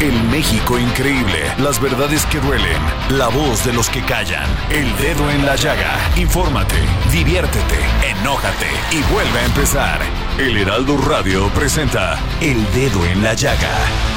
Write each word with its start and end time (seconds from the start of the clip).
El 0.00 0.14
México 0.30 0.78
increíble. 0.78 1.52
Las 1.58 1.78
verdades 1.78 2.24
que 2.26 2.40
duelen. 2.40 2.80
La 3.10 3.28
voz 3.28 3.64
de 3.66 3.72
los 3.74 3.90
que 3.90 4.00
callan. 4.02 4.48
El 4.70 4.96
dedo 4.96 5.30
en 5.30 5.44
la 5.44 5.56
llaga. 5.56 5.92
Infórmate, 6.16 6.76
diviértete, 7.12 7.76
enójate 8.08 8.66
y 8.92 9.02
vuelve 9.12 9.38
a 9.40 9.44
empezar. 9.44 10.00
El 10.38 10.56
Heraldo 10.56 10.96
Radio 10.96 11.48
presenta 11.50 12.18
El 12.40 12.64
Dedo 12.72 13.04
en 13.04 13.22
la 13.22 13.34
Llaga 13.34 13.68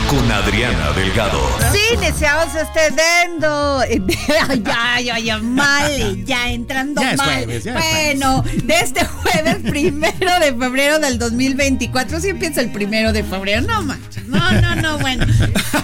con 0.09 0.31
Adriana 0.31 0.91
Delgado. 0.91 1.41
Sí, 1.73 1.97
deseamos 1.99 2.55
este 2.55 2.95
dendo. 2.95 3.81
ya, 4.63 4.99
ya, 5.01 5.19
ya, 5.19 5.37
mal, 5.39 6.23
ya 6.23 6.49
entrando 6.51 7.01
Ya 7.01 7.11
es 7.11 7.17
mal. 7.17 7.27
jueves, 7.27 7.63
ya 7.65 7.73
es 7.77 7.83
bueno, 8.19 8.43
de 8.63 8.79
este 8.79 9.03
jueves 9.03 9.57
primero 9.69 10.39
de 10.39 10.53
febrero 10.53 10.99
del 10.99 11.19
2024. 11.19 12.21
Sí 12.21 12.29
empieza 12.29 12.61
el 12.61 12.71
primero 12.71 13.11
de 13.11 13.23
febrero. 13.23 13.61
No 13.63 13.81
manches. 13.81 14.22
No, 14.33 14.51
no, 14.61 14.75
no, 14.75 14.99
bueno. 14.99 15.25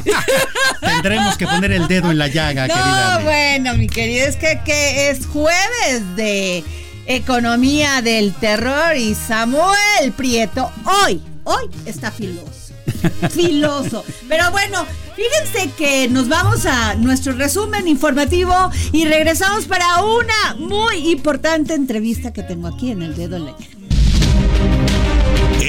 Tendremos 0.81 1.37
que 1.37 1.45
poner 1.45 1.71
el 1.71 1.87
dedo 1.87 2.11
en 2.11 2.17
la 2.17 2.27
llaga, 2.27 2.67
querida. 2.67 3.19
No, 3.19 3.25
bueno, 3.25 3.73
mi 3.75 3.87
querido, 3.87 4.27
es 4.27 4.35
que, 4.35 4.59
que 4.65 5.09
es 5.09 5.25
jueves 5.25 6.15
de 6.15 6.63
economía 7.05 8.01
del 8.01 8.33
terror 8.33 8.95
y 8.95 9.15
Samuel 9.15 10.11
Prieto 10.15 10.71
hoy, 10.85 11.21
hoy 11.43 11.65
está 11.85 12.11
filoso. 12.11 12.73
Filoso. 13.31 14.03
Pero 14.27 14.51
bueno, 14.51 14.85
fíjense 15.15 15.71
que 15.77 16.07
nos 16.09 16.27
vamos 16.27 16.65
a 16.65 16.95
nuestro 16.95 17.33
resumen 17.33 17.87
informativo 17.87 18.53
y 18.91 19.05
regresamos 19.05 19.65
para 19.65 20.03
una 20.03 20.55
muy 20.57 21.09
importante 21.11 21.73
entrevista 21.73 22.33
que 22.33 22.43
tengo 22.43 22.67
aquí 22.67 22.91
en 22.91 23.01
el 23.01 23.15
dedo 23.15 23.37
en 23.37 23.45
la 23.45 23.51
llaga. 23.51 23.78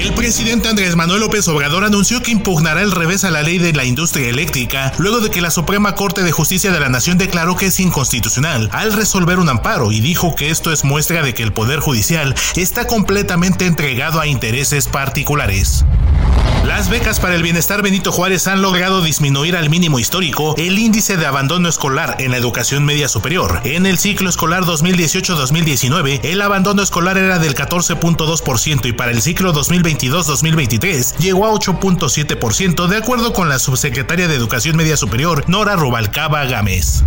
El 0.01 0.15
presidente 0.15 0.67
Andrés 0.67 0.95
Manuel 0.95 1.19
López 1.19 1.47
Obrador 1.47 1.83
anunció 1.83 2.23
que 2.23 2.31
impugnará 2.31 2.81
el 2.81 2.91
revés 2.91 3.23
a 3.23 3.29
la 3.29 3.43
ley 3.43 3.59
de 3.59 3.71
la 3.71 3.85
industria 3.85 4.29
eléctrica 4.29 4.91
luego 4.97 5.19
de 5.19 5.29
que 5.29 5.41
la 5.41 5.51
Suprema 5.51 5.93
Corte 5.93 6.23
de 6.23 6.31
Justicia 6.31 6.71
de 6.71 6.79
la 6.79 6.89
Nación 6.89 7.19
declaró 7.19 7.55
que 7.55 7.67
es 7.67 7.79
inconstitucional 7.79 8.67
al 8.71 8.93
resolver 8.93 9.37
un 9.37 9.49
amparo 9.49 9.91
y 9.91 9.99
dijo 9.99 10.35
que 10.35 10.49
esto 10.49 10.73
es 10.73 10.83
muestra 10.83 11.21
de 11.21 11.35
que 11.35 11.43
el 11.43 11.53
Poder 11.53 11.81
Judicial 11.81 12.33
está 12.55 12.87
completamente 12.87 13.67
entregado 13.67 14.19
a 14.19 14.25
intereses 14.25 14.87
particulares. 14.87 15.85
Las 16.65 16.89
becas 16.89 17.19
para 17.19 17.35
el 17.35 17.41
bienestar 17.41 17.81
Benito 17.81 18.11
Juárez 18.11 18.45
han 18.47 18.61
logrado 18.61 19.01
disminuir 19.01 19.55
al 19.55 19.71
mínimo 19.71 19.97
histórico 19.97 20.53
el 20.57 20.77
índice 20.77 21.17
de 21.17 21.25
abandono 21.25 21.67
escolar 21.67 22.17
en 22.19 22.31
la 22.31 22.37
educación 22.37 22.85
media 22.85 23.09
superior. 23.09 23.61
En 23.63 23.87
el 23.87 23.97
ciclo 23.97 24.29
escolar 24.29 24.63
2018-2019, 24.65 26.19
el 26.23 26.39
abandono 26.39 26.83
escolar 26.83 27.17
era 27.17 27.39
del 27.39 27.55
14.2% 27.55 28.85
y 28.85 28.91
para 28.93 29.11
el 29.11 29.23
ciclo 29.23 29.53
2022-2023 29.97 31.17
llegó 31.17 31.45
a 31.45 31.51
8.7% 31.51 32.87
de 32.87 32.97
acuerdo 32.97 33.33
con 33.33 33.49
la 33.49 33.59
subsecretaria 33.59 34.27
de 34.27 34.35
Educación 34.35 34.75
Media 34.75 34.97
Superior, 34.97 35.43
Nora 35.47 35.75
Rubalcaba 35.75 36.45
Gámez. 36.45 37.03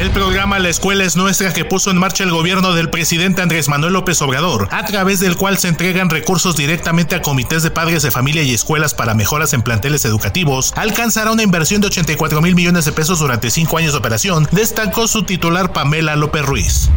El 0.00 0.10
programa 0.10 0.58
La 0.58 0.68
Escuela 0.68 1.02
es 1.02 1.16
Nuestra 1.16 1.52
que 1.52 1.64
puso 1.64 1.90
en 1.90 1.96
marcha 1.96 2.22
el 2.22 2.30
gobierno 2.30 2.72
del 2.72 2.90
presidente 2.90 3.42
Andrés 3.42 3.68
Manuel 3.68 3.94
López 3.94 4.20
Obrador, 4.22 4.68
a 4.70 4.84
través 4.84 5.18
del 5.18 5.36
cual 5.36 5.58
se 5.58 5.68
entregan 5.68 6.10
recursos 6.10 6.56
directamente 6.56 7.16
a 7.16 7.22
comités 7.22 7.62
de 7.62 7.70
padres 7.70 8.02
de 8.02 8.10
familia 8.10 8.42
y 8.42 8.54
escuelas 8.54 8.94
para 8.94 9.14
mejoras 9.14 9.54
en 9.54 9.62
planteles 9.62 10.04
educativos, 10.04 10.72
alcanzará 10.76 11.32
una 11.32 11.42
inversión 11.42 11.80
de 11.80 11.88
84 11.88 12.40
mil 12.42 12.54
millones 12.54 12.84
de 12.84 12.92
pesos 12.92 13.18
durante 13.18 13.50
cinco 13.50 13.78
años 13.78 13.92
de 13.92 13.98
operación, 13.98 14.46
destacó 14.52 15.08
su 15.08 15.24
titular 15.24 15.72
Pamela 15.72 16.14
López 16.14 16.44
Ruiz. 16.44 16.90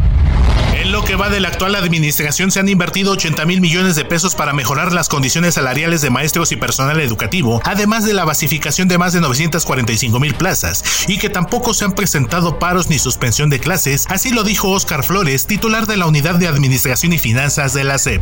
En 0.74 0.92
lo 0.92 1.04
que 1.04 1.16
va 1.16 1.30
de 1.30 1.40
la 1.40 1.50
actual 1.50 1.76
administración 1.76 2.52
se 2.52 2.59
han 2.59 2.70
invertido 2.70 3.12
80 3.12 3.46
mil 3.46 3.62
millones 3.62 3.96
de 3.96 4.06
pesos 4.06 4.36
para 4.36 4.54
mejorar 4.54 4.94
las 4.94 5.09
condiciones 5.09 5.56
salariales 5.56 6.02
de 6.02 6.09
maestros 6.09 6.52
y 6.52 6.56
personal 6.56 7.00
educativo, 7.00 7.62
además 7.66 8.06
de 8.06 8.14
la 8.14 8.26
basificación 8.26 8.88
de 8.88 8.98
más 8.98 9.14
de 9.14 9.22
945 9.22 10.20
mil 10.20 10.34
plazas, 10.34 10.84
y 11.08 11.18
que 11.18 11.30
tampoco 11.30 11.74
se 11.74 11.86
han 11.86 11.94
presentado 11.94 12.58
paros 12.59 12.90
ni 12.90 13.00
suspensión 13.00 13.50
de 13.50 13.59
clases, 13.59 14.06
así 14.09 14.32
lo 14.32 14.44
dijo 14.44 14.70
Óscar 14.70 15.04
Flores, 15.04 15.46
titular 15.46 15.88
de 15.88 15.98
la 15.98 16.08
Unidad 16.08 16.36
de 16.36 16.48
Administración 16.48 17.14
y 17.14 17.20
Finanzas 17.20 17.74
de 17.74 17.84
la 17.84 17.98
SEP. 17.98 18.22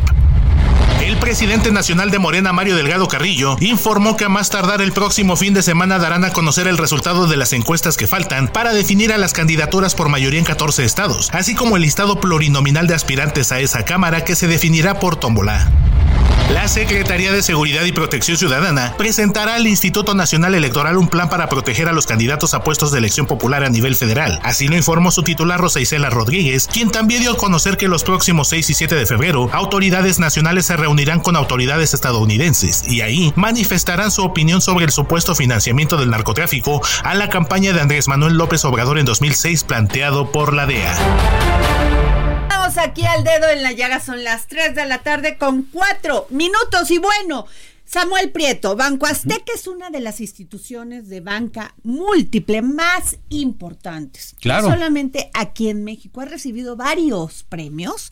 El 1.00 1.16
presidente 1.16 1.72
nacional 1.72 2.10
de 2.10 2.18
Morena, 2.18 2.52
Mario 2.52 2.76
Delgado 2.76 3.08
Carrillo, 3.08 3.56
informó 3.60 4.18
que 4.18 4.26
a 4.26 4.28
más 4.28 4.50
tardar 4.50 4.82
el 4.82 4.92
próximo 4.92 5.34
fin 5.34 5.54
de 5.54 5.62
semana 5.62 5.98
darán 5.98 6.24
a 6.24 6.32
conocer 6.32 6.68
el 6.68 6.76
resultado 6.76 7.26
de 7.26 7.38
las 7.38 7.54
encuestas 7.54 7.96
que 7.96 8.06
faltan 8.06 8.48
para 8.48 8.74
definir 8.74 9.10
a 9.12 9.18
las 9.18 9.32
candidaturas 9.32 9.94
por 9.94 10.10
mayoría 10.10 10.38
en 10.38 10.44
14 10.44 10.84
estados, 10.84 11.30
así 11.32 11.54
como 11.54 11.76
el 11.76 11.82
listado 11.82 12.20
plurinominal 12.20 12.86
de 12.86 12.94
aspirantes 12.94 13.50
a 13.50 13.60
esa 13.60 13.84
Cámara 13.86 14.24
que 14.24 14.36
se 14.36 14.46
definirá 14.46 15.00
por 15.00 15.16
tómbola. 15.16 15.70
La 16.52 16.66
Secretaría 16.66 17.32
de 17.32 17.42
Seguridad 17.42 17.84
y 17.84 17.92
Protección 17.92 18.36
Ciudadana 18.36 18.94
presentará 18.98 19.54
al 19.54 19.68
Instituto 19.68 20.14
Nacional 20.14 20.54
Electoral 20.56 20.96
un 20.96 21.08
plan 21.08 21.30
para 21.30 21.48
proteger 21.48 21.88
a 21.88 21.92
los 21.92 22.06
candidatos 22.06 22.54
a 22.54 22.64
puestos 22.64 22.90
de 22.90 22.98
elección 22.98 23.26
popular 23.26 23.62
a 23.62 23.70
nivel 23.70 23.94
federal. 23.94 24.40
Así 24.42 24.66
lo 24.66 24.76
informó 24.76 25.12
su 25.12 25.22
titular 25.22 25.60
Rosa 25.60 25.78
Rodríguez, 26.10 26.66
quien 26.66 26.90
también 26.90 27.22
dio 27.22 27.32
a 27.32 27.36
conocer 27.36 27.76
que 27.76 27.86
los 27.86 28.02
próximos 28.02 28.48
6 28.48 28.70
y 28.70 28.74
7 28.74 28.94
de 28.96 29.06
febrero, 29.06 29.48
autoridades 29.52 30.18
nacionales 30.18 30.66
se 30.66 30.76
reunirán 30.76 31.20
con 31.20 31.36
autoridades 31.36 31.94
estadounidenses 31.94 32.82
y 32.88 33.00
ahí 33.02 33.32
manifestarán 33.36 34.10
su 34.10 34.24
opinión 34.24 34.60
sobre 34.60 34.84
el 34.84 34.90
supuesto 34.90 35.36
financiamiento 35.36 35.96
del 35.98 36.10
narcotráfico 36.10 36.82
a 37.04 37.14
la 37.14 37.28
campaña 37.28 37.72
de 37.72 37.80
Andrés 37.80 38.08
Manuel 38.08 38.34
López 38.34 38.64
Obrador 38.64 38.98
en 38.98 39.06
2006 39.06 39.62
planteado 39.64 40.32
por 40.32 40.52
la 40.52 40.66
DEA. 40.66 42.09
Estamos 42.50 42.78
aquí 42.78 43.06
al 43.06 43.22
dedo 43.22 43.48
en 43.48 43.62
la 43.62 43.70
llaga, 43.70 44.00
son 44.00 44.24
las 44.24 44.48
3 44.48 44.74
de 44.74 44.84
la 44.84 44.98
tarde 44.98 45.38
con 45.38 45.62
4 45.62 46.26
minutos 46.30 46.90
y 46.90 46.98
bueno. 46.98 47.46
Samuel 47.84 48.32
Prieto, 48.32 48.74
Banco 48.74 49.06
Azteca 49.06 49.52
es 49.54 49.68
una 49.68 49.88
de 49.90 50.00
las 50.00 50.20
instituciones 50.20 51.08
de 51.08 51.20
banca 51.20 51.76
múltiple 51.84 52.60
más 52.60 53.18
importantes. 53.28 54.34
Claro. 54.40 54.66
No 54.66 54.74
solamente 54.74 55.30
aquí 55.32 55.68
en 55.68 55.84
México 55.84 56.22
ha 56.22 56.24
recibido 56.24 56.74
varios 56.74 57.44
premios 57.44 58.10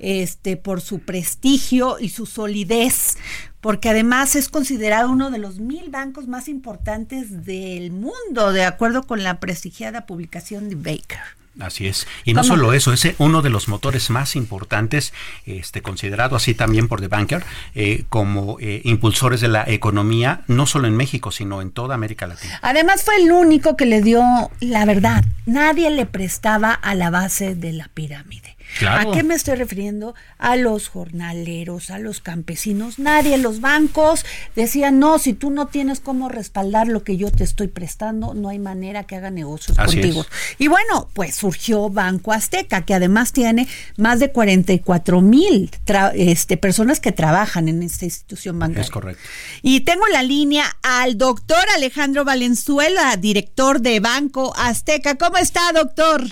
este 0.00 0.56
por 0.56 0.80
su 0.80 0.98
prestigio 0.98 1.98
y 2.00 2.08
su 2.08 2.26
solidez, 2.26 3.16
porque 3.60 3.88
además 3.88 4.34
es 4.34 4.48
considerado 4.48 5.10
uno 5.10 5.30
de 5.30 5.38
los 5.38 5.60
mil 5.60 5.90
bancos 5.90 6.26
más 6.26 6.48
importantes 6.48 7.44
del 7.44 7.92
mundo, 7.92 8.52
de 8.52 8.64
acuerdo 8.64 9.04
con 9.04 9.22
la 9.22 9.38
prestigiada 9.38 10.06
publicación 10.06 10.68
de 10.68 10.74
Baker. 10.74 11.45
Así 11.60 11.86
es. 11.86 12.06
Y 12.24 12.34
no 12.34 12.42
¿Cómo? 12.42 12.54
solo 12.54 12.72
eso, 12.72 12.92
es 12.92 13.14
uno 13.18 13.40
de 13.40 13.50
los 13.50 13.68
motores 13.68 14.10
más 14.10 14.36
importantes, 14.36 15.12
este, 15.46 15.80
considerado 15.80 16.36
así 16.36 16.54
también 16.54 16.88
por 16.88 17.00
The 17.00 17.08
Banker, 17.08 17.44
eh, 17.74 18.04
como 18.08 18.58
eh, 18.60 18.82
impulsores 18.84 19.40
de 19.40 19.48
la 19.48 19.64
economía, 19.66 20.42
no 20.48 20.66
solo 20.66 20.86
en 20.86 20.96
México, 20.96 21.30
sino 21.30 21.62
en 21.62 21.70
toda 21.70 21.94
América 21.94 22.26
Latina. 22.26 22.58
Además 22.62 23.02
fue 23.04 23.16
el 23.16 23.32
único 23.32 23.76
que 23.76 23.86
le 23.86 24.02
dio 24.02 24.22
la 24.60 24.84
verdad. 24.84 25.24
Nadie 25.46 25.90
le 25.90 26.06
prestaba 26.06 26.72
a 26.72 26.94
la 26.94 27.10
base 27.10 27.54
de 27.54 27.72
la 27.72 27.88
pirámide. 27.88 28.55
¿A 28.88 29.10
qué 29.12 29.22
me 29.22 29.34
estoy 29.34 29.54
refiriendo? 29.56 30.14
A 30.38 30.56
los 30.56 30.88
jornaleros, 30.88 31.90
a 31.90 31.98
los 31.98 32.20
campesinos. 32.20 32.98
Nadie, 32.98 33.38
los 33.38 33.60
bancos 33.60 34.24
decían, 34.54 34.98
no, 34.98 35.18
si 35.18 35.32
tú 35.32 35.50
no 35.50 35.66
tienes 35.66 36.00
cómo 36.00 36.28
respaldar 36.28 36.88
lo 36.88 37.02
que 37.02 37.16
yo 37.16 37.30
te 37.30 37.44
estoy 37.44 37.68
prestando, 37.68 38.34
no 38.34 38.48
hay 38.48 38.58
manera 38.58 39.04
que 39.04 39.16
haga 39.16 39.30
negocios 39.30 39.78
contigo. 39.78 40.26
Y 40.58 40.68
bueno, 40.68 41.08
pues 41.14 41.36
surgió 41.36 41.88
Banco 41.88 42.32
Azteca, 42.32 42.82
que 42.84 42.94
además 42.94 43.32
tiene 43.32 43.68
más 43.96 44.20
de 44.20 44.30
44 44.30 45.20
mil 45.22 45.70
este, 46.14 46.56
personas 46.56 47.00
que 47.00 47.12
trabajan 47.12 47.68
en 47.68 47.82
esta 47.82 48.04
institución 48.04 48.58
bancaria. 48.58 48.82
Es 48.82 48.90
correcto. 48.90 49.22
Y 49.62 49.80
tengo 49.80 50.06
la 50.08 50.22
línea 50.22 50.76
al 50.82 51.16
doctor 51.16 51.64
Alejandro 51.74 52.24
Valenzuela, 52.24 53.16
director 53.16 53.80
de 53.80 54.00
Banco 54.00 54.52
Azteca. 54.56 55.16
¿Cómo 55.16 55.38
está, 55.38 55.72
doctor? 55.72 56.24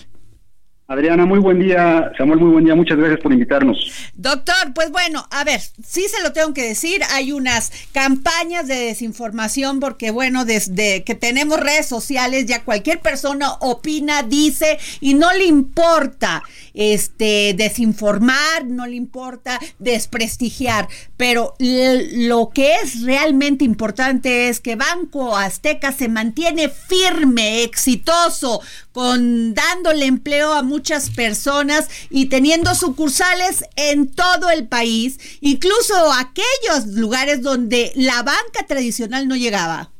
Adriana, 0.86 1.24
muy 1.24 1.38
buen 1.38 1.60
día. 1.60 2.12
Samuel, 2.18 2.40
muy 2.40 2.50
buen 2.52 2.64
día. 2.66 2.74
Muchas 2.74 2.98
gracias 2.98 3.18
por 3.20 3.32
invitarnos. 3.32 3.90
Doctor, 4.16 4.74
pues 4.74 4.90
bueno, 4.90 5.26
a 5.30 5.42
ver, 5.42 5.60
sí 5.82 6.06
se 6.08 6.22
lo 6.22 6.32
tengo 6.32 6.52
que 6.52 6.62
decir. 6.62 7.00
Hay 7.12 7.32
unas 7.32 7.72
campañas 7.92 8.68
de 8.68 8.74
desinformación 8.74 9.80
porque, 9.80 10.10
bueno, 10.10 10.44
desde 10.44 11.02
que 11.02 11.14
tenemos 11.14 11.58
redes 11.58 11.86
sociales 11.86 12.44
ya 12.44 12.64
cualquier 12.64 13.00
persona 13.00 13.54
opina, 13.60 14.24
dice 14.24 14.78
y 15.00 15.14
no 15.14 15.32
le 15.32 15.46
importa 15.46 16.42
este 16.74 17.54
desinformar, 17.56 18.66
no 18.66 18.86
le 18.86 18.96
importa 18.96 19.58
desprestigiar. 19.78 20.88
Pero 21.16 21.54
lo 21.58 22.50
que 22.52 22.74
es 22.74 23.00
realmente 23.02 23.64
importante 23.64 24.50
es 24.50 24.60
que 24.60 24.76
Banco 24.76 25.34
Azteca 25.34 25.92
se 25.92 26.08
mantiene 26.08 26.68
firme, 26.68 27.62
exitoso, 27.62 28.60
con 28.92 29.54
dándole 29.54 30.06
empleo 30.06 30.52
a 30.52 30.62
muchas 30.74 31.10
personas 31.10 31.88
y 32.10 32.28
teniendo 32.28 32.74
sucursales 32.74 33.64
en 33.76 34.12
todo 34.12 34.50
el 34.50 34.66
país, 34.66 35.38
incluso 35.40 35.94
aquellos 36.18 36.86
lugares 36.96 37.42
donde 37.42 37.92
la 37.94 38.24
banca 38.24 38.66
tradicional 38.66 39.28
no 39.28 39.36
llegaba. 39.36 39.90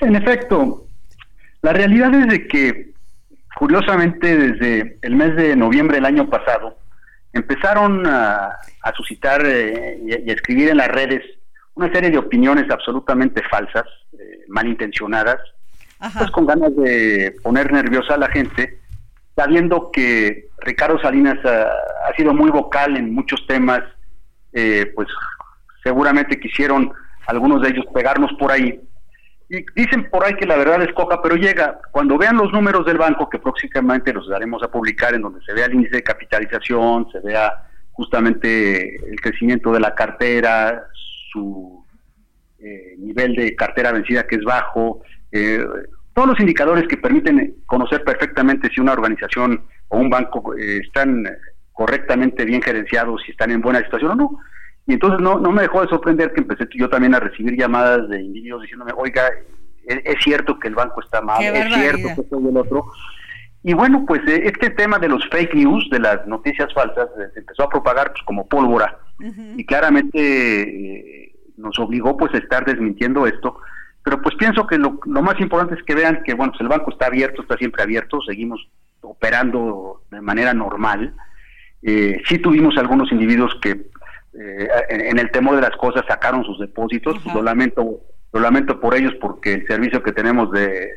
En 0.00 0.16
efecto, 0.16 0.86
la 1.60 1.74
realidad 1.74 2.14
es 2.14 2.28
de 2.28 2.48
que, 2.48 2.94
curiosamente, 3.58 4.36
desde 4.36 4.98
el 5.02 5.16
mes 5.16 5.36
de 5.36 5.54
noviembre 5.54 5.96
del 5.96 6.06
año 6.06 6.30
pasado, 6.30 6.78
empezaron 7.34 8.06
a, 8.06 8.56
suscitar 8.96 9.44
eh, 9.44 10.00
y, 10.06 10.30
a 10.30 10.32
escribir 10.32 10.70
en 10.70 10.78
las 10.78 10.88
redes 10.88 11.22
una 11.74 11.92
serie 11.92 12.10
de 12.10 12.18
opiniones 12.18 12.70
absolutamente 12.70 13.42
falsas, 13.50 13.84
eh, 14.18 14.44
malintencionadas, 14.48 15.40
pues 16.18 16.30
con 16.30 16.46
ganas 16.46 16.74
de 16.76 17.34
poner 17.42 17.72
nerviosa 17.72 18.14
a 18.14 18.18
la 18.18 18.28
gente, 18.28 18.78
sabiendo 19.36 19.90
que 19.92 20.48
Ricardo 20.58 20.98
Salinas 21.00 21.38
ha, 21.44 22.14
sido 22.16 22.32
muy 22.32 22.50
vocal 22.50 22.96
en 22.96 23.12
muchos 23.12 23.46
temas, 23.46 23.82
eh, 24.52 24.92
pues 24.94 25.08
seguramente 25.82 26.38
quisieron 26.38 26.92
algunos 27.26 27.62
de 27.62 27.70
ellos 27.70 27.84
pegarnos 27.92 28.32
por 28.38 28.52
ahí. 28.52 28.80
Y 29.48 29.64
dicen 29.74 30.08
por 30.10 30.24
ahí 30.24 30.34
que 30.34 30.46
la 30.46 30.56
verdad 30.56 30.82
es 30.82 30.92
coja, 30.94 31.20
pero 31.20 31.36
llega. 31.36 31.80
Cuando 31.90 32.16
vean 32.16 32.36
los 32.36 32.52
números 32.52 32.86
del 32.86 32.96
banco, 32.96 33.28
que 33.28 33.38
próximamente 33.38 34.12
los 34.12 34.28
daremos 34.28 34.62
a 34.62 34.70
publicar, 34.70 35.14
en 35.14 35.22
donde 35.22 35.44
se 35.44 35.52
vea 35.52 35.66
el 35.66 35.74
índice 35.74 35.96
de 35.96 36.02
capitalización, 36.02 37.08
se 37.12 37.20
vea 37.20 37.52
justamente 37.92 38.96
el 39.08 39.20
crecimiento 39.20 39.72
de 39.72 39.80
la 39.80 39.94
cartera, 39.94 40.88
su 41.30 41.84
eh, 42.58 42.94
nivel 42.98 43.34
de 43.34 43.54
cartera 43.54 43.92
vencida 43.92 44.26
que 44.26 44.36
es 44.36 44.44
bajo, 44.44 45.02
eh, 45.30 45.64
todos 46.14 46.28
los 46.28 46.40
indicadores 46.40 46.86
que 46.88 46.96
permiten 46.96 47.56
conocer 47.66 48.04
perfectamente 48.04 48.70
si 48.72 48.80
una 48.80 48.92
organización 48.92 49.64
o 49.88 49.98
un 49.98 50.08
banco 50.08 50.56
eh, 50.56 50.78
están 50.78 51.26
correctamente 51.72 52.44
bien 52.44 52.62
gerenciados, 52.62 53.20
si 53.24 53.32
están 53.32 53.50
en 53.50 53.60
buena 53.60 53.80
situación 53.80 54.12
o 54.12 54.14
no. 54.14 54.38
Y 54.86 54.94
entonces 54.94 55.20
no, 55.20 55.40
no 55.40 55.50
me 55.50 55.62
dejó 55.62 55.82
de 55.82 55.88
sorprender 55.88 56.32
que 56.32 56.42
empecé 56.42 56.66
yo 56.74 56.88
también 56.88 57.14
a 57.14 57.20
recibir 57.20 57.58
llamadas 57.58 58.08
de 58.08 58.22
individuos 58.22 58.62
diciéndome, 58.62 58.92
oiga, 58.96 59.28
es, 59.86 60.16
cierto 60.22 60.58
que 60.58 60.68
el 60.68 60.74
banco 60.74 61.02
está 61.02 61.20
mal, 61.20 61.42
es 61.42 61.74
cierto 61.74 62.08
que 62.14 62.20
esto 62.22 62.40
y 62.40 62.48
el 62.48 62.56
otro. 62.56 62.84
Y 63.62 63.72
bueno, 63.72 64.04
pues 64.06 64.20
eh, 64.28 64.42
este 64.44 64.70
tema 64.70 64.98
de 64.98 65.08
los 65.08 65.26
fake 65.30 65.54
news, 65.54 65.88
de 65.90 65.98
las 65.98 66.26
noticias 66.26 66.72
falsas, 66.72 67.08
se 67.32 67.40
empezó 67.40 67.64
a 67.64 67.68
propagar 67.68 68.12
pues, 68.12 68.22
como 68.24 68.46
pólvora. 68.46 68.98
Y 69.56 69.64
claramente 69.64 71.32
nos 71.56 71.78
obligó 71.78 72.16
pues 72.16 72.34
a 72.34 72.38
estar 72.38 72.64
desmintiendo 72.64 73.26
esto 73.26 73.58
pero 74.04 74.20
pues 74.20 74.36
pienso 74.36 74.66
que 74.66 74.76
lo, 74.76 75.00
más 75.06 75.40
importante 75.40 75.74
es 75.74 75.82
que 75.82 75.94
vean 75.94 76.22
que 76.24 76.34
bueno 76.34 76.52
pues 76.52 76.60
el 76.60 76.68
banco 76.68 76.90
está 76.90 77.06
abierto 77.06 77.42
está 77.42 77.56
siempre 77.56 77.82
abierto 77.82 78.20
seguimos 78.22 78.68
operando 79.00 80.02
de 80.10 80.20
manera 80.20 80.54
normal. 80.54 81.14
Eh, 81.82 82.20
sí 82.26 82.38
tuvimos 82.38 82.76
algunos 82.78 83.10
individuos 83.12 83.54
que 83.60 83.70
eh, 83.70 84.68
en, 84.88 85.18
el 85.18 85.30
temor 85.30 85.56
de 85.56 85.62
las 85.62 85.76
cosas 85.76 86.04
sacaron 86.08 86.44
sus 86.44 86.58
depósitos. 86.58 87.18
Pues 87.22 87.34
lo 87.34 87.42
lamento 87.42 88.00
lo 88.32 88.40
lamento 88.40 88.80
por 88.80 88.94
ellos 88.96 89.14
porque 89.20 89.54
el 89.54 89.66
servicio 89.66 90.02
que 90.02 90.12
tenemos 90.12 90.50
de, 90.50 90.88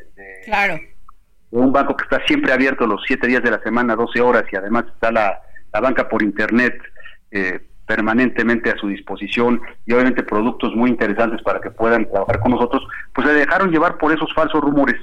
un 1.51 1.71
banco 1.71 1.95
que 1.95 2.03
está 2.03 2.25
siempre 2.25 2.51
abierto 2.51 2.88
los 2.88 3.01
siete 3.06 3.27
días 3.27 3.44
de 3.44 3.51
la 3.51 3.62
semana 3.62 3.95
12 3.95 4.19
horas 4.21 4.44
y 4.51 4.56
además 4.56 4.86
está 4.94 5.12
la, 5.12 5.39
la 5.71 5.80
banca 5.80 6.10
por 6.10 6.24
internet 6.24 6.81
eh, 7.30 7.67
permanentemente 7.88 8.69
a 8.69 8.78
su 8.78 8.89
disposición 8.89 9.62
y 9.86 9.94
obviamente 9.94 10.22
productos 10.22 10.75
muy 10.75 10.89
interesantes 10.89 11.42
para 11.42 11.62
que 11.62 11.72
puedan 11.72 12.07
trabajar 12.10 12.39
con 12.39 12.51
nosotros, 12.51 12.86
pues 13.16 13.28
se 13.28 13.34
dejaron 13.34 13.72
llevar 13.72 13.98
por 13.98 14.13
esos 14.13 14.31
falsos 14.34 14.62
rumores. 14.62 15.00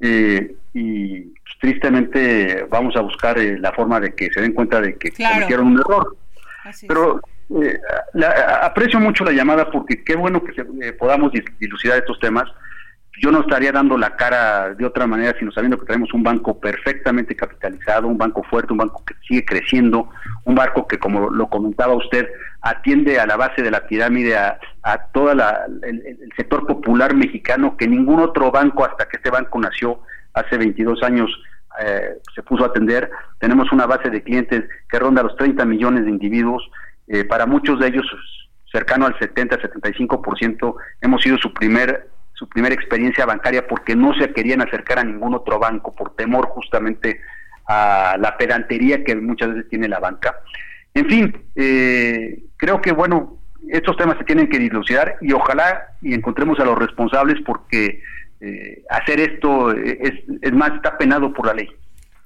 Eh, 0.00 0.54
y 0.74 1.20
pues, 1.20 1.58
tristemente 1.60 2.66
vamos 2.68 2.96
a 2.96 3.00
buscar 3.00 3.38
eh, 3.38 3.58
la 3.58 3.72
forma 3.72 4.00
de 4.00 4.14
que 4.14 4.28
se 4.30 4.42
den 4.42 4.52
cuenta 4.52 4.80
de 4.80 4.96
que 4.96 5.10
cometieron 5.10 5.68
un 5.68 5.78
error. 5.78 6.16
Pero 6.88 7.20
eh, 7.62 7.78
aprecio 8.60 8.98
mucho 8.98 9.24
la 9.24 9.30
llamada 9.30 9.70
porque 9.70 10.02
qué 10.02 10.16
bueno 10.16 10.42
que 10.42 10.52
se, 10.52 10.92
podamos 10.94 11.30
dilucidar 11.60 11.98
estos 11.98 12.18
temas 12.18 12.50
yo 13.22 13.30
no 13.30 13.40
estaría 13.40 13.72
dando 13.72 13.96
la 13.96 14.14
cara 14.16 14.74
de 14.74 14.84
otra 14.84 15.06
manera, 15.06 15.34
sino 15.38 15.50
sabiendo 15.50 15.78
que 15.78 15.86
tenemos 15.86 16.12
un 16.12 16.22
banco 16.22 16.58
perfectamente 16.60 17.34
capitalizado, 17.34 18.08
un 18.08 18.18
banco 18.18 18.42
fuerte, 18.42 18.72
un 18.72 18.78
banco 18.78 19.02
que 19.06 19.14
sigue 19.26 19.44
creciendo, 19.44 20.10
un 20.44 20.54
banco 20.54 20.86
que, 20.86 20.98
como 20.98 21.30
lo 21.30 21.48
comentaba 21.48 21.94
usted, 21.94 22.28
atiende 22.60 23.18
a 23.18 23.26
la 23.26 23.36
base 23.36 23.62
de 23.62 23.70
la 23.70 23.86
pirámide, 23.86 24.36
a, 24.36 24.58
a 24.82 24.98
todo 25.12 25.32
el, 25.32 25.40
sector 26.36 26.66
popular 26.66 27.14
mexicano, 27.14 27.76
que 27.76 27.88
ningún 27.88 28.20
otro 28.20 28.50
banco, 28.50 28.84
hasta 28.84 29.08
que 29.08 29.16
este 29.16 29.30
banco 29.30 29.58
nació 29.60 30.00
hace 30.34 30.58
22 30.58 31.02
años, 31.02 31.30
eh, 31.82 32.18
se 32.34 32.42
puso 32.42 32.64
a 32.64 32.68
atender. 32.68 33.10
Tenemos 33.38 33.72
una 33.72 33.86
base 33.86 34.10
de 34.10 34.22
clientes 34.22 34.64
que 34.90 34.98
ronda 34.98 35.22
los 35.22 35.36
30 35.36 35.64
millones 35.64 36.04
de 36.04 36.10
individuos, 36.10 36.68
eh, 37.08 37.24
para 37.24 37.46
muchos 37.46 37.78
de 37.80 37.88
ellos 37.88 38.06
cercano 38.70 39.06
al 39.06 39.18
70-75%, 39.18 40.74
hemos 41.00 41.22
sido 41.22 41.38
su 41.38 41.52
primer 41.54 42.08
su 42.36 42.48
primera 42.48 42.74
experiencia 42.74 43.24
bancaria 43.24 43.66
porque 43.66 43.96
no 43.96 44.14
se 44.14 44.32
querían 44.32 44.60
acercar 44.60 44.98
a 44.98 45.04
ningún 45.04 45.34
otro 45.34 45.58
banco 45.58 45.94
por 45.94 46.14
temor 46.14 46.46
justamente 46.48 47.20
a 47.66 48.16
la 48.20 48.36
pedantería 48.36 49.02
que 49.02 49.16
muchas 49.16 49.54
veces 49.54 49.70
tiene 49.70 49.88
la 49.88 49.98
banca. 49.98 50.36
En 50.92 51.06
fin, 51.06 51.36
eh, 51.54 52.42
creo 52.56 52.80
que 52.82 52.92
bueno, 52.92 53.38
estos 53.68 53.96
temas 53.96 54.18
se 54.18 54.24
tienen 54.24 54.48
que 54.48 54.58
dilucidar 54.58 55.16
y 55.22 55.32
ojalá 55.32 55.88
y 56.02 56.12
encontremos 56.12 56.60
a 56.60 56.66
los 56.66 56.78
responsables 56.78 57.40
porque 57.44 58.02
eh, 58.40 58.82
hacer 58.90 59.18
esto 59.18 59.72
es, 59.72 60.12
es 60.42 60.52
más, 60.52 60.72
está 60.74 60.98
penado 60.98 61.32
por 61.32 61.46
la 61.46 61.54
ley. 61.54 61.68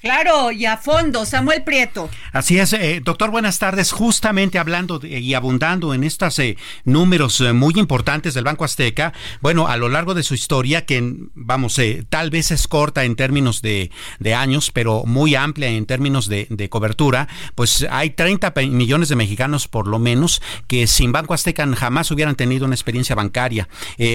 Claro, 0.00 0.50
y 0.50 0.64
a 0.64 0.78
fondo, 0.78 1.26
Samuel 1.26 1.62
Prieto. 1.62 2.08
Así 2.32 2.58
es, 2.58 2.72
eh, 2.72 3.02
doctor, 3.04 3.30
buenas 3.30 3.58
tardes. 3.58 3.92
Justamente 3.92 4.58
hablando 4.58 4.98
y 5.04 5.34
abundando 5.34 5.92
en 5.92 6.04
estos 6.04 6.38
eh, 6.38 6.56
números 6.84 7.38
eh, 7.42 7.52
muy 7.52 7.74
importantes 7.76 8.32
del 8.32 8.44
Banco 8.44 8.64
Azteca, 8.64 9.12
bueno, 9.42 9.68
a 9.68 9.76
lo 9.76 9.90
largo 9.90 10.14
de 10.14 10.22
su 10.22 10.32
historia, 10.32 10.86
que 10.86 11.02
vamos, 11.34 11.78
tal 12.08 12.30
vez 12.30 12.50
es 12.50 12.66
corta 12.66 13.04
en 13.04 13.14
términos 13.14 13.60
de, 13.60 13.90
años, 14.34 14.70
pero 14.70 15.04
muy 15.04 15.34
amplia 15.34 15.68
en 15.68 15.84
términos 15.84 16.28
de, 16.28 16.68
cobertura, 16.70 17.28
pues 17.54 17.86
hay 17.90 18.10
30 18.10 18.54
millones 18.70 19.08
de 19.08 19.16
mexicanos 19.16 19.66
por 19.66 19.86
lo 19.86 19.98
menos 19.98 20.40
que 20.68 20.86
sin 20.86 21.12
Banco 21.12 21.34
Azteca 21.34 21.66
jamás 21.74 22.10
hubieran 22.10 22.36
tenido 22.36 22.64
una 22.64 22.74
experiencia 22.74 23.16
bancaria. 23.16 23.68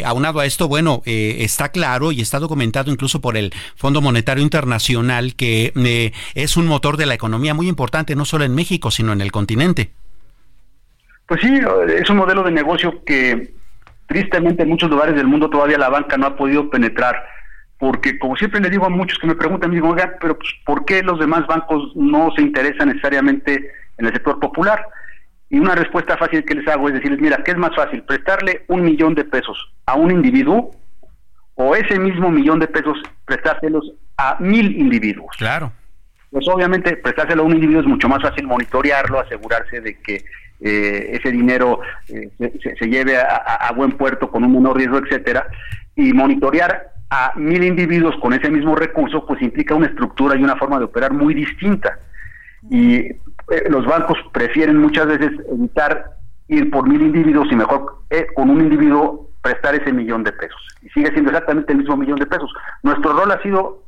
aunado 0.06 0.40
a 0.40 0.46
esto, 0.46 0.68
bueno, 0.68 1.02
está 1.06 1.70
claro 1.70 2.12
y 2.12 2.22
está 2.22 2.40
documentado 2.40 2.92
incluso 2.92 3.20
por 3.20 3.36
el 3.36 3.54
Fondo 3.76 4.02
Monetario 4.02 4.42
Internacional 4.42 5.36
que 5.36 5.74
es 5.76 6.58
un 6.58 6.68
motor 6.68 6.98
de 6.98 7.06
la 7.06 7.14
economía 7.14 7.54
muy 7.54 7.68
importante, 7.68 8.16
no 8.16 8.26
solo 8.26 8.44
en 8.44 8.56
México, 8.56 8.92
sino 8.92 9.14
en 9.14 9.22
el 9.22 9.32
continente. 9.32 9.92
Pues 11.28 11.42
sí, 11.42 11.60
es 11.88 12.10
un 12.10 12.18
modelo 12.18 12.44
de 12.44 12.52
negocio 12.52 13.04
que 13.04 13.54
tristemente 14.08 14.64
en 14.64 14.70
muchos 14.70 14.90
lugares 14.90 15.16
del 15.16 15.28
mundo 15.28 15.50
todavía 15.50 15.78
la 15.78 15.90
banca 15.90 16.18
no 16.18 16.28
ha 16.28 16.36
podido 16.36 16.70
penetrar, 16.70 17.16
porque 17.78 18.20
como 18.20 18.36
siempre 18.36 18.62
le 18.62 18.70
digo 18.70 18.86
a 18.86 18.90
muchos 18.90 19.18
que 19.20 19.28
me 19.28 19.36
preguntan, 19.36 19.70
me 19.70 19.76
digo, 19.76 19.90
oiga, 19.90 20.14
pero 20.22 20.38
pues, 20.38 20.50
¿por 20.66 20.86
qué 20.86 21.02
los 21.04 21.20
demás 21.20 21.48
bancos 21.48 21.92
no 21.96 22.32
se 22.36 22.42
interesan 22.42 22.90
necesariamente 22.90 23.72
en 23.98 24.06
el 24.06 24.14
sector 24.14 24.40
popular? 24.40 24.86
Y 25.50 25.60
una 25.60 25.76
respuesta 25.76 26.18
fácil 26.18 26.44
que 26.44 26.56
les 26.56 26.68
hago 26.68 26.88
es 26.88 26.96
decirles, 26.96 27.20
mira, 27.20 27.44
¿qué 27.44 27.52
es 27.52 27.58
más 27.58 27.76
fácil? 27.76 28.04
¿Prestarle 28.04 28.64
un 28.68 28.84
millón 28.84 29.16
de 29.16 29.26
pesos 29.26 29.58
a 29.86 29.96
un 29.96 30.12
individuo 30.12 30.72
o 31.56 31.76
ese 31.76 31.98
mismo 32.00 32.30
millón 32.30 32.60
de 32.60 32.68
pesos 32.68 32.98
prestárselos 33.26 33.94
a 34.18 34.38
mil 34.40 34.78
individuos. 34.78 35.36
Claro. 35.38 35.72
pues 36.30 36.48
obviamente 36.50 36.98
prestárselo 36.98 37.44
a 37.44 37.46
un 37.46 37.54
individuo 37.54 37.82
es 37.82 37.88
mucho 37.88 38.10
más 38.10 38.22
fácil 38.22 38.46
monitorearlo, 38.46 39.20
asegurarse 39.20 39.80
de 39.80 40.00
que 40.02 40.26
eh, 40.62 41.12
ese 41.14 41.32
dinero 41.32 41.80
eh, 42.10 42.30
se, 42.80 42.88
lleve 42.88 43.18
a, 43.18 43.72
buen 43.76 43.92
puerto 43.94 44.30
con 44.30 44.44
un 44.44 44.54
menor 44.54 44.78
riesgo, 44.78 44.98
etcétera, 44.98 45.48
y 45.96 46.14
monitorear 46.14 46.92
a 47.10 47.34
mil 47.36 47.64
individuos 47.64 48.16
con 48.22 48.34
ese 48.34 48.50
mismo 48.50 48.76
recurso, 48.76 49.26
pues 49.26 49.42
implica 49.42 49.76
una 49.76 49.88
estructura 49.88 50.36
y 50.36 50.44
una 50.44 50.56
forma 50.56 50.80
de 50.80 50.86
operar 50.86 51.14
muy 51.14 51.34
distinta. 51.34 52.00
Y 52.70 52.96
eh, 52.96 53.20
los 53.70 53.86
bancos 53.86 54.18
prefieren 54.34 54.78
muchas 54.78 55.08
veces 55.08 55.32
evitar 55.52 56.16
ir 56.48 56.70
por 56.70 56.88
mil 56.88 57.02
individuos 57.02 57.48
y 57.52 57.56
mejor 57.56 58.04
con 58.36 58.50
un 58.50 58.62
individuo 58.62 59.25
prestar 59.46 59.76
ese 59.76 59.94
millón 59.94 60.24
de 60.24 60.32
pesos. 60.32 60.60
Y 60.82 60.90
sigue 60.90 61.12
siendo 61.12 61.30
exactamente 61.30 61.72
el 61.72 61.78
mismo 61.78 61.96
millón 61.96 62.18
de 62.18 62.26
pesos. 62.26 62.52
Nuestro 62.82 63.14
rol 63.14 63.32
ha 63.32 63.40
sido 63.44 63.84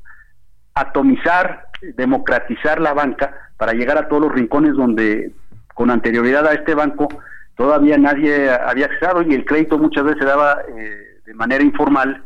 atomizar, 0.76 1.66
democratizar 1.96 2.80
la 2.80 2.94
banca 2.94 3.34
para 3.58 3.74
llegar 3.74 3.98
a 3.98 4.08
todos 4.08 4.22
los 4.22 4.32
rincones 4.32 4.76
donde 4.76 5.32
con 5.74 5.90
anterioridad 5.90 6.46
a 6.46 6.54
este 6.54 6.76
banco 6.76 7.08
todavía 7.56 7.98
nadie 7.98 8.52
había 8.52 8.86
accedido 8.86 9.24
y 9.24 9.34
el 9.34 9.46
crédito 9.46 9.80
muchas 9.80 10.04
veces 10.04 10.20
se 10.20 10.28
daba 10.28 10.62
eh, 10.70 11.22
de 11.26 11.34
manera 11.34 11.64
informal 11.64 12.24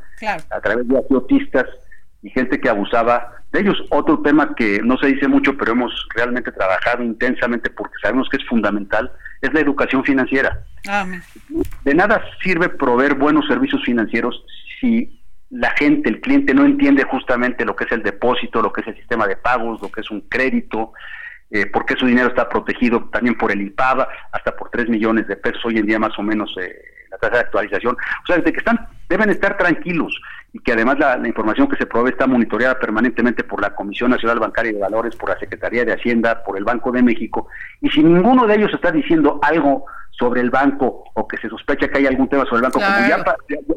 a 0.50 0.60
través 0.60 0.86
de 0.90 1.00
aciotistas 1.00 1.68
y 2.22 2.32
gente 2.32 2.60
que 2.60 2.68
abusaba 2.68 3.32
de 3.54 3.62
ellos. 3.62 3.82
Otro 3.92 4.22
tema 4.22 4.56
que 4.56 4.82
no 4.84 4.98
se 4.98 5.08
dice 5.08 5.30
mucho, 5.30 5.56
pero 5.58 5.72
hemos 5.72 5.94
realmente 6.14 6.52
trabajado 6.52 7.02
intensamente 7.02 7.70
porque 7.70 7.96
sabemos 8.02 8.28
que 8.30 8.38
es 8.38 8.46
fundamental, 8.50 9.10
es 9.42 9.54
la 9.54 9.60
educación 9.60 10.04
financiera. 10.04 10.64
De 11.84 11.94
nada 11.94 12.24
sirve 12.44 12.70
proveer 12.70 13.16
buenos 13.16 13.48
servicios 13.48 13.84
financieros 13.84 14.44
si 14.80 15.22
la 15.50 15.72
gente, 15.72 16.10
el 16.10 16.22
cliente 16.22 16.54
no 16.54 16.66
entiende 16.66 17.04
justamente 17.04 17.66
lo 17.66 17.76
que 17.76 17.84
es 17.84 17.92
el 17.92 18.04
depósito, 18.04 18.62
lo 18.62 18.72
que 18.72 18.82
es 18.82 18.88
el 18.88 18.96
sistema 18.96 19.28
de 19.28 19.36
pagos, 19.36 19.82
lo 19.82 19.92
que 19.92 20.02
es 20.02 20.10
un 20.10 20.22
crédito, 20.22 20.94
eh, 21.50 21.66
porque 21.66 21.98
su 21.98 22.06
dinero 22.06 22.30
está 22.30 22.48
protegido 22.48 23.10
también 23.12 23.38
por 23.38 23.52
el 23.52 23.62
IPABA, 23.62 24.08
hasta 24.32 24.56
por 24.56 24.70
3 24.70 24.88
millones 24.88 25.28
de 25.28 25.36
pesos 25.36 25.64
hoy 25.66 25.78
en 25.78 25.86
día 25.86 26.00
más 26.00 26.18
o 26.18 26.24
menos 26.24 26.56
eh, 26.62 26.74
la 27.10 27.18
tasa 27.18 27.34
de 27.34 27.40
actualización. 27.42 27.96
O 27.96 28.26
sea, 28.26 28.38
desde 28.38 28.54
que 28.54 28.60
están, 28.60 28.88
deben 29.10 29.30
estar 29.30 29.58
tranquilos 29.58 30.18
y 30.54 30.60
que 30.60 30.74
además 30.74 31.00
la, 31.00 31.28
información 31.28 31.70
que 31.70 31.78
se 31.78 31.86
provee 31.86 32.12
está 32.12 32.28
monitoreada 32.28 32.78
permanentemente 32.78 33.44
por 33.44 33.62
la 33.62 33.74
Comisión 33.74 34.12
Nacional 34.12 34.40
Bancaria 34.40 34.74
de 34.74 34.80
Valores, 34.80 35.16
por 35.16 35.30
la 35.30 35.40
Secretaría 35.40 35.86
de 35.86 35.94
Hacienda, 35.94 36.44
por 36.44 36.58
el 36.58 36.64
Banco 36.64 36.92
de 36.92 37.02
México, 37.02 37.48
y 37.82 37.90
si 37.90 38.04
ninguno 38.04 38.46
de 38.48 38.56
ellos 38.56 38.72
está 38.74 38.92
diciendo 38.92 39.40
algo 39.42 39.86
sobre 40.12 40.42
el 40.42 40.50
banco 40.50 41.06
o 41.14 41.28
que 41.28 41.38
se 41.38 41.50
sospecha 41.50 41.88
que 41.88 42.00
hay 42.00 42.06
algún 42.06 42.28
tema 42.28 42.44
sobre 42.46 42.58
el 42.58 42.64
banco, 42.64 42.80
como 42.80 43.08
ya, 43.08 43.24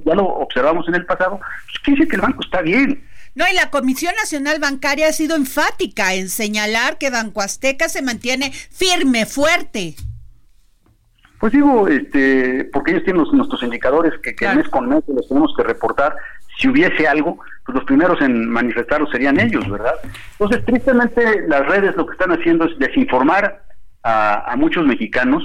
ya, 0.04 0.14
lo 0.14 0.24
observamos 0.24 0.86
en 0.88 0.96
el 0.96 1.06
pasado, 1.06 1.38
pues 1.38 1.78
quiere 1.82 1.98
decir 1.98 2.10
que 2.10 2.16
el 2.16 2.22
banco 2.22 2.42
está 2.42 2.60
bien. 2.60 3.02
No, 3.34 3.44
y 3.50 3.54
la 3.54 3.70
Comisión 3.70 4.14
Nacional 4.16 4.58
Bancaria 4.60 5.08
ha 5.08 5.12
sido 5.12 5.36
enfática 5.36 6.14
en 6.14 6.28
señalar 6.28 6.98
que 6.98 7.10
Banco 7.10 7.40
Azteca 7.40 7.88
se 7.88 8.02
mantiene 8.02 8.52
firme, 8.52 9.26
fuerte. 9.26 9.94
Pues 11.40 11.52
digo, 11.52 11.88
este, 11.88 12.64
porque 12.72 12.92
ellos 12.92 13.04
tienen 13.04 13.24
nuestros 13.32 13.62
indicadores 13.62 14.12
que, 14.22 14.34
mes 14.54 14.68
con 14.68 14.88
mes 14.88 15.02
los 15.08 15.28
tenemos 15.28 15.52
que 15.56 15.64
reportar. 15.64 16.16
Si 16.58 16.68
hubiese 16.68 17.06
algo, 17.06 17.38
pues 17.64 17.76
los 17.76 17.84
primeros 17.84 18.20
en 18.20 18.48
manifestarlo 18.48 19.06
serían 19.06 19.40
ellos, 19.40 19.68
¿verdad? 19.68 19.94
Entonces, 20.32 20.64
tristemente, 20.64 21.46
las 21.48 21.66
redes 21.66 21.96
lo 21.96 22.06
que 22.06 22.12
están 22.12 22.32
haciendo 22.32 22.66
es 22.66 22.78
desinformar 22.78 23.64
a, 24.02 24.52
a 24.52 24.56
muchos 24.56 24.86
mexicanos. 24.86 25.42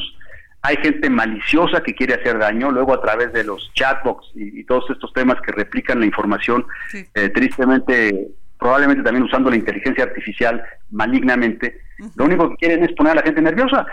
Hay 0.61 0.75
gente 0.77 1.09
maliciosa 1.09 1.81
que 1.81 1.95
quiere 1.95 2.15
hacer 2.15 2.37
daño, 2.37 2.71
luego 2.71 2.93
a 2.93 3.01
través 3.01 3.31
de 3.31 3.45
los 3.45 3.71
chatbots 3.73 4.31
y, 4.35 4.63
todos 4.65 4.89
estos 4.89 5.13
temas 5.13 5.39
que 5.41 5.53
replican 5.53 6.01
la 6.01 6.05
información, 6.05 6.65
eh, 6.93 7.29
tristemente, 7.29 8.27
probablemente 8.57 9.03
también 9.03 9.23
usando 9.23 9.49
la 9.49 9.55
inteligencia 9.55 10.03
artificial 10.03 10.61
malignamente, 10.91 11.79
lo 12.15 12.25
único 12.25 12.49
que 12.49 12.55
quieren 12.57 12.83
es 12.83 12.93
poner 12.93 13.13
a 13.13 13.15
la 13.15 13.21
gente 13.23 13.41
nerviosa. 13.41 13.85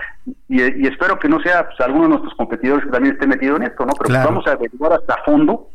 Y, 0.49 0.87
espero 0.87 1.19
que 1.19 1.29
no 1.29 1.41
sea 1.41 1.67
pues, 1.69 1.81
alguno 1.81 2.05
de 2.05 2.11
nuestros 2.11 2.35
competidores 2.35 2.85
que 2.85 2.91
también 2.91 3.15
esté 3.15 3.27
metido 3.27 3.57
en 3.57 3.65
esto, 3.65 3.85
¿no? 3.85 3.93
Pero 3.95 4.09
pues, 4.09 4.25
vamos 4.25 4.47
a 4.47 4.53
averiguar 4.53 4.93
hasta 4.93 5.23
fondo 5.25 5.71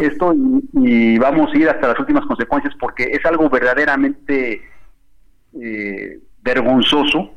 esto 0.00 0.34
y, 0.74 1.18
vamos 1.18 1.52
a 1.52 1.58
ir 1.58 1.68
hasta 1.68 1.88
las 1.88 1.98
últimas 1.98 2.24
consecuencias 2.26 2.74
porque 2.78 3.04
es 3.12 3.24
algo 3.24 3.48
verdaderamente 3.50 4.62
eh, 5.60 6.18
vergonzoso 6.42 7.32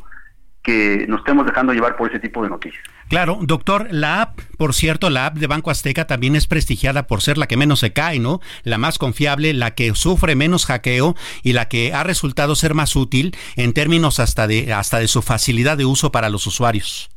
que 0.67 1.05
nos 1.07 1.19
estemos 1.19 1.45
dejando 1.45 1.71
llevar 1.71 1.95
por 1.95 2.09
ese 2.09 2.19
tipo 2.19 2.43
de 2.43 2.49
noticias. 2.49 2.83
Claro, 3.07 3.39
doctor, 3.41 3.87
la 3.89 4.21
app, 4.21 4.39
por 4.57 4.73
cierto, 4.73 5.09
la 5.09 5.27
app 5.27 5.37
de 5.37 5.47
Banco 5.47 5.71
Azteca 5.71 6.07
también 6.07 6.35
es 6.35 6.45
prestigiada 6.45 7.07
por 7.07 7.21
ser 7.21 7.37
la 7.37 7.47
que 7.47 7.55
menos 7.55 7.79
se 7.79 7.93
cae, 7.93 8.19
¿no? 8.19 8.41
La 8.63 8.77
más 8.77 8.97
confiable, 8.97 9.53
la 9.53 9.75
que 9.75 9.95
sufre 9.95 10.35
menos 10.35 10.65
hackeo 10.65 11.15
y 11.41 11.53
la 11.53 11.69
que 11.69 11.93
ha 11.93 12.03
resultado 12.03 12.53
ser 12.55 12.73
más 12.73 12.97
útil 12.97 13.33
en 13.55 13.71
términos 13.71 14.19
hasta 14.19 14.45
de 14.45 14.73
hasta 14.73 14.99
de 14.99 15.07
su 15.07 15.21
facilidad 15.21 15.77
de 15.77 15.85
uso 15.85 16.11
para 16.11 16.29
los 16.29 16.45
usuarios. 16.47 17.09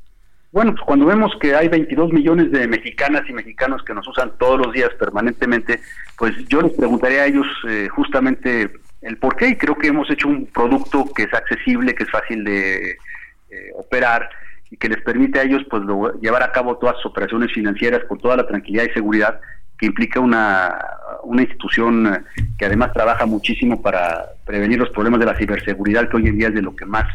Bueno, 0.53 0.73
pues 0.73 0.83
cuando 0.85 1.07
vemos 1.07 1.33
que 1.41 1.55
hay 1.55 1.69
22 1.69 2.13
millones 2.13 2.51
de 2.51 2.67
mexicanas 2.67 3.23
y 3.29 3.33
mexicanos 3.33 3.85
que 3.85 3.95
nos 3.95 4.07
usan 4.09 4.33
todos 4.37 4.59
los 4.59 4.73
días 4.73 4.91
permanentemente, 4.99 5.81
pues 6.19 6.35
yo 6.49 6.61
les 6.61 6.73
preguntaría 6.73 7.23
a 7.23 7.27
ellos 7.27 7.47
eh, 7.69 7.89
justamente 7.89 8.73
el 9.01 9.17
por 9.19 9.37
qué 9.37 9.51
y 9.51 9.57
creo 9.57 9.77
que 9.77 9.89
hemos 9.89 10.11
hecho 10.11 10.27
un 10.27 10.47
producto 10.47 11.07
que 11.15 11.23
es 11.23 11.33
accesible, 11.35 11.95
que 11.95 12.03
es 12.03 12.11
fácil 12.11 12.43
de 12.43 12.91
eh, 12.91 13.71
operar 13.77 14.29
y 14.71 14.77
que 14.77 14.89
les 14.89 15.01
permite 15.03 15.39
a 15.39 15.45
ellos 15.45 15.63
pues 15.71 15.85
llevar 16.21 16.43
a 16.43 16.51
cabo 16.51 16.77
todas 16.79 16.97
sus 16.97 17.07
operaciones 17.07 17.53
financieras 17.53 18.05
con 18.09 18.19
toda 18.19 18.37
la 18.37 18.47
tranquilidad 18.47 18.85
y 18.85 18.93
seguridad 18.93 19.41
que 19.79 19.87
implica 19.87 20.19
una, 20.19 20.79
una 21.23 21.43
institución 21.43 22.13
eh, 22.13 22.45
que 22.59 22.67
además 22.67 22.93
trabaja 22.93 23.25
muchísimo 23.25 23.81
para 23.81 24.27
prevenir 24.45 24.81
los 24.81 24.91
problemas 24.91 25.21
de 25.21 25.27
la 25.27 25.37
ciberseguridad, 25.37 26.09
que 26.09 26.17
hoy 26.17 26.27
en 26.27 26.39
día 26.39 26.49
es 26.49 26.55
de 26.55 26.63
lo 26.63 26.75
que 26.75 26.87
más 26.87 27.07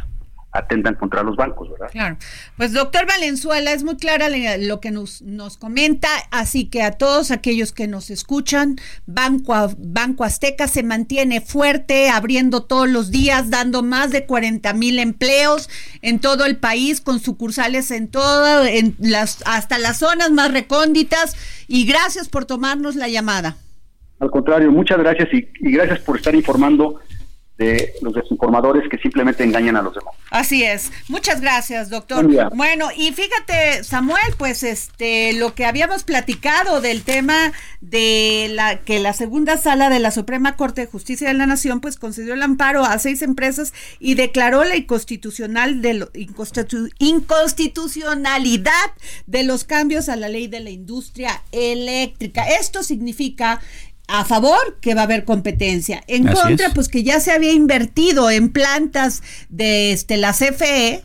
atentan 0.56 0.96
contra 0.96 1.22
los 1.22 1.36
bancos, 1.36 1.70
¿verdad? 1.70 1.90
Claro. 1.92 2.18
Pues 2.58 2.74
doctor 2.74 3.06
Valenzuela, 3.06 3.74
es 3.74 3.84
muy 3.84 3.98
clara 3.98 4.30
lo 4.58 4.80
que 4.80 4.92
nos, 4.92 5.22
nos 5.22 5.58
comenta, 5.58 6.08
así 6.32 6.66
que 6.66 6.82
a 6.82 6.92
todos 6.92 7.32
aquellos 7.32 7.72
que 7.72 7.88
nos 7.88 8.10
escuchan, 8.10 8.78
Banco, 9.06 9.54
Banco 9.78 10.24
Azteca 10.24 10.68
se 10.68 10.84
mantiene 10.84 11.42
fuerte, 11.42 12.10
abriendo 12.10 12.64
todos 12.64 12.90
los 12.90 13.12
días, 13.12 13.50
dando 13.50 13.84
más 13.84 14.12
de 14.12 14.26
40 14.26 14.74
mil 14.74 15.00
empleos 15.00 15.70
en 16.02 16.20
todo 16.20 16.46
el 16.46 16.58
país, 16.58 17.02
con 17.02 17.20
sucursales 17.20 17.92
en 17.92 18.08
todo, 18.08 18.66
en 18.66 18.96
las, 19.00 19.44
hasta 19.46 19.78
las 19.78 20.00
zonas 20.00 20.32
más 20.32 20.52
recónditas, 20.52 21.36
y 21.68 21.86
gracias 21.86 22.30
por 22.30 22.46
tomarnos 22.46 22.96
la 22.96 23.10
llamada. 23.10 23.58
Al 24.20 24.32
contrario, 24.32 24.72
muchas 24.72 24.98
gracias 24.98 25.28
y 25.34 25.72
gracias 25.72 26.00
por 26.00 26.16
estar 26.16 26.34
informando 26.34 27.02
de 27.58 27.94
los 28.02 28.14
desinformadores 28.14 28.84
que 28.90 28.98
simplemente 28.98 29.44
engañan 29.44 29.78
a 29.78 29.82
los 29.82 29.94
demás. 29.94 30.14
Así 30.30 30.64
es. 30.64 30.92
Muchas 31.08 31.40
gracias, 31.40 31.90
doctor. 31.90 32.28
Bueno, 32.54 32.90
y 32.96 33.14
fíjate, 33.14 33.84
Samuel, 33.84 34.34
pues 34.38 34.64
este 34.64 35.34
lo 35.34 35.56
que 35.56 35.66
habíamos 35.66 36.04
platicado 36.04 36.82
del 36.82 37.04
tema 37.04 37.54
de 37.80 38.48
la 38.52 38.80
que 38.80 39.00
la 39.00 39.14
segunda 39.14 39.56
sala 39.58 39.90
de 39.90 40.00
la 40.00 40.12
Suprema 40.12 40.58
Corte 40.58 40.82
de 40.82 40.88
Justicia 40.88 41.30
de 41.30 41.34
la 41.34 41.46
Nación 41.46 41.80
pues 41.80 41.96
concedió 41.98 42.34
el 42.34 42.42
amparo 42.44 42.84
a 42.84 43.00
seis 43.00 43.22
empresas 43.22 43.74
y 44.00 44.16
declaró 44.16 44.66
la 44.66 44.76
inconstitucional 44.76 45.82
de 45.82 46.08
inconstitucionalidad 47.00 48.72
de 49.28 49.44
los 49.44 49.64
cambios 49.64 50.10
a 50.10 50.18
la 50.18 50.28
ley 50.28 50.48
de 50.48 50.60
la 50.60 50.72
industria 50.72 51.42
eléctrica. 51.52 52.44
Esto 52.60 52.84
significa 52.84 53.62
a 54.08 54.26
favor 54.26 54.78
que 54.82 54.94
va 54.94 55.02
a 55.02 55.06
haber 55.06 55.26
competencia, 55.26 56.04
en 56.08 56.28
contra 56.28 56.70
pues 56.74 56.88
que 56.90 57.04
ya 57.04 57.20
se 57.20 57.32
había 57.32 57.54
invertido 57.54 58.30
en 58.30 58.50
plantas 58.50 59.24
de 59.50 59.92
este 59.92 60.18
la 60.18 60.34
CFE, 60.34 61.04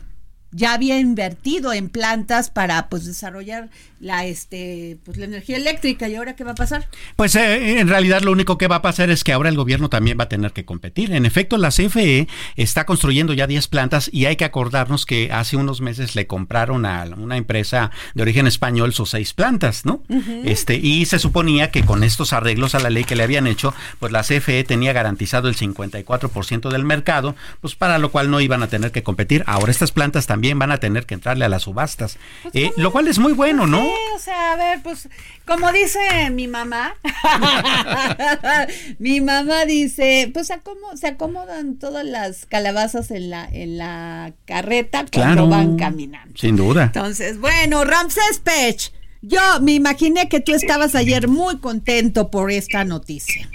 ya 0.51 0.73
había 0.73 0.99
invertido 0.99 1.71
en 1.73 1.89
plantas 1.89 2.49
para 2.49 2.89
pues 2.89 3.05
desarrollar 3.05 3.69
la 3.99 4.25
este 4.25 4.97
pues 5.05 5.17
la 5.17 5.25
energía 5.25 5.57
eléctrica 5.57 6.09
y 6.09 6.15
ahora 6.15 6.35
qué 6.35 6.43
va 6.43 6.51
a 6.51 6.55
pasar 6.55 6.87
pues 7.15 7.35
eh, 7.35 7.79
en 7.79 7.87
realidad 7.87 8.21
lo 8.21 8.31
único 8.31 8.57
que 8.57 8.67
va 8.67 8.77
a 8.77 8.81
pasar 8.81 9.09
es 9.11 9.23
que 9.23 9.31
ahora 9.31 9.49
el 9.49 9.55
gobierno 9.55 9.89
también 9.89 10.17
va 10.19 10.25
a 10.25 10.29
tener 10.29 10.51
que 10.51 10.65
competir. 10.65 11.13
En 11.13 11.25
efecto 11.25 11.57
la 11.57 11.69
CFE 11.69 12.27
está 12.55 12.85
construyendo 12.85 13.33
ya 13.33 13.47
10 13.47 13.67
plantas 13.67 14.09
y 14.11 14.25
hay 14.25 14.35
que 14.35 14.45
acordarnos 14.45 15.05
que 15.05 15.31
hace 15.31 15.55
unos 15.55 15.81
meses 15.81 16.15
le 16.15 16.27
compraron 16.27 16.85
a 16.85 17.05
una 17.17 17.37
empresa 17.37 17.91
de 18.15 18.23
origen 18.23 18.47
español 18.47 18.93
sus 18.93 19.11
seis 19.11 19.33
plantas 19.33 19.85
no 19.85 20.03
este 20.43 20.75
y 20.75 21.05
se 21.05 21.19
suponía 21.19 21.71
que 21.71 21.83
con 21.83 22.03
estos 22.03 22.33
arreglos 22.33 22.75
a 22.75 22.79
la 22.79 22.89
ley 22.89 23.03
que 23.03 23.15
le 23.15 23.23
habían 23.23 23.47
hecho 23.47 23.73
pues 23.99 24.11
la 24.11 24.23
CFE 24.23 24.63
tenía 24.63 24.93
garantizado 24.93 25.47
el 25.47 25.55
54% 25.55 26.69
del 26.69 26.83
mercado 26.83 27.35
pues 27.61 27.75
para 27.75 27.99
lo 27.99 28.11
cual 28.11 28.29
no 28.29 28.41
iban 28.41 28.63
a 28.63 28.67
tener 28.67 28.91
que 28.91 29.03
competir. 29.03 29.43
Ahora 29.45 29.71
estas 29.71 29.91
plantas 29.91 30.27
también 30.27 30.40
van 30.59 30.71
a 30.71 30.77
tener 30.77 31.05
que 31.05 31.13
entrarle 31.13 31.45
a 31.45 31.49
las 31.49 31.63
subastas 31.63 32.17
pues, 32.43 32.55
eh, 32.55 32.71
lo 32.77 32.91
cual 32.91 33.07
es 33.07 33.19
muy 33.19 33.33
bueno 33.33 33.67
no 33.67 33.81
o 34.15 34.19
sea, 34.19 34.53
a 34.53 34.55
ver, 34.55 34.81
pues, 34.83 35.09
como 35.45 35.71
dice 35.71 36.29
mi 36.31 36.47
mamá, 36.47 36.95
mi 38.99 39.21
mamá 39.21 39.65
dice, 39.65 40.29
pues 40.33 40.47
se 40.95 41.07
acomodan 41.07 41.79
todas 41.79 42.05
las 42.05 42.45
calabazas 42.45 43.11
en 43.11 43.29
la, 43.29 43.47
en 43.51 43.77
la 43.77 44.33
carreta 44.45 45.05
cuando 45.11 45.47
van 45.47 45.77
caminando. 45.77 46.37
Sin 46.37 46.55
duda. 46.55 46.83
Entonces, 46.83 47.39
bueno, 47.39 47.83
Ramses 47.83 48.39
Pech, 48.43 48.91
yo 49.21 49.41
me 49.61 49.73
imaginé 49.73 50.29
que 50.29 50.39
tú 50.39 50.53
estabas 50.53 50.95
ayer 50.95 51.27
muy 51.27 51.59
contento 51.59 52.29
por 52.29 52.51
esta 52.51 52.83
noticia. 52.83 53.49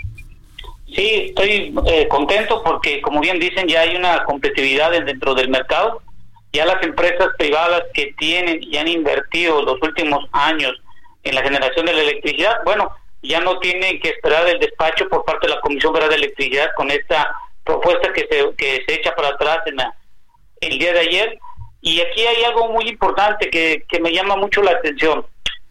Sí, 0.87 1.27
estoy 1.29 1.75
eh, 1.87 2.09
contento 2.09 2.63
porque, 2.65 3.01
como 3.03 3.21
bien 3.21 3.39
dicen, 3.39 3.69
ya 3.69 3.83
hay 3.83 3.97
una 3.97 4.25
competitividad 4.25 4.91
dentro 4.93 5.35
del 5.35 5.49
mercado. 5.49 6.01
Ya 6.57 6.65
las 6.65 6.83
empresas 6.83 7.29
privadas 7.37 7.83
que 7.93 8.15
tienen 8.17 8.63
y 8.63 8.79
han 8.79 8.89
invertido 8.89 9.61
los 9.61 9.77
últimos 9.83 10.25
años 10.33 10.73
en 11.23 11.35
la 11.35 11.43
generación 11.43 11.85
de 11.85 11.93
la 11.93 12.01
electricidad, 12.01 12.61
bueno, 12.65 12.97
ya 13.23 13.41
no 13.41 13.59
tienen 13.59 14.01
que 14.01 14.09
esperar 14.09 14.49
el 14.49 14.59
despacho 14.59 15.07
por 15.11 15.23
parte 15.27 15.49
de 15.49 15.55
la 15.55 15.61
Comisión 15.61 15.93
Federal 15.93 16.09
de 16.09 16.17
Electricidad 16.17 16.71
con 16.75 16.91
esta 16.91 17.31
propuesta 17.63 18.11
que 18.15 18.27
se, 18.31 18.55
que 18.57 18.83
se 18.89 18.95
echa 18.95 19.15
para 19.15 19.29
atrás 19.29 19.59
en 19.67 19.77
el 20.63 20.79
día 20.79 20.95
de 20.95 21.01
ayer. 21.01 21.39
Y 21.83 22.01
aquí 22.01 22.27
hay 22.27 22.45
algo 22.45 22.73
muy 22.73 22.89
importante 22.89 23.51
que, 23.51 23.85
que 23.87 24.01
me 24.01 24.11
llama 24.11 24.37
mucho 24.37 24.63
la 24.63 24.71
atención. 24.71 25.27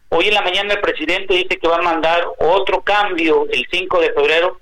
Hoy 0.10 0.28
en 0.28 0.36
la 0.36 0.44
mañana 0.44 0.76
el 0.76 0.82
presidente 0.82 1.34
dice 1.34 1.58
que 1.58 1.68
va 1.68 1.78
a 1.78 1.82
mandar 1.82 2.28
otro 2.38 2.84
cambio 2.84 3.48
el 3.52 3.66
5 3.72 4.02
de 4.02 4.14
febrero 4.14 4.60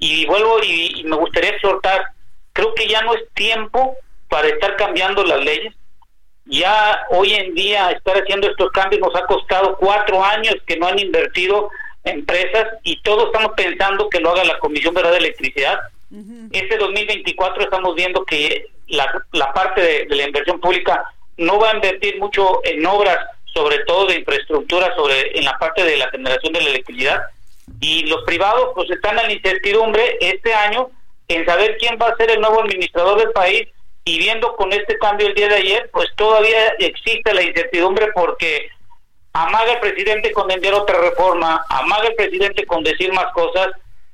y 0.00 0.26
vuelvo 0.26 0.58
y, 0.64 1.04
me 1.04 1.14
gustaría 1.14 1.50
exhortar, 1.50 2.06
creo 2.52 2.74
que 2.74 2.88
ya 2.88 3.02
no 3.02 3.14
es 3.14 3.22
tiempo 3.34 3.96
para 4.30 4.48
estar 4.48 4.76
cambiando 4.76 5.22
las 5.24 5.44
leyes. 5.44 5.74
Ya 6.46 7.06
hoy 7.10 7.34
en 7.34 7.54
día 7.54 7.90
estar 7.90 8.16
haciendo 8.16 8.48
estos 8.48 8.70
cambios 8.70 9.02
nos 9.02 9.14
ha 9.14 9.26
costado 9.26 9.76
cuatro 9.76 10.24
años 10.24 10.56
que 10.66 10.76
no 10.76 10.86
han 10.86 10.98
invertido 10.98 11.68
empresas 12.04 12.66
y 12.82 13.00
todos 13.02 13.26
estamos 13.26 13.52
pensando 13.56 14.08
que 14.08 14.20
lo 14.20 14.30
haga 14.30 14.44
la 14.44 14.58
Comisión 14.58 14.94
Federal 14.94 15.12
de 15.12 15.18
Electricidad. 15.18 15.78
Este 16.50 16.76
2024 16.76 17.62
estamos 17.62 17.94
viendo 17.94 18.24
que 18.24 18.66
la, 18.88 19.22
la 19.32 19.52
parte 19.52 19.80
de, 19.80 20.06
de, 20.06 20.16
la 20.16 20.26
inversión 20.26 20.60
pública 20.60 21.04
no 21.36 21.60
va 21.60 21.70
a 21.70 21.74
invertir 21.74 22.18
mucho 22.18 22.60
en 22.64 22.84
obras, 22.86 23.18
sobre 23.44 23.78
todo 23.84 24.06
de 24.06 24.16
infraestructura, 24.16 24.94
sobre 24.96 25.38
en 25.38 25.44
la 25.44 25.56
parte 25.58 25.84
de 25.84 25.96
la 25.96 26.08
generación 26.10 26.52
de 26.52 26.62
la 26.62 26.70
electricidad, 26.70 27.22
y 27.80 28.06
los 28.06 28.24
privados 28.24 28.70
pues 28.74 28.90
están 28.90 29.18
en 29.20 29.26
la 29.26 29.32
incertidumbre 29.32 30.18
este 30.20 30.52
año 30.52 30.90
en 31.28 31.46
saber 31.46 31.76
quién 31.78 31.96
va 32.00 32.08
a 32.08 32.16
ser 32.16 32.32
el 32.32 32.40
nuevo 32.40 32.60
administrador 32.62 33.18
del 33.18 33.30
país 33.30 33.68
y 34.04 34.18
viendo 34.18 34.56
con 34.56 34.72
este 34.72 34.98
cambio 34.98 35.28
el 35.28 35.34
día 35.34 35.48
de 35.48 35.56
ayer, 35.56 35.90
pues 35.92 36.08
todavía 36.16 36.68
existe 36.78 37.34
la 37.34 37.42
incertidumbre 37.42 38.08
porque 38.14 38.70
amaga 39.32 39.74
el 39.74 39.80
presidente 39.80 40.32
con 40.32 40.50
enviar 40.50 40.74
otra 40.74 41.00
reforma, 41.00 41.64
amaga 41.68 42.08
el 42.08 42.14
presidente 42.14 42.66
con 42.66 42.82
decir 42.82 43.12
más 43.12 43.26
cosas 43.32 43.68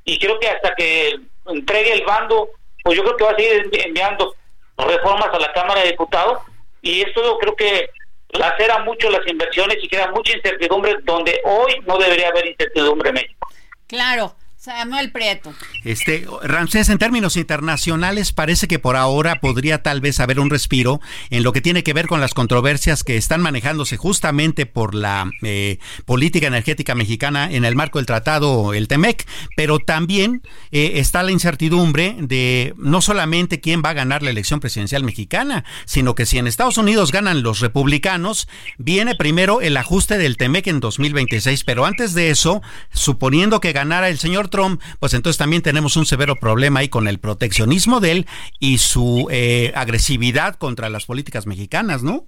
y 0.04 0.18
creo 0.18 0.38
que 0.38 0.48
hasta 0.48 0.74
que 0.74 1.16
entregue 1.46 1.92
el 1.92 2.04
bando, 2.04 2.50
pues 2.82 2.96
yo 2.96 3.04
creo 3.04 3.16
que 3.16 3.24
va 3.24 3.30
a 3.30 3.36
seguir 3.36 3.70
enviando 3.72 4.34
reformas 4.76 5.28
a 5.32 5.38
la 5.38 5.52
Cámara 5.52 5.82
de 5.82 5.90
Diputados 5.90 6.38
y 6.82 7.02
esto 7.02 7.38
creo 7.38 7.56
que 7.56 7.88
lacera 8.30 8.80
mucho 8.80 9.08
las 9.10 9.26
inversiones 9.26 9.78
y 9.82 9.88
queda 9.88 10.10
mucha 10.10 10.36
incertidumbre 10.36 10.96
donde 11.04 11.40
hoy 11.44 11.80
no 11.86 11.96
debería 11.98 12.28
haber 12.28 12.46
incertidumbre 12.46 13.08
en 13.10 13.14
México. 13.14 13.48
Claro. 13.86 14.34
Samuel 14.66 15.12
Prieto. 15.12 15.54
Este, 15.84 16.26
Ramsés, 16.42 16.88
en 16.88 16.98
términos 16.98 17.36
internacionales, 17.36 18.32
parece 18.32 18.66
que 18.66 18.80
por 18.80 18.96
ahora 18.96 19.36
podría 19.36 19.80
tal 19.80 20.00
vez 20.00 20.18
haber 20.18 20.40
un 20.40 20.50
respiro 20.50 21.00
en 21.30 21.44
lo 21.44 21.52
que 21.52 21.60
tiene 21.60 21.84
que 21.84 21.92
ver 21.92 22.08
con 22.08 22.20
las 22.20 22.34
controversias 22.34 23.04
que 23.04 23.16
están 23.16 23.40
manejándose 23.42 23.96
justamente 23.96 24.66
por 24.66 24.96
la 24.96 25.30
eh, 25.42 25.78
política 26.04 26.48
energética 26.48 26.96
mexicana 26.96 27.48
en 27.48 27.64
el 27.64 27.76
marco 27.76 28.00
del 28.00 28.06
tratado, 28.06 28.74
el 28.74 28.88
TEMEC, 28.88 29.24
pero 29.54 29.78
también 29.78 30.42
eh, 30.72 30.94
está 30.94 31.22
la 31.22 31.30
incertidumbre 31.30 32.16
de 32.18 32.74
no 32.76 33.00
solamente 33.00 33.60
quién 33.60 33.82
va 33.84 33.90
a 33.90 33.94
ganar 33.94 34.24
la 34.24 34.30
elección 34.30 34.58
presidencial 34.58 35.04
mexicana, 35.04 35.64
sino 35.84 36.16
que 36.16 36.26
si 36.26 36.38
en 36.38 36.48
Estados 36.48 36.76
Unidos 36.76 37.12
ganan 37.12 37.44
los 37.44 37.60
republicanos, 37.60 38.48
viene 38.78 39.14
primero 39.14 39.60
el 39.60 39.76
ajuste 39.76 40.18
del 40.18 40.36
TEMEC 40.36 40.66
en 40.66 40.80
2026, 40.80 41.62
pero 41.62 41.86
antes 41.86 42.14
de 42.14 42.30
eso, 42.30 42.62
suponiendo 42.92 43.60
que 43.60 43.72
ganara 43.72 44.08
el 44.08 44.18
señor 44.18 44.48
Trump, 44.56 44.80
pues 45.00 45.12
entonces 45.12 45.36
también 45.36 45.60
tenemos 45.60 45.96
un 45.96 46.06
severo 46.06 46.36
problema 46.36 46.80
ahí 46.80 46.88
con 46.88 47.08
el 47.08 47.18
proteccionismo 47.18 48.00
de 48.00 48.12
él 48.12 48.26
y 48.58 48.78
su 48.78 49.28
eh, 49.30 49.70
agresividad 49.74 50.54
contra 50.54 50.88
las 50.88 51.04
políticas 51.04 51.46
mexicanas, 51.46 52.02
¿no? 52.02 52.24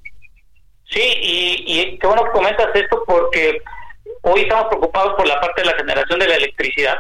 Sí, 0.91 1.01
y, 1.01 1.99
qué 1.99 2.07
bueno 2.07 2.25
que 2.25 2.31
comentas 2.33 2.69
esto 2.75 3.03
porque 3.07 3.63
hoy 4.23 4.43
estamos 4.43 4.67
preocupados 4.69 5.15
por 5.17 5.27
la 5.27 5.41
parte 5.41 5.63
de 5.63 5.69
la 5.69 5.77
generación 5.77 6.19
de 6.19 6.29
la 6.29 6.37
electricidad, 6.37 6.99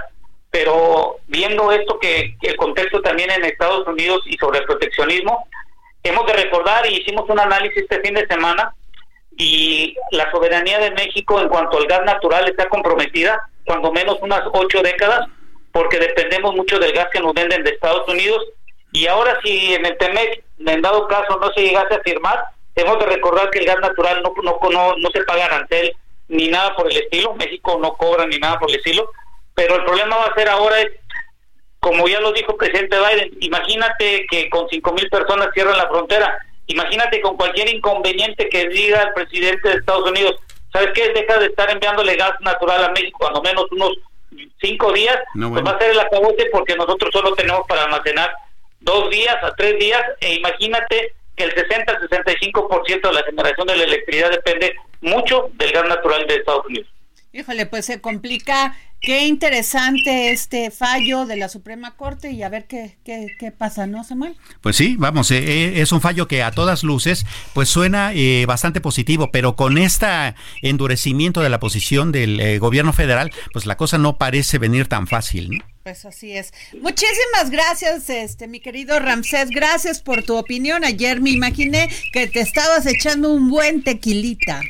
pero 0.51 1.17
viendo 1.27 1.73
esto 1.73 1.99
que, 1.99 2.35
el 2.41 2.57
contexto 2.57 3.03
también 3.03 3.31
en 3.31 3.45
Estados 3.45 3.87
Unidos 3.87 4.23
y 4.25 4.39
sobre 4.39 4.61
el 4.61 4.65
proteccionismo, 4.65 5.47
hemos 6.05 6.27
de 6.27 6.33
recordar 6.33 6.87
y 6.87 7.01
hicimos 7.01 7.29
un 7.29 7.39
análisis 7.39 7.83
este 7.83 8.01
fin 8.01 8.15
de 8.15 8.27
semana 8.27 8.75
y 9.37 9.95
la 10.11 10.31
soberanía 10.31 10.79
de 10.79 10.91
México 10.93 11.41
en 11.41 11.49
cuanto 11.49 11.79
al 11.79 11.87
gas 11.87 12.05
natural 12.05 12.49
está 12.49 12.69
comprometida 12.69 13.49
cuando 13.65 13.93
menos 13.93 14.19
unas 14.21 14.43
ocho 14.53 14.83
décadas, 14.83 15.27
porque 15.73 15.99
dependemos 15.99 16.55
mucho 16.55 16.79
del 16.79 16.93
gas 16.93 17.09
que 17.13 17.21
nos 17.21 17.35
venden 17.35 17.63
de 17.63 17.71
Estados 17.71 18.09
Unidos. 18.09 18.43
Y 18.93 19.07
ahora 19.07 19.39
si 19.45 19.75
en 19.75 19.85
el 19.85 19.97
TEMEC, 19.99 20.43
en 20.67 20.83
dado 20.83 21.07
caso, 21.07 21.39
no 21.39 21.53
se 21.53 21.61
llegase 21.61 21.95
a 21.95 22.01
firmar, 22.01 22.43
tenemos 22.75 22.99
que 22.99 23.11
recordar 23.11 23.51
que 23.51 23.59
el 23.59 23.67
gas 23.67 23.79
natural 23.81 24.23
no, 24.23 24.33
no, 24.43 24.97
no, 24.97 25.11
se 25.11 25.25
paga 25.25 25.45
arancel 25.45 25.95
ni 26.29 26.49
nada 26.49 26.75
por 26.75 26.91
el 26.91 26.97
estilo, 26.97 27.35
México 27.35 27.79
no 27.81 27.93
cobra 27.95 28.27
ni 28.27 28.39
nada 28.39 28.59
por 28.59 28.71
el 28.71 28.77
estilo, 28.77 29.11
pero 29.55 29.77
el 29.77 29.85
problema 29.85 30.17
va 30.17 30.27
a 30.27 30.35
ser 30.35 30.49
ahora 30.49 30.81
es, 30.81 30.93
como 31.81 32.09
ya 32.09 32.21
lo 32.21 32.33
dijo 32.33 32.53
el 32.53 32.59
presidente 32.59 32.97
Biden, 32.97 33.37
imagínate 33.41 34.27
que 34.31 34.49
con 34.49 34.69
cinco 34.69 34.93
mil 34.93 35.09
personas 35.11 35.49
cierran 35.53 35.77
la 35.77 35.89
frontera, 35.89 36.39
imagínate 36.69 37.21
con 37.21 37.37
cualquier 37.37 37.75
inconveniente 37.75 38.49
que 38.49 38.69
diga 38.69 39.03
el 39.03 39.13
presidente 39.13 39.69
de 39.69 39.75
Estados 39.77 40.09
Unidos, 40.09 40.37
¿sabes 40.73 40.91
qué? 40.95 41.13
Deja 41.13 41.39
de 41.39 41.47
estar 41.47 41.71
enviándole 41.71 42.17
gas 42.17 42.33
natural 42.41 42.85
a 42.85 42.91
México, 42.91 43.19
cuando 43.19 43.43
menos 43.43 43.67
unos 43.73 43.93
cinco 44.61 44.93
días, 44.93 45.19
pues 45.33 45.65
va 45.65 45.71
a 45.71 45.79
ser 45.79 45.91
el 45.91 46.01
acabote 46.01 46.49
porque 46.53 46.77
nosotros 46.77 47.11
solo 47.13 47.35
tenemos 47.35 47.67
para 47.67 47.85
almacenar 47.85 48.31
dos 48.81 49.11
días 49.11 49.37
a 49.43 49.55
tres 49.55 49.79
días, 49.79 50.03
e 50.21 50.35
imagínate 50.35 51.15
que 51.35 51.45
el 51.45 51.55
60-65% 51.55 53.01
de 53.01 53.13
la 53.13 53.23
generación 53.23 53.67
de 53.67 53.77
la 53.77 53.85
electricidad 53.85 54.31
depende 54.31 54.77
mucho 55.01 55.51
del 55.55 55.73
gas 55.73 55.89
natural 55.89 56.27
de 56.27 56.35
Estados 56.35 56.67
Unidos. 56.67 56.89
Híjole, 57.33 57.67
pues 57.67 57.87
se 57.87 58.01
complica 58.01 58.77
Qué 59.01 59.27
interesante 59.27 60.33
este 60.33 60.73
fallo 60.73 61.25
de 61.25 61.37
la 61.37 61.49
Suprema 61.49 61.95
Corte 61.95 62.33
y 62.33 62.43
a 62.43 62.49
ver 62.49 62.67
qué, 62.67 62.99
qué, 63.05 63.29
qué 63.39 63.53
pasa, 63.53 63.87
¿no, 63.87 64.03
Samuel? 64.03 64.37
Pues 64.61 64.75
sí, 64.75 64.97
vamos, 64.99 65.31
eh, 65.31 65.39
eh, 65.39 65.81
es 65.81 65.93
un 65.93 66.01
fallo 66.01 66.27
que 66.27 66.43
a 66.43 66.51
todas 66.51 66.83
luces 66.83 67.25
pues 67.55 67.69
suena 67.69 68.13
eh, 68.13 68.45
bastante 68.47 68.81
positivo, 68.81 69.31
pero 69.31 69.55
con 69.55 69.79
este 69.79 70.35
endurecimiento 70.63 71.43
de 71.43 71.49
la 71.49 71.61
posición 71.61 72.11
del 72.11 72.59
gobierno 72.59 72.93
federal, 72.93 73.31
pues 73.53 73.67
la 73.67 73.77
cosa 73.77 73.99
no 73.99 74.19
parece 74.19 74.59
venir 74.59 74.89
tan 74.89 75.07
fácil, 75.07 75.51
¿no? 75.51 75.65
Pues 75.85 76.05
así 76.05 76.37
es. 76.37 76.53
Muchísimas 76.83 77.51
gracias, 77.51 78.11
este, 78.11 78.47
mi 78.47 78.61
querido 78.61 78.99
Ramsés. 78.99 79.49
Gracias 79.49 80.03
por 80.03 80.23
tu 80.23 80.37
opinión. 80.37 80.85
Ayer 80.85 81.21
me 81.21 81.31
imaginé 81.31 81.89
que 82.13 82.27
te 82.27 82.41
estabas 82.41 82.85
echando 82.85 83.33
un 83.33 83.49
buen 83.49 83.83
tequilita. 83.83 84.61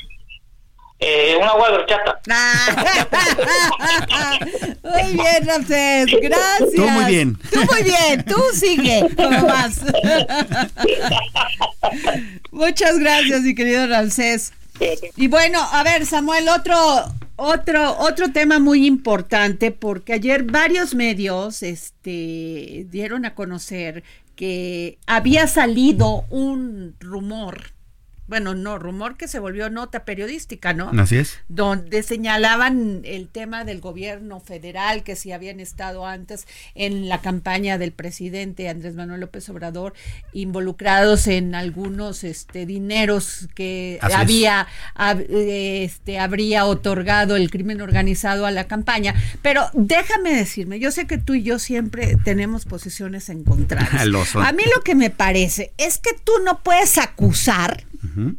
Eh, 1.00 1.36
una 1.40 1.50
agua 1.50 1.70
de 1.70 1.76
horchata. 1.76 2.20
muy 4.82 5.12
bien, 5.12 5.46
Ramsés, 5.46 6.08
gracias. 6.20 6.72
Tú 6.74 6.88
muy 6.88 7.04
bien. 7.04 7.38
Tú 7.52 7.60
muy 7.70 7.84
bien, 7.84 8.24
tú 8.24 8.42
sigue, 8.52 9.08
más. 9.46 9.80
Muchas 12.50 12.98
gracias, 12.98 13.42
mi 13.42 13.54
querido 13.54 13.86
Ramsés. 13.86 14.52
Y 15.16 15.28
bueno, 15.28 15.60
a 15.72 15.84
ver, 15.84 16.04
Samuel, 16.04 16.48
otro, 16.48 16.76
otro, 17.36 17.96
otro 17.98 18.32
tema 18.32 18.58
muy 18.58 18.84
importante, 18.84 19.70
porque 19.70 20.14
ayer 20.14 20.42
varios 20.42 20.96
medios 20.96 21.62
este, 21.62 22.86
dieron 22.90 23.24
a 23.24 23.36
conocer 23.36 24.02
que 24.34 24.98
había 25.06 25.46
salido 25.46 26.24
un 26.30 26.96
rumor 27.00 27.77
bueno, 28.28 28.54
no, 28.54 28.78
rumor 28.78 29.16
que 29.16 29.26
se 29.26 29.38
volvió 29.38 29.70
nota 29.70 30.04
periodística, 30.04 30.74
¿no? 30.74 30.90
Así 31.00 31.16
es. 31.16 31.38
Donde 31.48 32.02
señalaban 32.02 33.00
el 33.04 33.28
tema 33.28 33.64
del 33.64 33.80
gobierno 33.80 34.38
federal, 34.38 35.02
que 35.02 35.16
si 35.16 35.32
habían 35.32 35.60
estado 35.60 36.06
antes 36.06 36.46
en 36.74 37.08
la 37.08 37.22
campaña 37.22 37.78
del 37.78 37.92
presidente 37.92 38.68
Andrés 38.68 38.94
Manuel 38.94 39.20
López 39.20 39.48
Obrador, 39.48 39.94
involucrados 40.34 41.26
en 41.26 41.54
algunos 41.54 42.22
este, 42.22 42.66
dineros 42.66 43.48
que 43.54 43.98
había, 44.02 44.66
este, 45.30 46.18
habría 46.18 46.66
otorgado 46.66 47.34
el 47.34 47.50
crimen 47.50 47.80
organizado 47.80 48.44
a 48.44 48.50
la 48.50 48.64
campaña. 48.64 49.14
Pero 49.40 49.70
déjame 49.72 50.34
decirme, 50.34 50.78
yo 50.78 50.90
sé 50.90 51.06
que 51.06 51.16
tú 51.16 51.32
y 51.32 51.42
yo 51.42 51.58
siempre 51.58 52.16
tenemos 52.24 52.66
posiciones 52.66 53.30
encontradas. 53.30 53.88
a 54.34 54.52
mí 54.52 54.62
lo 54.74 54.82
que 54.82 54.94
me 54.94 55.08
parece 55.08 55.72
es 55.78 55.96
que 55.96 56.10
tú 56.24 56.32
no 56.44 56.62
puedes 56.62 56.98
acusar 56.98 57.84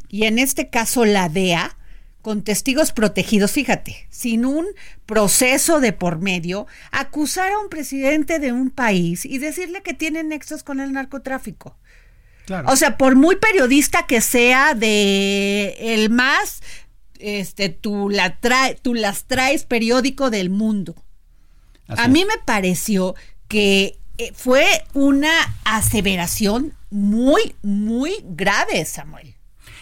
y 0.09 0.25
en 0.25 0.39
este 0.39 0.69
caso 0.69 1.05
la 1.05 1.29
DEA, 1.29 1.75
con 2.21 2.43
testigos 2.43 2.91
protegidos, 2.91 3.51
fíjate, 3.51 4.07
sin 4.09 4.45
un 4.45 4.65
proceso 5.05 5.79
de 5.79 5.93
por 5.93 6.19
medio, 6.19 6.67
acusar 6.91 7.51
a 7.51 7.59
un 7.59 7.69
presidente 7.69 8.39
de 8.39 8.51
un 8.51 8.71
país 8.71 9.25
y 9.25 9.37
decirle 9.37 9.81
que 9.81 9.93
tiene 9.93 10.23
nexos 10.23 10.63
con 10.63 10.79
el 10.79 10.91
narcotráfico. 10.91 11.77
O 12.65 12.75
sea, 12.75 12.97
por 12.97 13.15
muy 13.15 13.35
periodista 13.35 14.07
que 14.07 14.21
sea 14.21 14.73
de 14.73 15.75
el 15.79 16.09
más, 16.09 16.61
este, 17.19 17.69
tú, 17.69 18.09
la 18.09 18.37
tú 18.81 18.95
las 18.95 19.25
traes 19.25 19.65
periódico 19.65 20.29
del 20.29 20.49
mundo. 20.49 20.95
a 21.87 22.07
mí 22.07 22.25
me 22.25 22.37
pareció 22.45 23.15
que 23.47 23.99
eh, 24.17 24.31
fue 24.33 24.65
una 24.93 25.31
aseveración 25.63 26.73
muy, 26.89 27.55
muy 27.61 28.13
grave, 28.23 28.83
Samuel. 28.85 29.35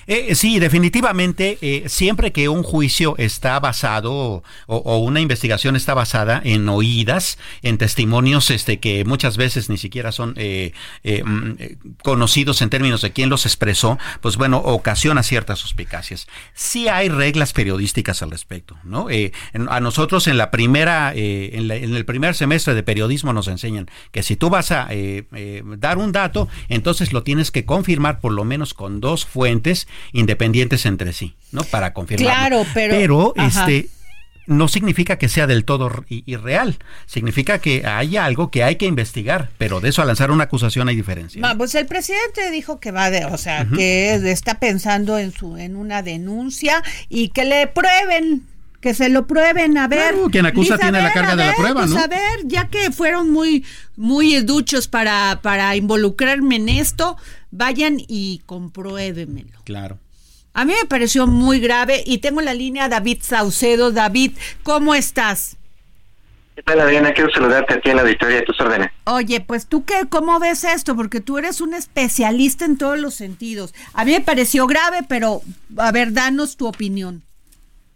Eh, 0.08 0.36
sí, 0.36 0.60
definitivamente, 0.60 1.58
eh, 1.62 1.84
siempre 1.88 2.32
que 2.32 2.48
un 2.48 2.64
juicio 2.64 3.16
está 3.18 3.60
basado 3.60 4.42
o, 4.66 4.98
una 5.00 5.20
investigación 5.20 5.76
está 5.76 5.94
basada 5.94 6.42
en 6.46 6.68
oídas, 6.70 7.38
en 7.62 7.78
testimonios 7.78 8.50
este, 8.50 8.80
que 8.80 9.04
muchas 9.04 9.36
veces 9.36 9.70
ni 9.70 9.78
siquiera 9.78 10.14
son 10.14 10.34
eh, 10.38 10.72
mm, 11.04 11.96
conocidos 12.04 12.62
en 12.62 12.70
términos 12.70 13.02
de 13.02 13.12
quién 13.12 13.30
los 13.30 13.46
expresó, 13.46 14.00
pues 14.22 14.38
bueno, 14.38 14.60
ocasiona 14.60 15.24
ciertas 15.24 15.60
suspicacias. 15.60 16.28
Sí 16.54 16.88
hay 16.88 17.10
reglas 17.10 17.52
periodísticas 17.52 18.22
al 18.22 18.32
respecto, 18.32 18.78
¿no? 18.86 19.08
a 19.70 19.80
nosotros 19.82 20.28
en 20.28 20.38
la 20.38 20.52
primera, 20.52 21.12
en, 21.14 21.70
en, 21.70 21.96
el 21.96 22.06
primer 22.06 22.34
semestre 22.34 22.76
de 22.76 22.84
periodismo 22.84 23.34
nos 23.34 23.48
enseñan 23.50 23.90
que 24.12 24.24
si 24.24 24.38
tú 24.38 24.50
vas 24.50 24.72
a 24.72 24.90
dar 25.78 25.98
un 25.98 26.12
dato, 26.14 26.48
entonces 26.70 27.12
lo 27.12 27.24
tienes 27.24 27.52
que 27.52 27.66
confirmar 27.66 28.22
por 28.22 28.32
lo 28.32 28.46
menos 28.46 28.74
con 28.74 29.02
dos 29.02 29.26
fuentes 29.26 29.88
independientes 30.14 30.86
entre 30.86 31.14
sí, 31.14 31.36
¿no? 31.52 31.64
Para 31.64 31.94
confirmar. 31.94 32.28
Claro, 32.28 32.66
pero. 32.74 32.94
Pero, 32.94 33.34
este 33.38 33.90
no 34.48 34.70
significa 34.70 35.18
que 35.18 35.28
sea 35.28 35.46
del 35.46 35.66
todo 35.66 35.92
irreal, 36.08 36.78
significa 37.06 37.60
que 37.60 37.86
hay 37.86 38.16
algo 38.16 38.50
que 38.50 38.64
hay 38.64 38.78
que 38.78 38.86
investigar, 38.86 39.50
pero 39.58 39.82
de 39.82 39.90
eso 39.90 40.02
a 40.02 40.06
lanzar 40.06 40.32
una 40.32 40.46
acusación 40.46 40.88
hay 40.88 40.96
diferencia. 40.96 41.56
pues 41.58 41.76
el 41.76 41.86
presidente 41.86 42.50
dijo 42.50 42.80
que 42.80 42.92
va 42.92 43.12
de, 43.12 43.26
o 43.26 43.38
sea, 43.38 43.68
que 43.76 44.16
está 44.32 44.60
pensando 44.60 45.20
en 45.20 45.34
su 45.34 45.58
en 45.58 45.76
una 45.76 46.02
denuncia 46.02 46.82
y 47.10 47.30
que 47.30 47.44
le 47.44 47.68
prueben 47.68 48.46
que 48.80 48.94
se 48.94 49.10
lo 49.10 49.26
prueben, 49.26 49.78
a 49.78 49.88
ver. 49.88 50.16
quien 50.32 50.46
acusa 50.46 50.78
tiene 50.78 51.02
la 51.02 51.12
carga 51.12 51.36
de 51.36 51.46
la 51.48 51.56
prueba, 51.56 51.82
pues, 51.82 51.90
¿no? 51.90 52.00
A 52.00 52.08
ver, 52.08 52.46
ya 52.46 52.68
que 52.70 52.92
fueron 52.92 53.32
muy, 53.32 53.66
muy 53.96 54.40
duchos 54.42 54.88
para, 54.88 55.40
para 55.42 55.76
involucrarme 55.76 56.58
en 56.58 56.70
esto, 56.70 57.18
vayan 57.52 57.98
y 58.00 58.42
compruébenmelo. 58.46 59.60
Claro. 59.64 60.00
A 60.54 60.66
mí 60.66 60.74
me 60.74 60.88
pareció 60.88 61.28
muy 61.28 61.60
grave 61.60 62.02
y 62.06 62.18
tengo 62.18 62.42
la 62.42 62.54
línea 62.54 62.90
David 62.90 63.20
Saucedo. 63.22 63.92
David, 63.92 64.32
¿cómo 64.64 64.96
estás? 64.96 65.58
¿Qué 66.56 66.64
tal, 66.64 66.80
Adriana? 66.80 67.14
Quiero 67.14 67.30
saludarte 67.30 67.76
aquí 67.76 67.92
en 67.92 67.98
la 67.98 68.02
auditoría 68.02 68.38
de 68.38 68.42
tus 68.42 68.60
órdenes. 68.60 68.90
Oye, 69.04 69.40
pues 69.42 69.68
tú 69.68 69.86
qué, 69.86 70.08
¿cómo 70.10 70.40
ves 70.40 70.64
esto? 70.64 70.96
Porque 70.96 71.22
tú 71.22 71.38
eres 71.38 71.62
un 71.62 71.76
especialista 71.76 72.66
en 72.66 72.80
todos 72.80 72.98
los 72.98 73.14
sentidos. 73.14 73.76
A 73.94 74.04
mí 74.04 74.14
me 74.14 74.22
pareció 74.22 74.66
grave, 74.66 75.02
pero 75.08 75.42
a 75.78 75.92
ver, 75.92 76.14
danos 76.14 76.58
tu 76.58 76.66
opinión. 76.66 77.22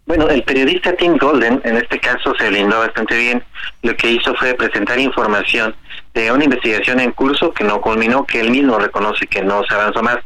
Bueno, 0.05 0.29
el 0.29 0.43
periodista 0.43 0.95
Tim 0.95 1.17
Golden, 1.17 1.59
en 1.63 1.77
este 1.77 1.99
caso, 1.99 2.35
se 2.37 2.51
lindó 2.51 2.77
bastante 2.77 3.17
bien. 3.17 3.43
Lo 3.81 3.97
que 3.97 4.11
hizo 4.11 4.35
fue 4.35 4.53
presentar 4.53 4.99
información 4.99 5.75
de 6.13 6.31
una 6.31 6.43
investigación 6.43 6.99
en 6.99 7.11
curso 7.11 7.53
que 7.53 7.63
no 7.63 7.81
culminó, 7.81 8.25
que 8.25 8.41
él 8.41 8.51
mismo 8.51 8.77
reconoce 8.77 9.27
que 9.27 9.41
no 9.41 9.63
se 9.63 9.73
avanzó 9.73 10.01
más 10.03 10.17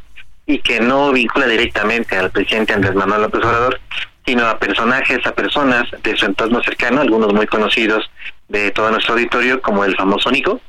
y 0.45 0.60
que 0.60 0.80
no 0.80 1.12
vincula 1.12 1.48
directamente 1.48 2.17
al 2.17 2.32
presidente 2.32 2.74
Andrés 2.74 2.95
Manuel 2.95 3.24
López 3.24 3.43
Obrador, 3.43 3.80
sino 4.26 4.48
a 4.48 4.58
personajes, 4.58 5.26
a 5.26 5.34
personas 5.34 5.86
de 6.04 6.15
su 6.15 6.26
entorno 6.26 6.62
cercano, 6.63 7.02
algunos 7.02 7.34
muy 7.34 7.45
conocidos 7.45 8.10
de 8.48 8.71
todo 8.71 8.91
nuestro 8.91 9.13
auditorio, 9.13 9.62
como 9.62 9.86
el 9.86 9.95
famoso 9.95 10.32
Nico, 10.32 10.60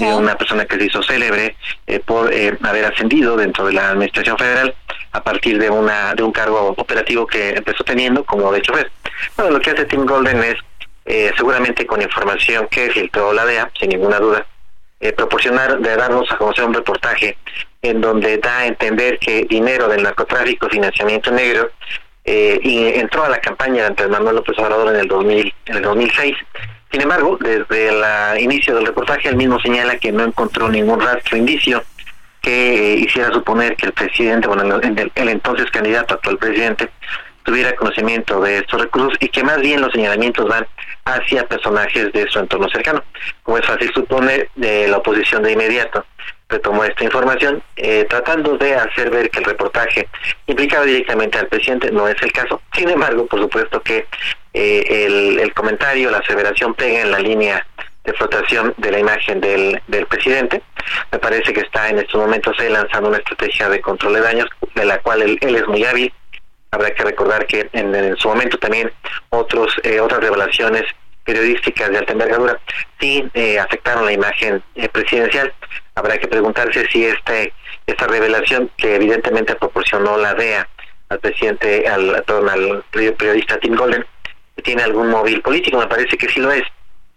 eh, 0.00 0.14
una 0.14 0.36
persona 0.36 0.66
que 0.66 0.76
se 0.76 0.84
hizo 0.86 1.02
célebre 1.02 1.56
eh, 1.86 2.00
por 2.00 2.32
eh, 2.32 2.56
haber 2.62 2.84
ascendido 2.84 3.36
dentro 3.36 3.66
de 3.66 3.72
la 3.72 3.90
Administración 3.90 4.36
Federal 4.38 4.74
a 5.12 5.22
partir 5.22 5.58
de 5.58 5.70
una 5.70 6.14
de 6.14 6.22
un 6.22 6.30
cargo 6.30 6.74
operativo 6.76 7.26
que 7.26 7.50
empezó 7.50 7.82
teniendo 7.82 8.24
como 8.24 8.52
de 8.52 8.62
chofer. 8.62 8.90
Bueno, 9.36 9.52
lo 9.52 9.60
que 9.60 9.70
hace 9.70 9.86
Tim 9.86 10.04
Golden 10.06 10.44
es, 10.44 10.56
seguramente 11.36 11.86
con 11.86 12.00
información 12.00 12.68
que 12.70 12.90
filtró 12.90 13.32
la 13.32 13.44
DEA, 13.44 13.68
sin 13.80 13.88
ninguna 13.88 14.20
duda, 14.20 14.46
proporcionar, 15.16 15.78
de 15.78 15.96
darnos 15.96 16.30
a 16.30 16.36
conocer 16.36 16.64
un 16.64 16.74
reportaje 16.74 17.36
en 17.82 18.00
donde 18.00 18.38
da 18.38 18.58
a 18.58 18.66
entender 18.66 19.18
que 19.18 19.44
dinero 19.44 19.88
del 19.88 20.02
narcotráfico, 20.02 20.68
financiamiento 20.68 21.30
negro, 21.30 21.70
eh, 22.24 22.60
entró 22.96 23.24
a 23.24 23.28
la 23.28 23.40
campaña 23.40 23.82
de 23.82 23.86
Andrés 23.88 24.10
Manuel 24.10 24.36
López 24.36 24.58
Obrador 24.58 24.94
en 24.94 25.00
el 25.00 25.08
2000, 25.08 25.54
en 25.66 25.76
el 25.76 25.82
2006. 25.82 26.36
Sin 26.90 27.00
embargo, 27.00 27.38
desde 27.40 27.88
el 27.88 28.40
inicio 28.40 28.74
del 28.74 28.86
reportaje, 28.86 29.28
él 29.28 29.36
mismo 29.36 29.58
señala 29.60 29.96
que 29.96 30.12
no 30.12 30.24
encontró 30.24 30.68
ningún 30.68 31.00
rastro 31.00 31.36
indicio 31.36 31.82
que 32.42 32.94
eh, 32.94 32.94
hiciera 32.96 33.30
suponer 33.32 33.76
que 33.76 33.86
el 33.86 33.92
presidente, 33.92 34.48
bueno, 34.48 34.62
el 34.62 35.28
entonces 35.28 35.70
candidato 35.70 36.14
actual 36.14 36.38
presidente, 36.38 36.90
tuviera 37.42 37.74
conocimiento 37.76 38.40
de 38.40 38.58
estos 38.58 38.80
recursos 38.80 39.16
y 39.20 39.28
que 39.28 39.42
más 39.42 39.60
bien 39.60 39.80
los 39.80 39.92
señalamientos 39.92 40.46
van 40.48 40.66
hacia 41.04 41.46
personajes 41.46 42.12
de 42.12 42.28
su 42.28 42.38
entorno 42.38 42.68
cercano. 42.68 43.02
Como 43.42 43.58
es 43.58 43.66
fácil 43.66 43.90
suponer, 43.92 44.48
de 44.54 44.88
la 44.88 44.98
oposición 44.98 45.42
de 45.42 45.52
inmediato 45.52 46.04
retomó 46.50 46.84
esta 46.84 47.04
información, 47.04 47.62
eh, 47.76 48.04
tratando 48.10 48.58
de 48.58 48.74
hacer 48.74 49.10
ver 49.10 49.30
que 49.30 49.38
el 49.38 49.44
reportaje 49.44 50.08
implicaba 50.46 50.84
directamente 50.84 51.38
al 51.38 51.46
presidente, 51.46 51.90
no 51.90 52.08
es 52.08 52.20
el 52.22 52.32
caso. 52.32 52.60
Sin 52.74 52.88
embargo, 52.88 53.26
por 53.26 53.40
supuesto 53.40 53.80
que 53.80 54.06
eh, 54.52 55.38
el, 55.40 55.54
comentario, 55.54 56.10
la 56.10 56.18
aseveración 56.18 56.74
pega 56.74 57.02
en 57.02 57.12
la 57.12 57.20
línea 57.20 57.64
de 58.04 58.12
flotación 58.14 58.74
de 58.78 58.90
la 58.90 58.98
imagen 58.98 59.40
del, 59.40 59.80
del 59.86 60.06
presidente. 60.06 60.62
Me 61.12 61.18
parece 61.18 61.52
que 61.52 61.60
está 61.60 61.88
en 61.88 61.98
estos 61.98 62.20
momentos 62.20 62.56
lanzando 62.58 63.08
una 63.08 63.18
estrategia 63.18 63.68
de 63.68 63.80
control 63.80 64.14
de 64.14 64.20
daños, 64.20 64.48
de 64.74 64.84
la 64.84 64.98
cual 64.98 65.22
él, 65.22 65.38
es 65.40 65.66
muy 65.68 65.84
hábil. 65.84 66.12
Habrá 66.70 66.94
que 66.94 67.04
recordar 67.04 67.46
que 67.46 67.68
en, 67.72 68.16
su 68.16 68.28
momento 68.28 68.58
también 68.58 68.92
otros 69.30 69.74
eh, 69.82 70.00
otras 70.00 70.20
revelaciones 70.20 70.84
periodísticas 71.24 71.90
de 71.90 71.98
alta 71.98 72.12
envergadura 72.12 72.58
sí 72.98 73.24
afectaron 73.60 74.06
la 74.06 74.12
imagen 74.12 74.62
presidencial. 74.92 75.52
Habrá 75.94 76.18
que 76.18 76.28
preguntarse 76.28 76.86
si 76.90 77.04
este 77.04 77.52
esta 77.86 78.06
revelación 78.06 78.70
que 78.76 78.96
evidentemente 78.96 79.54
proporcionó 79.56 80.16
la 80.16 80.34
DEA 80.34 80.68
al 81.08 81.18
presidente, 81.18 81.88
al, 81.88 82.24
al 82.26 82.84
periodista 82.92 83.58
Tim 83.58 83.74
Golden, 83.74 84.04
tiene 84.62 84.82
algún 84.82 85.08
móvil 85.10 85.42
político, 85.42 85.78
me 85.78 85.86
parece 85.86 86.16
que 86.16 86.28
sí 86.28 86.40
lo 86.40 86.52
es, 86.52 86.62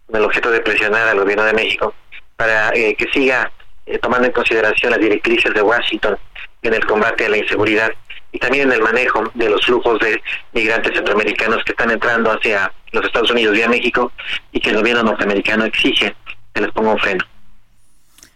con 0.08 0.18
el 0.18 0.26
objeto 0.26 0.50
de 0.50 0.62
presionar 0.62 1.08
al 1.08 1.20
gobierno 1.20 1.44
de 1.44 1.54
México 1.54 1.94
para 2.36 2.70
eh, 2.74 2.96
que 2.96 3.08
siga 3.12 3.52
eh, 3.86 4.00
tomando 4.00 4.28
en 4.28 4.34
consideración 4.34 4.92
las 4.92 5.00
directrices 5.00 5.54
de 5.54 5.62
Washington 5.62 6.18
en 6.62 6.74
el 6.74 6.86
combate 6.86 7.26
a 7.26 7.30
la 7.30 7.38
inseguridad 7.38 7.92
y 8.34 8.40
también 8.40 8.68
en 8.68 8.74
el 8.74 8.82
manejo 8.82 9.24
de 9.36 9.50
los 9.50 9.66
flujos 9.66 10.00
de 10.00 10.22
migrantes 10.52 10.92
centroamericanos 10.94 11.64
que 11.64 11.72
están 11.72 11.92
entrando 11.92 12.32
hacia 12.32 12.74
los 12.92 13.06
Estados 13.06 13.32
Unidos 13.32 13.56
vía 13.56 13.70
México 13.70 14.12
y 14.52 14.60
que 14.60 14.72
el 14.72 14.78
gobierno 14.78 15.04
norteamericano 15.04 15.66
exige 15.66 16.14
que 16.54 16.62
les 16.62 16.72
ponga 16.72 16.92
un 16.92 17.00
freno. 17.00 17.24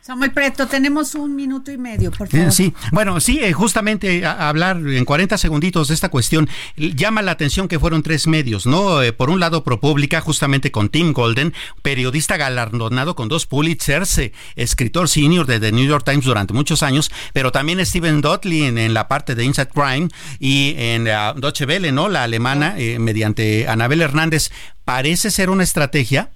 Samuel 0.08 0.32
Preto, 0.32 0.68
tenemos 0.68 1.16
un 1.16 1.36
minuto 1.36 1.70
y 1.70 1.78
medio, 1.78 2.12
por 2.12 2.30
favor. 2.30 2.54
Sí, 2.54 2.74
bueno, 2.94 3.20
sí, 3.20 3.42
eh, 3.44 3.52
justamente 3.52 4.26
hablar 4.26 4.78
en 4.78 5.04
40 5.04 5.38
segunditos 5.38 5.90
de 5.90 5.96
esta 5.96 6.08
cuestión 6.08 6.48
llama 6.78 7.22
la 7.22 7.32
atención 7.32 7.68
que 7.68 7.78
fueron 7.78 8.04
tres 8.04 8.26
medios, 8.26 8.66
¿no? 8.66 9.02
Eh, 9.02 9.12
por 9.12 9.30
un 9.30 9.42
lado, 9.42 9.66
ProPublica, 9.66 10.22
justamente 10.22 10.72
con 10.72 10.88
Tim 10.88 11.12
Golden, 11.12 11.54
periodista 11.82 12.38
galardonado 12.38 13.18
con 13.18 13.28
dos 13.28 13.48
Pulitzers, 13.48 14.18
eh, 14.20 14.32
escritor 14.56 15.10
senior 15.10 15.46
de 15.46 15.60
The 15.60 15.74
New 15.74 15.86
York 15.86 16.06
Times 16.06 16.24
durante 16.24 16.54
muchos 16.54 16.84
años, 16.84 17.12
pero 17.34 17.52
también 17.52 17.86
Steven 17.86 18.22
Dudley 18.22 18.64
en, 18.64 18.94
la 18.94 19.10
parte 19.10 19.36
de 19.36 19.44
Inside 19.44 19.72
Crime 19.74 20.08
y 20.40 20.74
en 20.78 21.02
uh, 21.02 21.38
Deutsche 21.38 21.66
Welle, 21.66 21.92
¿no? 21.92 22.08
La 22.08 22.24
alemana, 22.24 22.78
mediante 22.98 23.68
Anabel 23.68 24.02
Hernández. 24.02 24.52
Parece 24.86 25.32
ser 25.32 25.50
una 25.50 25.64
estrategia 25.64 26.32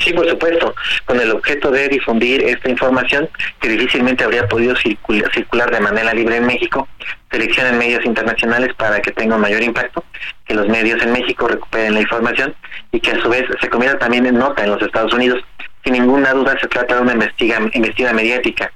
Sí, 0.00 0.14
por 0.14 0.26
supuesto, 0.26 0.74
con 1.04 1.20
el 1.20 1.30
objeto 1.30 1.70
de 1.70 1.88
difundir 1.88 2.42
esta 2.42 2.70
información 2.70 3.28
que 3.60 3.68
difícilmente 3.68 4.24
habría 4.24 4.48
podido 4.48 4.74
circular, 4.76 5.70
de 5.70 5.80
manera 5.80 6.14
libre 6.14 6.36
en 6.36 6.46
México, 6.46 6.88
seleccionan 7.30 7.76
medios 7.76 8.02
internacionales 8.06 8.72
para 8.78 9.00
que 9.02 9.10
tenga 9.10 9.36
un 9.36 9.42
mayor 9.42 9.62
impacto, 9.62 10.02
que 10.46 10.54
los 10.54 10.66
medios 10.68 11.02
en 11.02 11.12
México 11.12 11.46
recuperen 11.46 11.92
la 11.92 12.00
información 12.00 12.54
y 12.92 13.00
que 13.00 13.10
a 13.10 13.20
su 13.20 13.28
vez 13.28 13.44
se 13.60 13.68
convierta 13.68 13.98
también 13.98 14.24
en 14.24 14.38
nota 14.38 14.64
en 14.64 14.70
los 14.70 14.80
Estados 14.80 15.12
Unidos. 15.12 15.44
Sin 15.84 15.92
ninguna 15.92 16.32
duda 16.32 16.56
se 16.58 16.68
trata 16.68 16.96
de 16.96 17.02
una 17.02 17.12
investiga, 17.12 17.58
investiga 17.72 18.14
mediática 18.14 18.72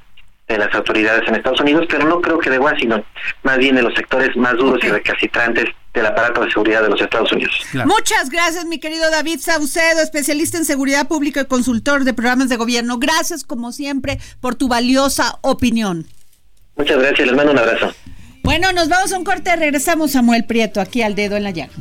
de 0.47 0.59
las 0.59 0.75
autoridades 0.75 1.27
en 1.27 1.37
Estados 1.37 1.61
Unidos, 1.61 1.87
pero 1.89 2.05
no 2.07 2.21
creo 2.21 2.39
que 2.39 2.51
de 2.51 2.59
Washington, 2.59 3.03
más 3.45 3.57
bien 3.57 3.77
de 3.77 3.83
los 3.83 3.95
sectores 3.95 4.37
más 4.37 4.57
duros 4.59 4.85
y 4.85 4.89
recalcitrantes 4.89 5.71
del 5.95 6.07
aparato 6.07 6.43
de 6.43 6.51
seguridad 6.51 6.83
de 6.83 6.89
los 6.89 7.01
Estados 7.01 7.33
Unidos. 7.33 7.55
Muchas 7.87 8.29
gracias, 8.29 8.65
mi 8.67 8.79
querido 8.79 9.11
David 9.11 9.39
Saucedo, 9.41 10.01
especialista 10.03 10.59
en 10.59 10.65
seguridad 10.65 11.07
pública 11.07 11.43
y 11.43 11.45
consultor 11.47 12.05
de 12.05 12.13
programas 12.13 12.49
de 12.49 12.57
gobierno. 12.57 12.99
Gracias, 12.99 13.45
como 13.45 13.73
siempre, 13.73 14.19
por 14.41 14.57
tu 14.57 14.69
valiosa 14.69 15.39
opinión. 15.43 16.07
Muchas 16.77 16.99
gracias, 16.99 17.29
les 17.29 17.37
mando 17.37 17.53
un 17.53 17.59
abrazo. 17.59 17.95
Bueno, 18.43 18.73
nos 18.73 18.89
vamos 18.89 19.13
a 19.13 19.19
un 19.19 19.25
corte, 19.25 19.55
regresamos 19.57 20.11
Samuel 20.11 20.45
Prieto 20.45 20.81
aquí 20.81 21.01
al 21.01 21.15
dedo 21.15 21.37
en 21.37 21.45
la 21.45 21.51
llaga. 21.51 21.73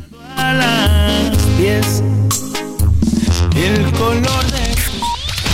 el 3.56 3.92
color 3.94 4.46
de... 4.52 4.74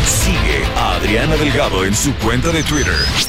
Sigue 0.06 0.66
a 0.76 0.96
Adriana 0.96 1.36
Delgado 1.38 1.86
en 1.86 1.96
su 1.96 2.14
cuenta 2.16 2.50
de 2.50 2.62
Twitter 2.64 3.29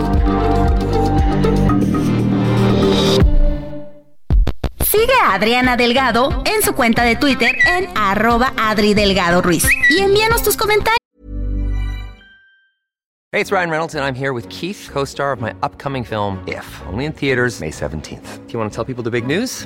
Sigue 4.91 5.13
a 5.23 5.35
Adriana 5.35 5.77
Delgado 5.77 6.43
en 6.43 6.61
su 6.61 6.73
cuenta 6.73 7.05
de 7.05 7.15
Twitter 7.15 7.55
en 7.65 7.87
arroba 7.95 8.51
Adri 8.57 8.93
Delgado 8.93 9.41
Ruiz. 9.41 9.63
Y 9.89 9.99
envíanos 9.99 10.43
tus 10.43 10.57
comentarios. 10.57 10.97
Hey, 13.31 13.39
it's 13.39 13.53
Ryan 13.53 13.69
Reynolds, 13.69 13.95
and 13.95 14.03
I'm 14.03 14.13
here 14.13 14.33
with 14.33 14.49
Keith, 14.49 14.89
co 14.91 15.05
star 15.05 15.31
of 15.31 15.39
my 15.39 15.53
upcoming 15.63 16.03
film, 16.03 16.43
If, 16.45 16.65
only 16.91 17.05
in 17.05 17.13
theaters, 17.13 17.61
May 17.61 17.71
17th. 17.71 18.45
Do 18.45 18.51
you 18.51 18.59
want 18.59 18.69
to 18.69 18.75
tell 18.75 18.83
people 18.83 19.01
the 19.01 19.09
big 19.09 19.25
news? 19.25 19.65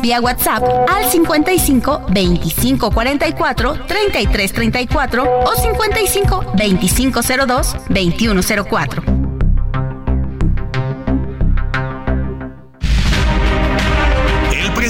Vía 0.00 0.20
WhatsApp 0.20 0.62
al 0.88 1.04
55 1.10 2.06
25 2.08 2.90
44 2.90 3.74
33 3.86 4.52
34 4.52 5.40
o 5.44 5.54
55 5.54 6.44
25 6.56 7.20
02 7.46 7.76
21 7.90 8.40
04. 8.42 9.19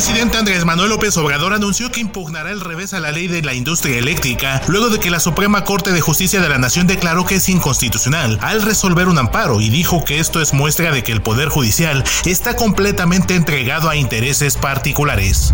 Presidente 0.01 0.39
Andrés 0.39 0.65
Manuel 0.65 0.89
López 0.89 1.15
Obrador 1.19 1.53
anunció 1.53 1.93
que 1.93 2.01
impugnará 2.01 2.51
el 2.53 2.63
revés 2.63 2.95
a 2.95 3.01
la 3.01 3.13
ley 3.13 3.27
de 3.27 3.43
la 3.43 3.53
industria 3.53 3.99
eléctrica 3.99 4.63
luego 4.67 4.89
de 4.89 4.99
que 4.99 5.11
la 5.11 5.21
Suprema 5.21 5.63
Corte 5.65 5.93
de 5.93 6.01
Justicia 6.01 6.41
de 6.41 6.49
la 6.49 6.57
Nación 6.57 6.87
declaró 6.87 7.27
que 7.27 7.35
es 7.35 7.51
inconstitucional 7.51 8.39
al 8.41 8.63
resolver 8.63 9.09
un 9.09 9.19
amparo 9.19 9.61
y 9.61 9.69
dijo 9.69 10.03
que 10.03 10.19
esto 10.19 10.41
es 10.41 10.55
muestra 10.55 10.91
de 10.91 11.03
que 11.03 11.13
el 11.13 11.21
Poder 11.21 11.51
Judicial 11.51 12.03
está 12.25 12.57
completamente 12.57 13.35
entregado 13.35 13.91
a 13.91 13.97
intereses 13.97 14.57
particulares. 14.57 15.53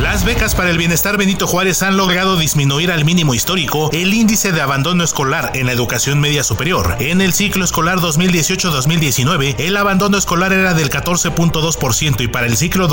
Las 0.00 0.24
becas 0.24 0.54
para 0.54 0.70
el 0.70 0.76
bienestar 0.76 1.16
Benito 1.16 1.46
Juárez 1.46 1.82
han 1.82 1.96
logrado 1.96 2.36
disminuir 2.36 2.92
al 2.92 3.06
mínimo 3.06 3.34
histórico 3.34 3.90
el 3.92 4.12
índice 4.12 4.52
de 4.52 4.60
abandono 4.60 5.02
escolar 5.02 5.52
en 5.54 5.66
la 5.66 5.72
educación 5.72 6.20
media 6.20 6.44
superior. 6.44 6.96
En 7.00 7.22
el 7.22 7.32
ciclo 7.32 7.64
escolar 7.64 7.98
2018-2019, 8.00 9.54
el 9.58 9.76
abandono 9.76 10.18
escolar 10.18 10.52
era 10.52 10.74
del 10.74 10.90
14.2% 10.90 12.20
y 12.20 12.28
para 12.28 12.46
el 12.46 12.58
ciclo 12.58 12.88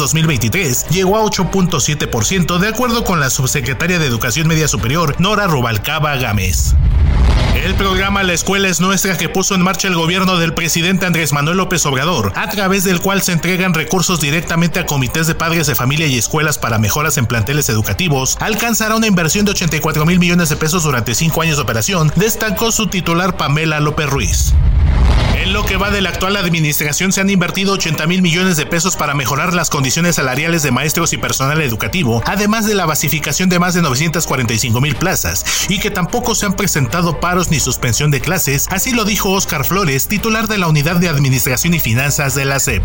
2022-2023 0.00 0.88
llegó 0.88 1.16
a 1.16 1.22
8.7% 1.22 2.58
de 2.58 2.68
acuerdo 2.68 3.04
con 3.04 3.20
la 3.20 3.30
subsecretaria 3.30 3.98
de 3.98 4.06
Educación 4.06 4.48
Media 4.48 4.68
Superior, 4.68 5.20
Nora 5.20 5.46
Rubalcaba 5.46 6.16
Gámez. 6.16 6.74
El 7.54 7.74
programa 7.74 8.22
La 8.22 8.32
Escuela 8.32 8.68
es 8.68 8.80
Nuestra 8.80 9.16
que 9.16 9.28
puso 9.28 9.54
en 9.54 9.62
marcha 9.62 9.86
el 9.86 9.94
gobierno 9.94 10.36
del 10.36 10.54
presidente 10.54 11.06
Andrés 11.06 11.32
Manuel 11.32 11.58
López 11.58 11.86
Obrador, 11.86 12.32
a 12.34 12.48
través 12.48 12.82
del 12.82 13.00
cual 13.00 13.22
se 13.22 13.32
entregan 13.32 13.74
recursos 13.74 14.20
directamente 14.20 14.80
a 14.80 14.86
comités 14.86 15.26
de 15.28 15.34
padres 15.34 15.68
de 15.68 15.74
familia 15.74 16.06
y 16.06 16.18
escuelas 16.18 16.58
para 16.58 16.78
mejoras 16.78 17.18
en 17.18 17.26
planteles 17.26 17.68
educativos, 17.68 18.36
alcanzará 18.40 18.96
una 18.96 19.06
inversión 19.06 19.44
de 19.44 19.52
84 19.52 20.04
mil 20.06 20.18
millones 20.18 20.48
de 20.48 20.56
pesos 20.56 20.82
durante 20.82 21.14
cinco 21.14 21.42
años 21.42 21.56
de 21.56 21.62
operación, 21.62 22.10
destacó 22.16 22.72
su 22.72 22.88
titular 22.88 23.36
Pamela 23.36 23.78
López 23.78 24.08
Ruiz. 24.08 24.54
En 25.42 25.52
lo 25.52 25.66
que 25.66 25.76
va 25.76 25.90
de 25.90 26.00
la 26.00 26.10
actual 26.10 26.36
administración 26.36 27.10
se 27.10 27.20
han 27.20 27.28
invertido 27.28 27.72
80 27.72 28.06
mil 28.06 28.22
millones 28.22 28.56
de 28.56 28.64
pesos 28.64 28.94
para 28.94 29.14
mejorar 29.14 29.54
las 29.54 29.70
condiciones 29.70 29.81
salariales 29.90 30.62
de 30.62 30.70
maestros 30.70 31.12
y 31.12 31.18
personal 31.18 31.60
educativo, 31.60 32.22
además 32.26 32.66
de 32.66 32.74
la 32.74 32.86
basificación 32.86 33.48
de 33.48 33.58
más 33.58 33.74
de 33.74 33.82
945 33.82 34.80
mil 34.80 34.94
plazas, 34.94 35.66
y 35.68 35.78
que 35.80 35.90
tampoco 35.90 36.34
se 36.34 36.46
han 36.46 36.54
presentado 36.54 37.20
paros 37.20 37.50
ni 37.50 37.60
suspensión 37.60 38.10
de 38.10 38.20
clases, 38.20 38.66
así 38.70 38.92
lo 38.92 39.04
dijo 39.04 39.30
Oscar 39.30 39.64
Flores, 39.64 40.08
titular 40.08 40.48
de 40.48 40.58
la 40.58 40.68
Unidad 40.68 40.96
de 40.96 41.08
Administración 41.08 41.74
y 41.74 41.80
Finanzas 41.80 42.34
de 42.34 42.44
la 42.44 42.60
SEP. 42.60 42.82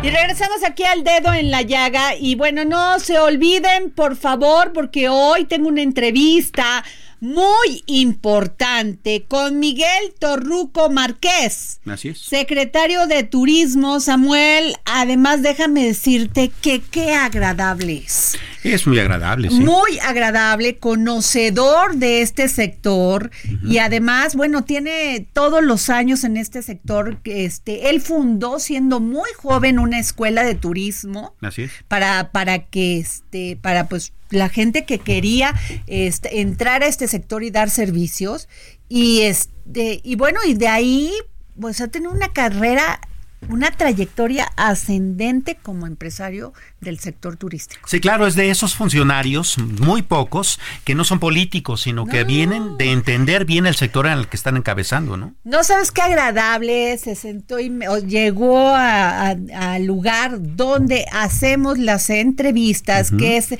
Y 0.00 0.10
regresamos 0.10 0.62
aquí 0.64 0.84
al 0.84 1.02
dedo 1.02 1.34
en 1.34 1.50
la 1.50 1.62
llaga 1.62 2.14
y 2.14 2.36
bueno, 2.36 2.64
no 2.64 3.00
se 3.00 3.18
olviden 3.18 3.90
por 3.90 4.14
favor 4.16 4.72
porque 4.72 5.08
hoy 5.08 5.44
tengo 5.44 5.68
una 5.68 5.82
entrevista 5.82 6.84
muy 7.20 7.82
importante 7.86 9.24
con 9.26 9.58
Miguel 9.58 10.14
Torruco 10.18 10.90
Márquez. 10.90 11.80
Así 11.86 12.08
es. 12.08 12.18
Secretario 12.18 13.06
de 13.06 13.24
Turismo, 13.24 14.00
Samuel. 14.00 14.76
Además, 14.84 15.42
déjame 15.42 15.84
decirte 15.84 16.50
que 16.60 16.80
qué 16.80 17.14
agradable 17.14 18.02
es. 18.04 18.36
Es 18.64 18.86
muy 18.86 18.98
agradable, 18.98 19.48
sí. 19.50 19.60
Muy 19.60 19.98
agradable, 20.02 20.78
conocedor 20.78 21.96
de 21.96 22.22
este 22.22 22.48
sector 22.48 23.30
y 23.64 23.78
además, 23.78 24.34
bueno, 24.34 24.64
tiene 24.64 25.26
todos 25.32 25.62
los 25.62 25.90
años 25.90 26.24
en 26.24 26.36
este 26.36 26.62
sector. 26.62 27.18
Este, 27.24 27.88
él 27.90 28.00
fundó 28.00 28.58
siendo 28.58 29.00
muy 29.00 29.30
joven 29.36 29.78
una 29.78 29.98
escuela 29.98 30.42
de 30.42 30.54
turismo 30.54 31.34
Así 31.40 31.62
es. 31.62 31.70
para 31.86 32.30
para 32.32 32.66
que 32.66 32.98
este 32.98 33.56
para 33.60 33.88
pues 33.88 34.12
la 34.30 34.48
gente 34.48 34.84
que 34.84 34.98
quería 34.98 35.54
este, 35.86 36.40
entrar 36.40 36.82
a 36.82 36.86
este 36.86 37.08
sector 37.08 37.42
y 37.42 37.50
dar 37.50 37.70
servicios 37.70 38.48
y 38.88 39.20
este 39.22 40.00
y 40.02 40.16
bueno 40.16 40.40
y 40.46 40.54
de 40.54 40.68
ahí 40.68 41.12
pues 41.60 41.80
ha 41.80 41.88
tenido 41.88 42.12
una 42.12 42.32
carrera 42.32 43.00
una 43.48 43.70
trayectoria 43.70 44.50
ascendente 44.56 45.56
como 45.62 45.86
empresario 45.86 46.52
del 46.80 46.98
sector 46.98 47.36
turístico. 47.36 47.80
Sí, 47.86 48.00
claro, 48.00 48.26
es 48.26 48.34
de 48.34 48.50
esos 48.50 48.74
funcionarios, 48.74 49.58
muy 49.58 50.02
pocos, 50.02 50.58
que 50.82 50.96
no 50.96 51.04
son 51.04 51.20
políticos, 51.20 51.82
sino 51.82 52.04
que 52.04 52.24
vienen 52.24 52.76
de 52.78 52.90
entender 52.90 53.44
bien 53.44 53.66
el 53.66 53.76
sector 53.76 54.06
en 54.08 54.14
el 54.18 54.26
que 54.28 54.36
están 54.36 54.56
encabezando, 54.56 55.16
¿no? 55.16 55.34
No 55.44 55.62
sabes 55.62 55.92
qué 55.92 56.02
agradable, 56.02 56.98
se 56.98 57.14
sentó 57.14 57.60
y 57.60 57.70
me- 57.70 57.88
o 57.88 57.98
llegó 57.98 58.74
al 58.74 59.84
lugar 59.84 60.38
donde 60.56 61.04
hacemos 61.12 61.78
las 61.78 62.10
entrevistas, 62.10 63.12
que 63.12 63.36
es 63.36 63.50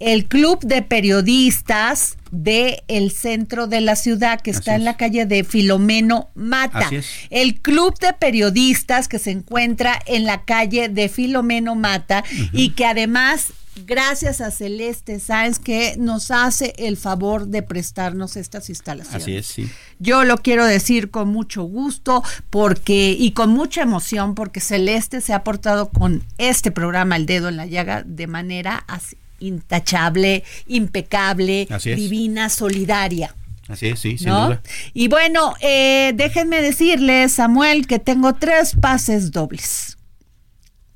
el 0.00 0.26
Club 0.26 0.60
de 0.60 0.82
Periodistas 0.82 2.16
de 2.30 2.82
el 2.88 3.10
centro 3.10 3.66
de 3.66 3.80
la 3.80 3.96
ciudad, 3.96 4.40
que 4.40 4.50
está 4.50 4.74
en 4.74 4.84
la 4.84 4.96
calle 4.96 5.26
de 5.26 5.44
Filomeno 5.44 6.28
Mata. 6.34 6.90
El 7.30 7.60
Club 7.60 7.98
de 7.98 8.12
Periodistas 8.12 9.08
que 9.08 9.18
se 9.18 9.30
encuentra 9.30 9.98
en 10.06 10.24
la 10.24 10.44
calle 10.44 10.88
de 10.88 11.08
Filomeno 11.08 11.74
Mata 11.74 12.24
y 12.52 12.70
que 12.70 12.84
además 12.84 13.52
gracias 13.86 14.40
a 14.40 14.50
Celeste 14.50 15.20
Sáenz 15.20 15.58
que 15.58 15.94
nos 15.98 16.30
hace 16.30 16.74
el 16.78 16.96
favor 16.96 17.46
de 17.46 17.62
prestarnos 17.62 18.36
estas 18.36 18.68
instalaciones. 18.68 19.22
Así 19.22 19.36
es, 19.36 19.46
sí. 19.46 19.70
Yo 19.98 20.24
lo 20.24 20.38
quiero 20.38 20.66
decir 20.66 21.10
con 21.10 21.28
mucho 21.28 21.62
gusto 21.62 22.22
porque 22.50 23.16
y 23.18 23.32
con 23.32 23.50
mucha 23.50 23.82
emoción 23.82 24.34
porque 24.34 24.60
Celeste 24.60 25.20
se 25.20 25.32
ha 25.32 25.44
portado 25.44 25.90
con 25.90 26.24
este 26.38 26.70
programa 26.70 27.16
El 27.16 27.26
Dedo 27.26 27.48
en 27.48 27.56
la 27.56 27.66
Llaga 27.66 28.02
de 28.04 28.26
manera 28.26 28.84
así, 28.88 29.16
intachable, 29.40 30.44
impecable, 30.66 31.68
divina, 31.84 32.48
solidaria. 32.48 33.34
Así 33.68 33.88
es, 33.88 34.00
sí, 34.00 34.16
sin 34.16 34.28
¿no? 34.28 34.46
duda. 34.46 34.62
Y 34.94 35.08
bueno, 35.08 35.54
eh, 35.60 36.12
déjenme 36.14 36.62
decirles, 36.62 37.32
Samuel, 37.32 37.86
que 37.86 37.98
tengo 37.98 38.34
tres 38.34 38.74
pases 38.80 39.30
dobles. 39.30 39.98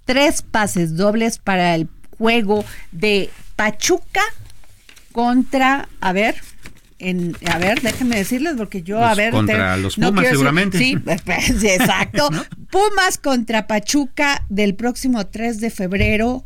Tres 0.07 0.42
pases 0.42 0.96
dobles 0.96 1.38
para 1.38 1.74
el 1.74 1.88
juego 2.18 2.64
de 2.90 3.31
Pachuca 3.57 4.22
contra, 5.12 5.88
a 6.00 6.12
ver, 6.12 6.37
en, 6.98 7.37
a 7.46 7.59
ver, 7.59 7.83
déjenme 7.83 8.16
decirles 8.16 8.55
porque 8.57 8.83
yo, 8.83 9.05
a 9.05 9.14
ver, 9.14 9.33
contra 9.33 9.76
los 9.76 9.96
Pumas, 9.96 10.26
seguramente. 10.28 10.78
sí, 10.78 10.96
pues, 10.96 11.20
pues, 11.26 11.62
exacto. 11.62 12.31
Pumas 12.70 13.18
contra 13.18 13.66
Pachuca 13.66 14.44
del 14.48 14.74
próximo 14.74 15.26
3 15.26 15.61
de 15.61 15.70
febrero 15.70 16.44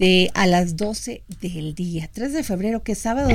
de 0.00 0.30
a 0.34 0.46
las 0.48 0.76
12 0.76 1.22
del 1.42 1.74
día. 1.74 2.08
3 2.12 2.32
de 2.32 2.42
febrero, 2.42 2.82
que 2.82 2.92
es 2.92 2.98
sábado. 2.98 3.28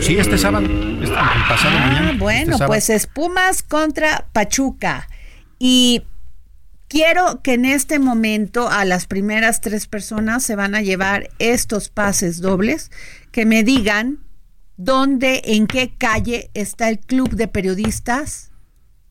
Sí, 0.00 0.16
este 0.16 0.38
sábado, 0.38 0.64
este, 0.66 1.04
el 1.04 1.10
pasado 1.12 1.76
Ah, 1.76 1.86
mañana. 1.88 2.12
bueno, 2.18 2.40
este 2.40 2.52
sábado. 2.52 2.68
pues 2.68 2.88
es 2.90 3.06
Pumas 3.08 3.62
contra 3.64 4.28
Pachuca. 4.32 5.08
Y 5.58 6.02
quiero 6.86 7.42
que 7.42 7.54
en 7.54 7.64
este 7.64 7.98
momento 7.98 8.68
a 8.70 8.84
las 8.84 9.06
primeras 9.06 9.60
tres 9.60 9.86
personas 9.88 10.44
se 10.44 10.54
van 10.54 10.76
a 10.76 10.80
llevar 10.80 11.28
estos 11.40 11.88
pases 11.88 12.40
dobles, 12.40 12.90
que 13.32 13.44
me 13.44 13.64
digan 13.64 14.20
dónde, 14.76 15.42
en 15.44 15.66
qué 15.66 15.92
calle 15.98 16.50
está 16.54 16.88
el 16.88 17.00
Club 17.00 17.30
de 17.30 17.48
Periodistas 17.48 18.49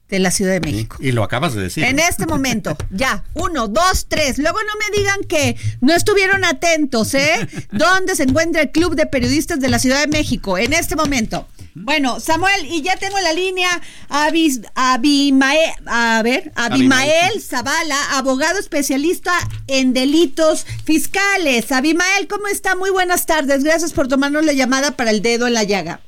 de 0.10 0.19
la 0.19 0.32
Ciudad 0.32 0.54
de 0.54 0.60
México. 0.62 0.98
Y 1.00 1.12
lo 1.12 1.24
acabas 1.24 1.54
de 1.54 1.62
decir. 1.62 1.84
En 1.84 2.00
este 2.00 2.26
momento, 2.26 2.76
ya, 2.91 3.24
uno, 3.36 3.67
dos, 3.67 4.08
tres. 4.08 4.38
Luego 4.39 4.58
no 4.63 4.74
me 4.91 4.98
digan 4.98 5.19
que 5.28 5.56
no 5.82 5.93
estuvieron 5.93 6.43
atentos, 6.45 7.13
¿eh? 7.13 7.48
¿Dónde 7.72 8.15
se 8.15 8.24
encuentra 8.24 8.62
el 8.63 8.72
Club 8.72 8.95
de 8.95 9.06
Periodistas 9.06 9.60
de 9.60 9.69
la 9.69 9.80
Ciudad 9.80 10.02
de 10.02 10.08
México? 10.08 10.58
En 10.58 10.74
este 10.74 10.95
momento. 10.95 11.48
Bueno, 11.76 12.19
Samuel, 12.19 12.65
y 12.65 12.82
ya 12.82 12.98
tengo 12.98 13.17
en 13.19 13.24
la 13.24 13.32
línea 13.32 13.69
Abis- 14.10 14.67
Abimael, 14.76 15.72
a 15.86 16.19
ver, 16.24 16.52
Abimael 16.56 17.41
Zavala, 17.41 18.17
abogado 18.17 18.60
especialista 18.60 19.32
en 19.67 19.93
delitos 19.93 20.65
fiscales. 20.84 21.72
Abimael, 21.72 22.28
¿cómo 22.28 22.48
está? 22.48 22.76
Muy 22.76 22.89
buenas 22.89 23.26
tardes. 23.28 23.63
Gracias 23.63 23.93
por 23.93 24.08
tomarnos 24.08 24.43
la 24.45 24.54
llamada 24.54 24.91
para 24.98 25.12
el 25.12 25.22
dedo 25.22 25.48
en 25.48 25.54
la 25.54 25.63
llaga. 25.63 26.02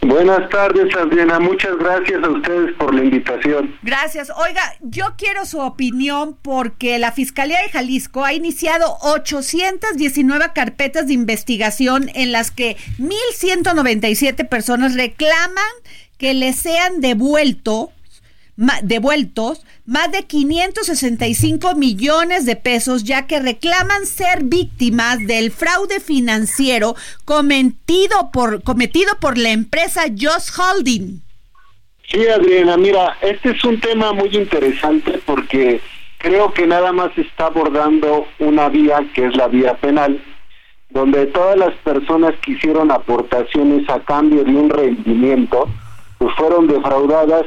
Buenas 0.00 0.48
tardes, 0.50 0.94
Adriana. 0.96 1.38
Muchas 1.38 1.76
gracias 1.76 2.22
a 2.22 2.28
ustedes 2.28 2.74
por 2.76 2.94
la 2.94 3.04
invitación. 3.04 3.76
Gracias. 3.82 4.30
Oiga, 4.30 4.62
yo 4.80 5.14
quiero 5.16 5.46
su 5.46 5.60
opinión 5.60 6.36
porque 6.40 6.98
la 6.98 7.12
Fiscalía 7.12 7.60
de 7.62 7.70
Jalisco 7.70 8.24
ha 8.24 8.32
iniciado 8.32 8.96
819 9.02 10.46
carpetas 10.54 11.06
de 11.06 11.14
investigación 11.14 12.10
en 12.14 12.32
las 12.32 12.50
que 12.50 12.76
1.197 12.98 14.48
personas 14.48 14.94
reclaman 14.94 15.64
que 16.18 16.34
les 16.34 16.56
sean 16.56 17.00
devuelto, 17.00 17.90
devueltos 18.82 19.64
más 19.86 20.12
de 20.12 20.24
565 20.24 21.74
millones 21.74 22.46
de 22.46 22.56
pesos, 22.56 23.04
ya 23.04 23.26
que 23.26 23.40
reclaman 23.40 24.06
ser 24.06 24.44
víctimas 24.44 25.18
del 25.26 25.50
fraude 25.50 26.00
financiero 26.00 26.94
cometido 27.24 28.30
por, 28.32 28.62
cometido 28.62 29.12
por 29.20 29.38
la 29.38 29.50
empresa 29.50 30.02
Just 30.08 30.50
Holding. 30.58 31.22
Sí, 32.08 32.26
Adriana, 32.28 32.76
mira, 32.76 33.16
este 33.22 33.52
es 33.52 33.64
un 33.64 33.80
tema 33.80 34.12
muy 34.12 34.28
interesante 34.36 35.18
porque 35.24 35.80
creo 36.18 36.52
que 36.52 36.66
nada 36.66 36.92
más 36.92 37.16
está 37.16 37.46
abordando 37.46 38.26
una 38.38 38.68
vía 38.68 39.00
que 39.14 39.26
es 39.26 39.36
la 39.36 39.48
vía 39.48 39.74
penal, 39.74 40.22
donde 40.90 41.26
todas 41.26 41.56
las 41.56 41.74
personas 41.76 42.34
que 42.42 42.52
hicieron 42.52 42.90
aportaciones 42.90 43.88
a 43.88 44.00
cambio 44.00 44.44
de 44.44 44.54
un 44.54 44.68
rendimiento, 44.68 45.68
pues 46.18 46.34
fueron 46.36 46.68
defraudadas. 46.68 47.46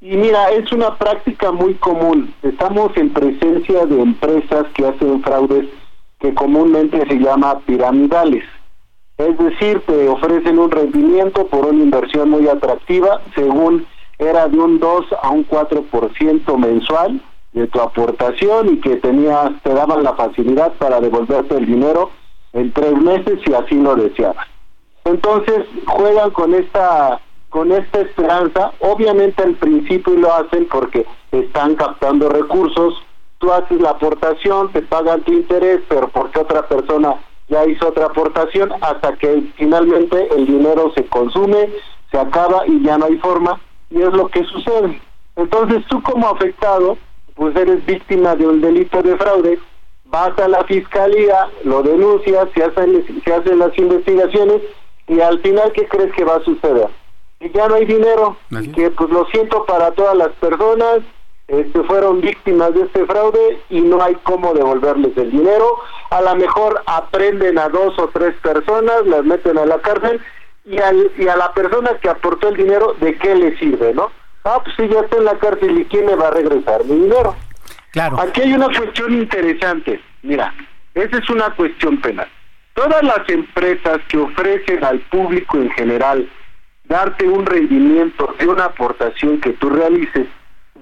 Y 0.00 0.16
mira, 0.16 0.50
es 0.50 0.70
una 0.72 0.96
práctica 0.96 1.52
muy 1.52 1.74
común. 1.74 2.34
Estamos 2.42 2.94
en 2.96 3.12
presencia 3.12 3.86
de 3.86 4.00
empresas 4.00 4.66
que 4.74 4.86
hacen 4.86 5.22
fraudes 5.22 5.66
que 6.20 6.34
comúnmente 6.34 7.06
se 7.06 7.18
llama 7.18 7.60
piramidales. 7.60 8.44
Es 9.16 9.38
decir, 9.38 9.80
te 9.86 10.08
ofrecen 10.08 10.58
un 10.58 10.70
rendimiento 10.70 11.46
por 11.46 11.66
una 11.66 11.82
inversión 11.82 12.28
muy 12.28 12.46
atractiva, 12.48 13.22
según 13.34 13.86
era 14.18 14.48
de 14.48 14.58
un 14.58 14.78
2 14.78 15.06
a 15.22 15.30
un 15.30 15.46
4% 15.46 16.58
mensual 16.58 17.22
de 17.52 17.66
tu 17.66 17.80
aportación 17.80 18.74
y 18.74 18.80
que 18.80 18.96
tenías, 18.96 19.50
te 19.62 19.72
daban 19.72 20.02
la 20.02 20.14
facilidad 20.14 20.74
para 20.74 21.00
devolverte 21.00 21.56
el 21.56 21.64
dinero 21.64 22.10
en 22.52 22.72
tres 22.72 22.94
meses 23.00 23.40
si 23.44 23.54
así 23.54 23.74
lo 23.76 23.96
deseabas. 23.96 24.46
Entonces 25.04 25.64
juegan 25.86 26.30
con 26.30 26.54
esta 26.54 27.20
con 27.56 27.72
esta 27.72 28.02
esperanza, 28.02 28.72
obviamente 28.80 29.42
al 29.42 29.54
principio 29.54 30.12
lo 30.12 30.30
hacen 30.30 30.68
porque 30.68 31.06
están 31.32 31.74
captando 31.74 32.28
recursos, 32.28 33.02
tú 33.38 33.50
haces 33.50 33.80
la 33.80 33.92
aportación, 33.92 34.70
te 34.72 34.82
pagan 34.82 35.22
tu 35.22 35.32
interés, 35.32 35.80
pero 35.88 36.08
porque 36.08 36.38
otra 36.38 36.68
persona 36.68 37.14
ya 37.48 37.64
hizo 37.64 37.88
otra 37.88 38.08
aportación 38.08 38.74
hasta 38.82 39.16
que 39.16 39.42
finalmente 39.56 40.28
el 40.36 40.46
dinero 40.46 40.92
se 40.94 41.06
consume, 41.06 41.70
se 42.10 42.18
acaba 42.18 42.66
y 42.66 42.82
ya 42.82 42.98
no 42.98 43.06
hay 43.06 43.16
forma 43.16 43.58
y 43.88 44.02
es 44.02 44.12
lo 44.12 44.28
que 44.28 44.44
sucede. 44.44 45.00
Entonces 45.36 45.82
tú 45.88 46.02
como 46.02 46.28
afectado, 46.28 46.98
pues 47.36 47.56
eres 47.56 47.86
víctima 47.86 48.36
de 48.36 48.48
un 48.48 48.60
delito 48.60 49.02
de 49.02 49.16
fraude, 49.16 49.58
vas 50.04 50.38
a 50.38 50.46
la 50.46 50.62
fiscalía, 50.64 51.48
lo 51.64 51.82
denuncias, 51.82 52.50
se 52.54 52.64
hacen, 52.64 53.22
se 53.24 53.32
hacen 53.32 53.58
las 53.58 53.78
investigaciones 53.78 54.60
y 55.08 55.20
al 55.20 55.40
final, 55.40 55.72
¿qué 55.72 55.88
crees 55.88 56.12
que 56.12 56.24
va 56.24 56.36
a 56.36 56.44
suceder? 56.44 56.90
Que 57.38 57.50
ya 57.50 57.68
no 57.68 57.74
hay 57.74 57.84
dinero, 57.84 58.36
y 58.50 58.68
que 58.68 58.90
pues 58.90 59.10
lo 59.10 59.26
siento 59.26 59.64
para 59.66 59.90
todas 59.92 60.16
las 60.16 60.30
personas, 60.32 61.00
este, 61.48 61.80
fueron 61.84 62.20
víctimas 62.20 62.74
de 62.74 62.82
este 62.82 63.04
fraude 63.06 63.60
y 63.70 63.80
no 63.80 64.02
hay 64.02 64.16
cómo 64.24 64.52
devolverles 64.52 65.16
el 65.16 65.30
dinero. 65.30 65.78
A 66.10 66.20
lo 66.20 66.34
mejor 66.34 66.82
aprenden 66.86 67.58
a 67.58 67.68
dos 67.68 67.96
o 67.98 68.08
tres 68.08 68.34
personas, 68.42 69.06
las 69.06 69.24
meten 69.24 69.58
a 69.58 69.66
la 69.66 69.78
cárcel 69.78 70.20
y, 70.64 70.78
al, 70.78 71.12
y 71.16 71.28
a 71.28 71.36
la 71.36 71.52
persona 71.52 71.90
que 72.00 72.08
aportó 72.08 72.48
el 72.48 72.56
dinero, 72.56 72.96
¿de 73.00 73.16
qué 73.18 73.34
le 73.36 73.56
sirve, 73.58 73.94
no? 73.94 74.10
Ah, 74.44 74.60
pues 74.62 74.74
si 74.76 74.88
ya 74.88 75.00
está 75.00 75.18
en 75.18 75.24
la 75.24 75.38
cárcel, 75.38 75.78
¿y 75.78 75.84
quién 75.84 76.06
me 76.06 76.16
va 76.16 76.28
a 76.28 76.32
regresar 76.32 76.84
mi 76.84 76.96
dinero? 76.96 77.36
Claro. 77.92 78.20
Aquí 78.20 78.42
hay 78.42 78.52
una 78.52 78.66
cuestión 78.66 79.12
interesante. 79.12 80.00
Mira, 80.22 80.52
esa 80.94 81.18
es 81.18 81.30
una 81.30 81.54
cuestión 81.54 82.00
penal. 82.00 82.28
Todas 82.74 83.02
las 83.02 83.28
empresas 83.28 84.00
que 84.08 84.18
ofrecen 84.18 84.84
al 84.84 84.98
público 85.00 85.56
en 85.56 85.70
general 85.70 86.28
darte 86.88 87.28
un 87.28 87.46
rendimiento 87.46 88.34
de 88.38 88.46
una 88.48 88.66
aportación 88.66 89.40
que 89.40 89.52
tú 89.52 89.70
realices, 89.70 90.26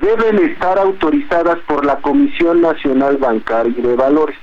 deben 0.01 0.39
estar 0.51 0.79
autorizadas 0.79 1.59
por 1.67 1.85
la 1.85 1.97
Comisión 1.97 2.61
Nacional 2.61 3.17
Bancaria 3.17 3.75
y 3.77 3.83
de 3.83 3.97
Valores. 3.97 4.37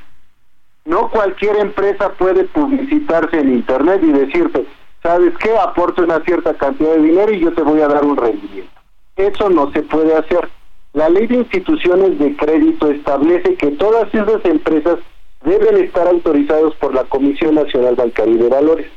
No 0.85 1.09
cualquier 1.09 1.57
empresa 1.57 2.09
puede 2.13 2.45
publicitarse 2.45 3.39
en 3.39 3.53
Internet 3.53 4.01
y 4.03 4.11
decirte, 4.11 4.65
¿sabes 5.03 5.33
qué? 5.37 5.55
Aporta 5.57 6.01
una 6.01 6.19
cierta 6.21 6.53
cantidad 6.55 6.95
de 6.95 7.03
dinero 7.03 7.31
y 7.31 7.39
yo 7.39 7.53
te 7.53 7.61
voy 7.61 7.81
a 7.81 7.87
dar 7.87 8.03
un 8.03 8.17
rendimiento. 8.17 8.71
Eso 9.15 9.49
no 9.49 9.71
se 9.71 9.83
puede 9.83 10.15
hacer. 10.15 10.49
La 10.93 11.09
ley 11.09 11.27
de 11.27 11.37
instituciones 11.37 12.17
de 12.17 12.35
crédito 12.35 12.89
establece 12.89 13.55
que 13.55 13.71
todas 13.71 14.13
esas 14.13 14.43
empresas 14.45 14.97
deben 15.43 15.77
estar 15.83 16.07
autorizadas 16.07 16.73
por 16.75 16.93
la 16.93 17.03
Comisión 17.03 17.55
Nacional 17.55 17.95
Bancaria 17.95 18.33
y 18.33 18.37
de 18.37 18.49
Valores. 18.49 18.87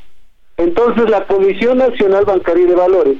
Entonces 0.56 1.10
la 1.10 1.26
Comisión 1.26 1.78
Nacional 1.78 2.24
Bancaria 2.24 2.66
de 2.66 2.74
Valores 2.74 3.18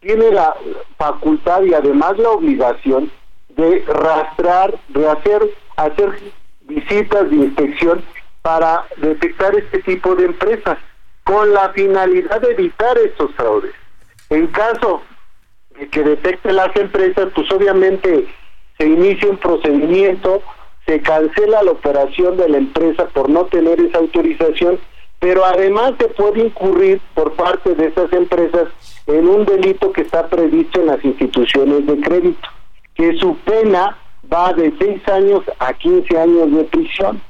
tiene 0.00 0.30
la 0.30 0.54
facultad 0.96 1.62
y 1.62 1.74
además 1.74 2.16
la 2.18 2.30
obligación 2.30 3.10
de 3.56 3.84
rastrar, 3.86 4.74
de 4.88 5.08
hacer, 5.08 5.42
hacer 5.76 6.18
visitas 6.60 7.28
de 7.30 7.36
inspección 7.36 8.02
para 8.42 8.86
detectar 8.98 9.56
este 9.56 9.82
tipo 9.82 10.14
de 10.14 10.26
empresas 10.26 10.78
con 11.24 11.52
la 11.52 11.70
finalidad 11.70 12.40
de 12.40 12.52
evitar 12.52 12.96
estos 12.98 13.32
fraudes. 13.34 13.74
En 14.30 14.46
caso 14.48 15.02
de 15.78 15.88
que 15.88 16.02
detecte 16.02 16.52
las 16.52 16.74
empresas, 16.76 17.28
pues 17.34 17.50
obviamente 17.50 18.28
se 18.78 18.86
inicia 18.86 19.30
un 19.30 19.38
procedimiento, 19.38 20.42
se 20.86 21.00
cancela 21.00 21.62
la 21.64 21.72
operación 21.72 22.36
de 22.36 22.48
la 22.48 22.58
empresa 22.58 23.06
por 23.08 23.28
no 23.28 23.46
tener 23.46 23.80
esa 23.80 23.98
autorización, 23.98 24.78
pero 25.18 25.44
además 25.44 25.92
se 25.98 26.08
puede 26.08 26.46
incurrir 26.46 27.00
por 27.14 27.32
parte 27.34 27.74
de 27.74 27.86
esas 27.88 28.12
empresas 28.12 28.68
en 29.06 29.28
un 29.28 29.44
delito 29.44 29.92
que 29.92 30.02
está 30.02 30.28
previsto 30.28 30.80
en 30.80 30.86
las 30.88 31.04
instituciones 31.04 31.86
de 31.86 32.00
crédito, 32.00 32.48
que 32.94 33.14
su 33.18 33.36
pena 33.38 33.96
va 34.32 34.52
de 34.52 34.72
6 34.78 35.08
años 35.08 35.42
a 35.58 35.72
15 35.72 36.18
años 36.18 36.52
de 36.52 36.64
prisión. 36.64 37.20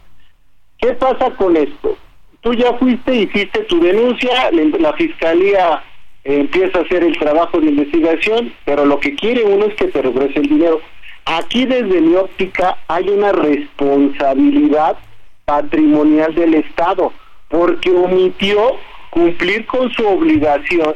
¿Qué 0.78 0.88
pasa 0.94 1.30
con 1.36 1.56
esto? 1.56 1.96
Tú 2.40 2.54
ya 2.54 2.72
fuiste, 2.74 3.14
hiciste 3.14 3.60
tu 3.64 3.80
denuncia, 3.80 4.50
la- 4.52 4.92
fiscalía 4.94 5.82
eh, 6.24 6.40
empieza 6.40 6.78
a 6.78 6.82
hacer 6.82 7.02
el 7.04 7.18
trabajo 7.18 7.60
de 7.60 7.66
investigación, 7.68 8.52
pero 8.64 8.84
lo 8.84 8.98
que 9.00 9.14
quiere 9.14 9.44
uno 9.44 9.66
es 9.66 9.74
que 9.74 9.86
te 9.88 10.02
regrese 10.02 10.40
el 10.40 10.48
dinero. 10.48 10.80
Aquí 11.24 11.66
desde 11.66 12.00
mi 12.00 12.14
óptica 12.14 12.78
hay 12.88 13.08
una 13.08 13.32
responsabilidad 13.32 14.96
patrimonial 15.44 16.34
del 16.34 16.54
Estado, 16.54 17.12
porque 17.48 17.90
omitió 17.90 18.76
cumplir 19.10 19.66
con 19.66 19.90
su 19.92 20.06
obligación 20.06 20.94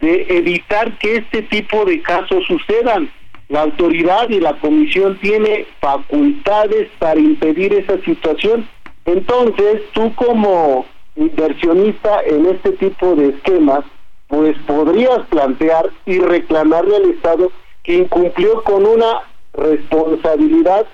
de 0.00 0.26
evitar 0.28 0.96
que 0.98 1.16
este 1.16 1.42
tipo 1.42 1.84
de 1.84 2.00
casos 2.02 2.44
sucedan. 2.46 3.10
La 3.48 3.62
autoridad 3.62 4.28
y 4.28 4.40
la 4.40 4.54
comisión 4.58 5.18
tiene 5.18 5.66
facultades 5.80 6.88
para 6.98 7.20
impedir 7.20 7.72
esa 7.72 7.98
situación. 8.02 8.68
Entonces, 9.04 9.82
tú 9.92 10.12
como 10.16 10.84
inversionista 11.14 12.22
en 12.24 12.46
este 12.46 12.72
tipo 12.72 13.14
de 13.14 13.28
esquemas, 13.28 13.84
pues 14.28 14.56
podrías 14.66 15.20
plantear 15.30 15.90
y 16.04 16.18
reclamarle 16.18 16.96
al 16.96 17.10
Estado 17.10 17.50
que 17.84 17.94
incumplió 17.98 18.62
con 18.64 18.84
una 18.84 19.22
responsabilidad 19.54 20.86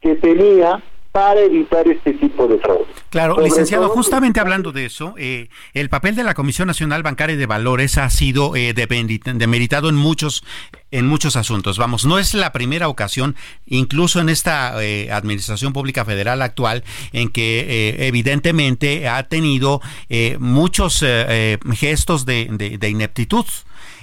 que 0.00 0.16
tenía 0.16 0.82
para 1.12 1.40
evitar 1.40 1.88
este 1.88 2.12
tipo 2.12 2.46
de 2.46 2.58
fraude. 2.58 2.86
Claro, 3.10 3.40
licenciado, 3.40 3.88
justamente 3.88 4.38
hablando 4.38 4.70
de 4.70 4.84
eso, 4.84 5.14
eh, 5.18 5.48
el 5.74 5.88
papel 5.88 6.14
de 6.14 6.22
la 6.22 6.34
Comisión 6.34 6.68
Nacional 6.68 7.02
Bancaria 7.02 7.36
de 7.36 7.46
Valores 7.46 7.98
ha 7.98 8.08
sido 8.10 8.54
eh, 8.54 8.72
demeritado 8.74 9.88
en 9.88 9.96
muchos 9.96 10.44
en 10.92 11.06
muchos 11.06 11.36
asuntos. 11.36 11.78
Vamos, 11.78 12.04
no 12.04 12.18
es 12.18 12.34
la 12.34 12.52
primera 12.52 12.88
ocasión, 12.88 13.36
incluso 13.66 14.20
en 14.20 14.28
esta 14.28 14.82
eh, 14.82 15.10
Administración 15.12 15.72
Pública 15.72 16.04
Federal 16.04 16.42
actual, 16.42 16.84
en 17.12 17.28
que 17.28 17.60
eh, 17.60 18.06
evidentemente 18.08 19.08
ha 19.08 19.22
tenido 19.24 19.80
muchos 20.38 21.04
gestos 21.74 22.26
de, 22.26 22.76
de 22.78 22.88
ineptitud. 22.88 23.44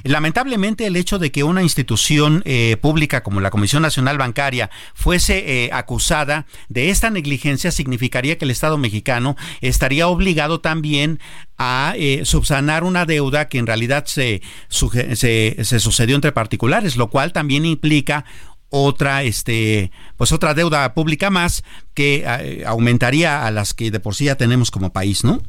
Lamentablemente 0.04 0.86
el 0.86 0.96
hecho 0.96 1.20
de 1.20 1.32
que 1.32 1.44
una 1.44 1.64
institución 1.64 2.44
eh, 2.46 2.78
pública 2.82 3.24
como 3.24 3.42
la 3.42 3.50
Comisión 3.50 3.82
Nacional 3.82 4.18
Bancaria 4.18 4.70
fuese 4.94 5.66
eh, 5.66 5.70
acusada 5.74 6.46
de 6.70 6.90
esta 6.90 7.10
negligencia 7.10 7.72
significaría 7.72 8.38
que 8.38 8.46
el 8.46 8.52
Estado 8.52 8.78
mexicano 8.78 9.36
estaría 9.62 10.08
obligado 10.08 10.60
también 10.62 11.20
a 11.58 11.94
eh, 11.98 12.22
subsanar 12.26 12.84
una 12.84 13.06
deuda 13.06 13.48
que 13.48 13.58
en 13.58 13.68
realidad 13.68 14.06
se, 14.06 14.42
se, 14.70 15.64
se 15.64 15.80
sucedió 15.80 16.16
entre 16.16 16.32
particulares, 16.32 16.98
lo 16.98 17.10
cual 17.10 17.34
también 17.34 17.66
implica 17.66 18.26
otra 18.70 19.24
este 19.24 19.92
pues 20.18 20.34
otra 20.34 20.54
deuda 20.54 20.94
pública 20.94 21.30
más 21.30 21.64
que 21.94 22.64
aumentaría 22.66 23.46
a 23.46 23.52
las 23.52 23.74
que 23.74 23.92
de 23.92 24.02
por 24.02 24.14
sí 24.14 24.26
ya 24.26 24.36
tenemos 24.36 24.72
como 24.72 24.92
país, 24.92 25.24
¿no? 25.24 25.42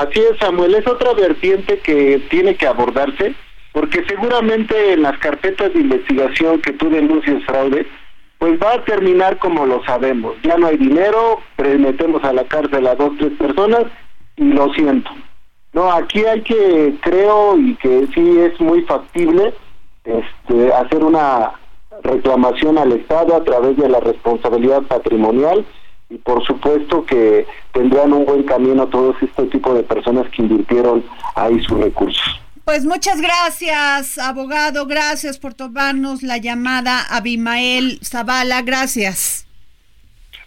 Así 0.00 0.20
es, 0.20 0.38
Samuel, 0.38 0.74
es 0.74 0.86
otra 0.86 1.14
vertiente 1.14 1.78
que 1.78 2.18
tiene 2.28 2.54
que 2.54 2.66
abordarse, 2.66 3.34
porque 3.72 4.04
seguramente 4.06 4.92
en 4.92 5.00
las 5.00 5.18
carpetas 5.18 5.72
de 5.72 5.80
investigación 5.80 6.60
que 6.60 6.74
tú 6.74 6.90
denuncias 6.90 7.42
fraude, 7.44 7.86
pues 8.38 8.60
va 8.62 8.74
a 8.74 8.84
terminar 8.84 9.38
como 9.38 9.64
lo 9.64 9.82
sabemos. 9.84 10.34
Ya 10.42 10.58
no 10.58 10.66
hay 10.66 10.76
dinero, 10.76 11.40
metemos 11.56 12.22
a 12.24 12.34
la 12.34 12.44
cárcel 12.44 12.86
a 12.86 12.94
dos, 12.94 13.12
tres 13.18 13.32
personas 13.38 13.84
y 14.36 14.44
lo 14.44 14.70
siento. 14.74 15.10
No, 15.72 15.90
aquí 15.90 16.22
hay 16.26 16.42
que, 16.42 16.94
creo, 17.00 17.56
y 17.56 17.74
que 17.76 18.06
sí 18.14 18.38
es 18.38 18.60
muy 18.60 18.82
factible, 18.82 19.54
este, 20.04 20.74
hacer 20.74 21.02
una 21.02 21.52
reclamación 22.02 22.76
al 22.76 22.92
Estado 22.92 23.34
a 23.34 23.44
través 23.44 23.78
de 23.78 23.88
la 23.88 24.00
responsabilidad 24.00 24.82
patrimonial 24.82 25.64
y 26.08 26.18
por 26.18 26.44
supuesto 26.46 27.04
que 27.04 27.46
tendrán 27.72 28.12
un 28.12 28.24
buen 28.24 28.44
camino 28.44 28.86
todos 28.86 29.16
este 29.22 29.44
tipo 29.46 29.74
de 29.74 29.82
personas 29.82 30.26
que 30.30 30.42
invirtieron 30.42 31.04
ahí 31.34 31.60
sus 31.64 31.78
recursos. 31.78 32.40
Pues 32.64 32.84
muchas 32.84 33.20
gracias, 33.20 34.18
abogado. 34.18 34.86
Gracias 34.86 35.38
por 35.38 35.54
tomarnos 35.54 36.22
la 36.22 36.38
llamada. 36.38 37.00
Abimael 37.10 38.00
Zavala, 38.02 38.62
gracias. 38.62 39.46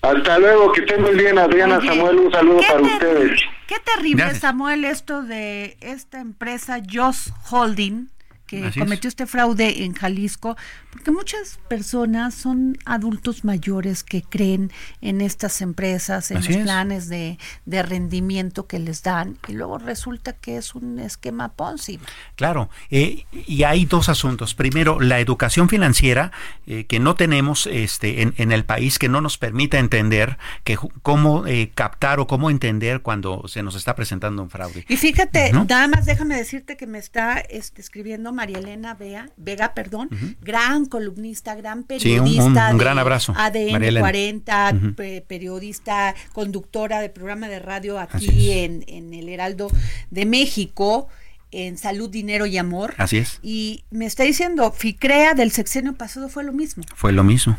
Hasta 0.02 0.40
luego, 0.40 0.72
que 0.72 0.82
estén 0.82 1.02
muy 1.02 1.16
bien, 1.16 1.38
Adriana 1.38 1.80
Samuel. 1.82 2.20
Un 2.20 2.32
saludo 2.32 2.60
para 2.68 2.82
ustedes. 2.82 3.42
Qué 3.68 3.76
terrible, 3.80 4.34
Samuel, 4.36 4.86
esto 4.86 5.22
de 5.22 5.78
esta 5.82 6.20
empresa 6.20 6.82
Joss 6.92 7.32
Holding 7.52 8.10
que 8.50 8.72
cometió 8.78 9.08
este 9.08 9.28
fraude 9.28 9.84
en 9.84 9.94
Jalisco, 9.94 10.58
porque 10.92 11.12
muchas 11.12 11.60
personas 11.68 12.34
son 12.34 12.78
adultos 12.86 13.46
mayores 13.46 14.04
que 14.04 14.24
creen 14.24 14.72
en 15.02 15.22
estas 15.22 15.62
empresas, 15.62 16.32
en 16.32 16.38
los 16.38 16.58
planes 16.58 17.10
de, 17.10 17.38
rendimiento 17.66 18.68
que 18.68 18.80
les 18.80 19.04
dan, 19.04 19.38
y 19.48 19.54
luego 19.54 19.78
resulta 19.78 20.34
que 20.34 20.58
es 20.58 20.76
un 20.76 21.00
esquema 21.00 21.50
Ponzi. 21.50 22.00
Claro, 22.36 22.70
eh, 22.90 23.26
y 23.32 23.64
hay 23.64 23.86
dos 23.86 24.10
asuntos. 24.10 24.56
Primero, 24.56 25.00
la 25.00 25.20
educación 25.20 25.70
financiera 25.70 26.32
eh, 26.66 26.86
que 26.86 27.00
no 27.00 27.16
tenemos 27.16 27.68
este, 27.68 28.22
en, 28.22 28.52
el 28.52 28.66
país, 28.66 29.00
que 29.00 29.10
no 29.10 29.22
nos 29.22 29.38
permite 29.38 29.78
entender 29.78 30.38
que 30.64 30.78
cómo 31.02 31.46
eh, 31.48 31.72
captar 31.74 32.20
o 32.20 32.28
cómo 32.28 32.50
entender 32.50 33.02
cuando 33.02 33.48
se 33.48 33.64
nos 33.64 33.76
está 33.76 33.96
presentando 33.96 34.42
un 34.42 34.50
fraude. 34.50 34.86
Y 34.90 34.98
fíjate, 34.98 35.52
nada 35.54 35.88
más 35.88 36.06
déjame 36.06 36.36
decirte 36.36 36.78
que 36.78 36.88
me 36.88 36.98
está 36.98 37.38
este, 37.40 37.82
escribiendo 37.82 38.34
María 38.34 38.58
Elena 38.58 38.96
Vega, 38.96 39.30
Vega 39.38 39.74
perdón, 39.74 40.10
gran 40.42 40.79
columnista, 40.86 41.56
gran 41.56 41.84
periodista. 41.84 42.70
un, 42.72 42.78
gran 42.78 43.00
abrazo. 43.00 43.34
ADN 43.36 44.00
40, 44.00 44.94
periodista, 45.28 46.16
conductora 46.34 47.02
de 47.02 47.10
programa 47.10 47.48
de 47.48 47.60
radio 47.60 48.00
aquí 48.00 48.52
en, 48.52 48.84
en 48.88 49.14
el 49.14 49.30
Heraldo 49.30 49.70
de 50.10 50.26
México 50.26 51.08
en 51.52 51.78
Salud, 51.78 52.10
Dinero 52.10 52.46
y 52.46 52.58
Amor. 52.58 52.94
Así 52.98 53.18
es. 53.18 53.40
Y 53.42 53.84
me 53.90 54.06
está 54.06 54.24
diciendo, 54.24 54.72
FICREA 54.72 55.34
del 55.34 55.52
sexenio 55.52 55.94
pasado 55.94 56.30
fue 56.30 56.44
lo 56.44 56.54
mismo. 56.54 56.84
Fue 56.96 57.12
lo 57.12 57.24
mismo. 57.24 57.58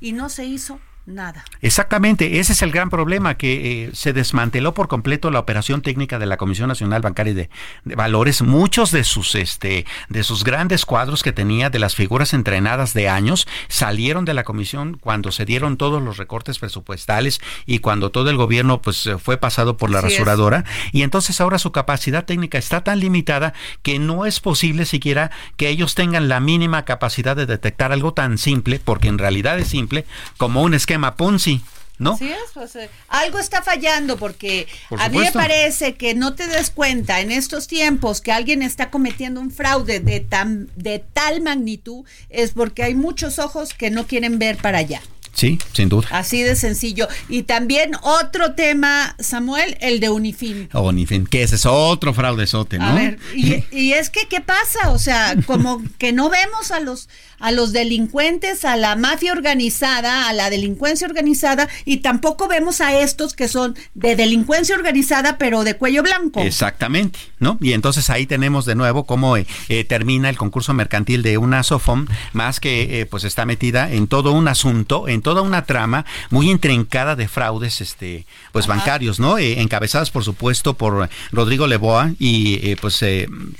Y 0.00 0.12
no 0.12 0.28
se 0.28 0.44
hizo 0.44 0.80
nada. 1.06 1.44
Exactamente, 1.60 2.38
ese 2.38 2.52
es 2.52 2.62
el 2.62 2.70
gran 2.70 2.90
problema, 2.90 3.34
que 3.34 3.84
eh, 3.84 3.90
se 3.92 4.12
desmanteló 4.12 4.74
por 4.74 4.88
completo 4.88 5.30
la 5.30 5.40
operación 5.40 5.82
técnica 5.82 6.18
de 6.18 6.26
la 6.26 6.36
Comisión 6.36 6.68
Nacional 6.68 7.02
Bancaria 7.02 7.34
de, 7.34 7.50
Valores. 7.84 8.42
Muchos 8.42 8.90
de 8.90 9.04
sus, 9.04 9.34
este, 9.34 9.86
de 10.08 10.22
sus 10.22 10.44
grandes 10.44 10.86
cuadros 10.86 11.22
que 11.22 11.32
tenía, 11.32 11.70
de 11.70 11.78
las 11.78 11.94
figuras 11.94 12.34
entrenadas 12.34 12.94
de 12.94 13.08
años, 13.08 13.46
salieron 13.68 14.24
de 14.24 14.34
la 14.34 14.44
comisión 14.44 14.96
cuando 15.00 15.32
se 15.32 15.44
dieron 15.44 15.76
todos 15.76 16.02
los 16.02 16.16
recortes 16.16 16.58
presupuestales 16.58 17.40
y 17.66 17.80
cuando 17.80 18.10
todo 18.10 18.30
el 18.30 18.36
gobierno 18.36 18.80
pues 18.80 19.08
fue 19.22 19.36
pasado 19.36 19.76
por 19.76 19.90
la 19.90 20.00
rasuradora. 20.00 20.64
Y 20.92 21.02
entonces 21.02 21.40
ahora 21.40 21.58
su 21.58 21.72
capacidad 21.72 22.24
técnica 22.24 22.58
está 22.58 22.84
tan 22.84 23.00
limitada 23.00 23.54
que 23.82 23.98
no 23.98 24.26
es 24.26 24.40
posible 24.40 24.84
siquiera 24.84 25.30
que 25.56 25.68
ellos 25.68 25.94
tengan 25.94 26.28
la 26.28 26.40
mínima 26.40 26.84
capacidad 26.84 27.36
de 27.36 27.46
detectar 27.46 27.92
algo 27.92 28.12
tan 28.12 28.38
simple, 28.38 28.80
porque 28.82 29.08
en 29.08 29.18
realidad 29.18 29.58
es 29.58 29.68
simple, 29.68 30.06
como 30.36 30.62
un 30.62 30.74
esquema 30.74 30.91
esquema 30.92 31.16
Ponzi. 31.16 31.60
¿No? 31.98 32.16
Sí, 32.16 32.32
pues, 32.52 32.74
eh, 32.74 32.90
algo 33.06 33.38
está 33.38 33.62
fallando 33.62 34.16
porque 34.16 34.66
a 34.98 35.08
mí 35.08 35.18
me 35.18 35.30
parece 35.30 35.94
que 35.94 36.14
no 36.14 36.34
te 36.34 36.48
des 36.48 36.70
cuenta 36.70 37.20
en 37.20 37.30
estos 37.30 37.68
tiempos 37.68 38.20
que 38.20 38.32
alguien 38.32 38.62
está 38.62 38.90
cometiendo 38.90 39.40
un 39.40 39.52
fraude 39.52 40.00
de, 40.00 40.18
tan, 40.18 40.68
de 40.74 40.98
tal 40.98 41.42
magnitud 41.42 42.04
es 42.28 42.52
porque 42.52 42.82
hay 42.82 42.96
muchos 42.96 43.38
ojos 43.38 43.72
que 43.72 43.90
no 43.90 44.06
quieren 44.08 44.40
ver 44.40 44.56
para 44.56 44.78
allá. 44.78 45.00
Sí, 45.42 45.58
sin 45.72 45.88
duda. 45.88 46.06
Así 46.12 46.40
de 46.40 46.54
sencillo. 46.54 47.08
Y 47.28 47.42
también 47.42 47.96
otro 48.02 48.54
tema, 48.54 49.16
Samuel, 49.18 49.76
el 49.80 49.98
de 49.98 50.08
Unifin. 50.08 50.68
Unifin, 50.72 51.26
que 51.26 51.42
ese 51.42 51.56
es 51.56 51.66
otro 51.66 52.14
fraudezote, 52.14 52.78
¿no? 52.78 52.86
A 52.86 52.94
ver, 52.94 53.18
y, 53.34 53.64
y, 53.72 53.92
es 53.94 54.08
que, 54.08 54.28
¿qué 54.28 54.40
pasa? 54.40 54.92
O 54.92 55.00
sea, 55.00 55.34
como 55.44 55.82
que 55.98 56.12
no 56.12 56.30
vemos 56.30 56.70
a 56.70 56.78
los, 56.78 57.08
a 57.40 57.50
los 57.50 57.72
delincuentes, 57.72 58.64
a 58.64 58.76
la 58.76 58.94
mafia 58.94 59.32
organizada, 59.32 60.28
a 60.28 60.32
la 60.32 60.48
delincuencia 60.48 61.08
organizada, 61.08 61.68
y 61.84 61.96
tampoco 61.96 62.46
vemos 62.46 62.80
a 62.80 62.96
estos 63.00 63.34
que 63.34 63.48
son 63.48 63.76
de 63.94 64.14
delincuencia 64.14 64.76
organizada, 64.76 65.38
pero 65.38 65.64
de 65.64 65.74
cuello 65.74 66.04
blanco. 66.04 66.40
Exactamente, 66.40 67.18
¿no? 67.40 67.58
Y 67.60 67.72
entonces 67.72 68.10
ahí 68.10 68.26
tenemos 68.26 68.64
de 68.64 68.76
nuevo 68.76 69.06
cómo 69.06 69.36
eh, 69.36 69.48
eh, 69.68 69.82
termina 69.82 70.30
el 70.30 70.38
concurso 70.38 70.72
mercantil 70.72 71.24
de 71.24 71.36
una 71.36 71.64
SOFOM, 71.64 72.06
más 72.32 72.60
que 72.60 73.00
eh, 73.00 73.06
pues 73.06 73.24
está 73.24 73.44
metida 73.44 73.90
en 73.90 74.06
todo 74.06 74.30
un 74.30 74.46
asunto, 74.46 75.08
en 75.08 75.20
toda 75.32 75.40
una 75.40 75.64
trama 75.64 76.04
muy 76.28 76.50
intrincada 76.50 77.16
de 77.16 77.26
fraudes 77.26 77.80
este 77.80 78.26
pues 78.52 78.66
bancarios, 78.66 79.18
¿no? 79.18 79.38
encabezadas 79.38 80.10
por 80.10 80.24
supuesto 80.24 80.74
por 80.74 81.08
Rodrigo 81.30 81.66
Leboa 81.66 82.10
y 82.18 82.76
pues 82.76 83.02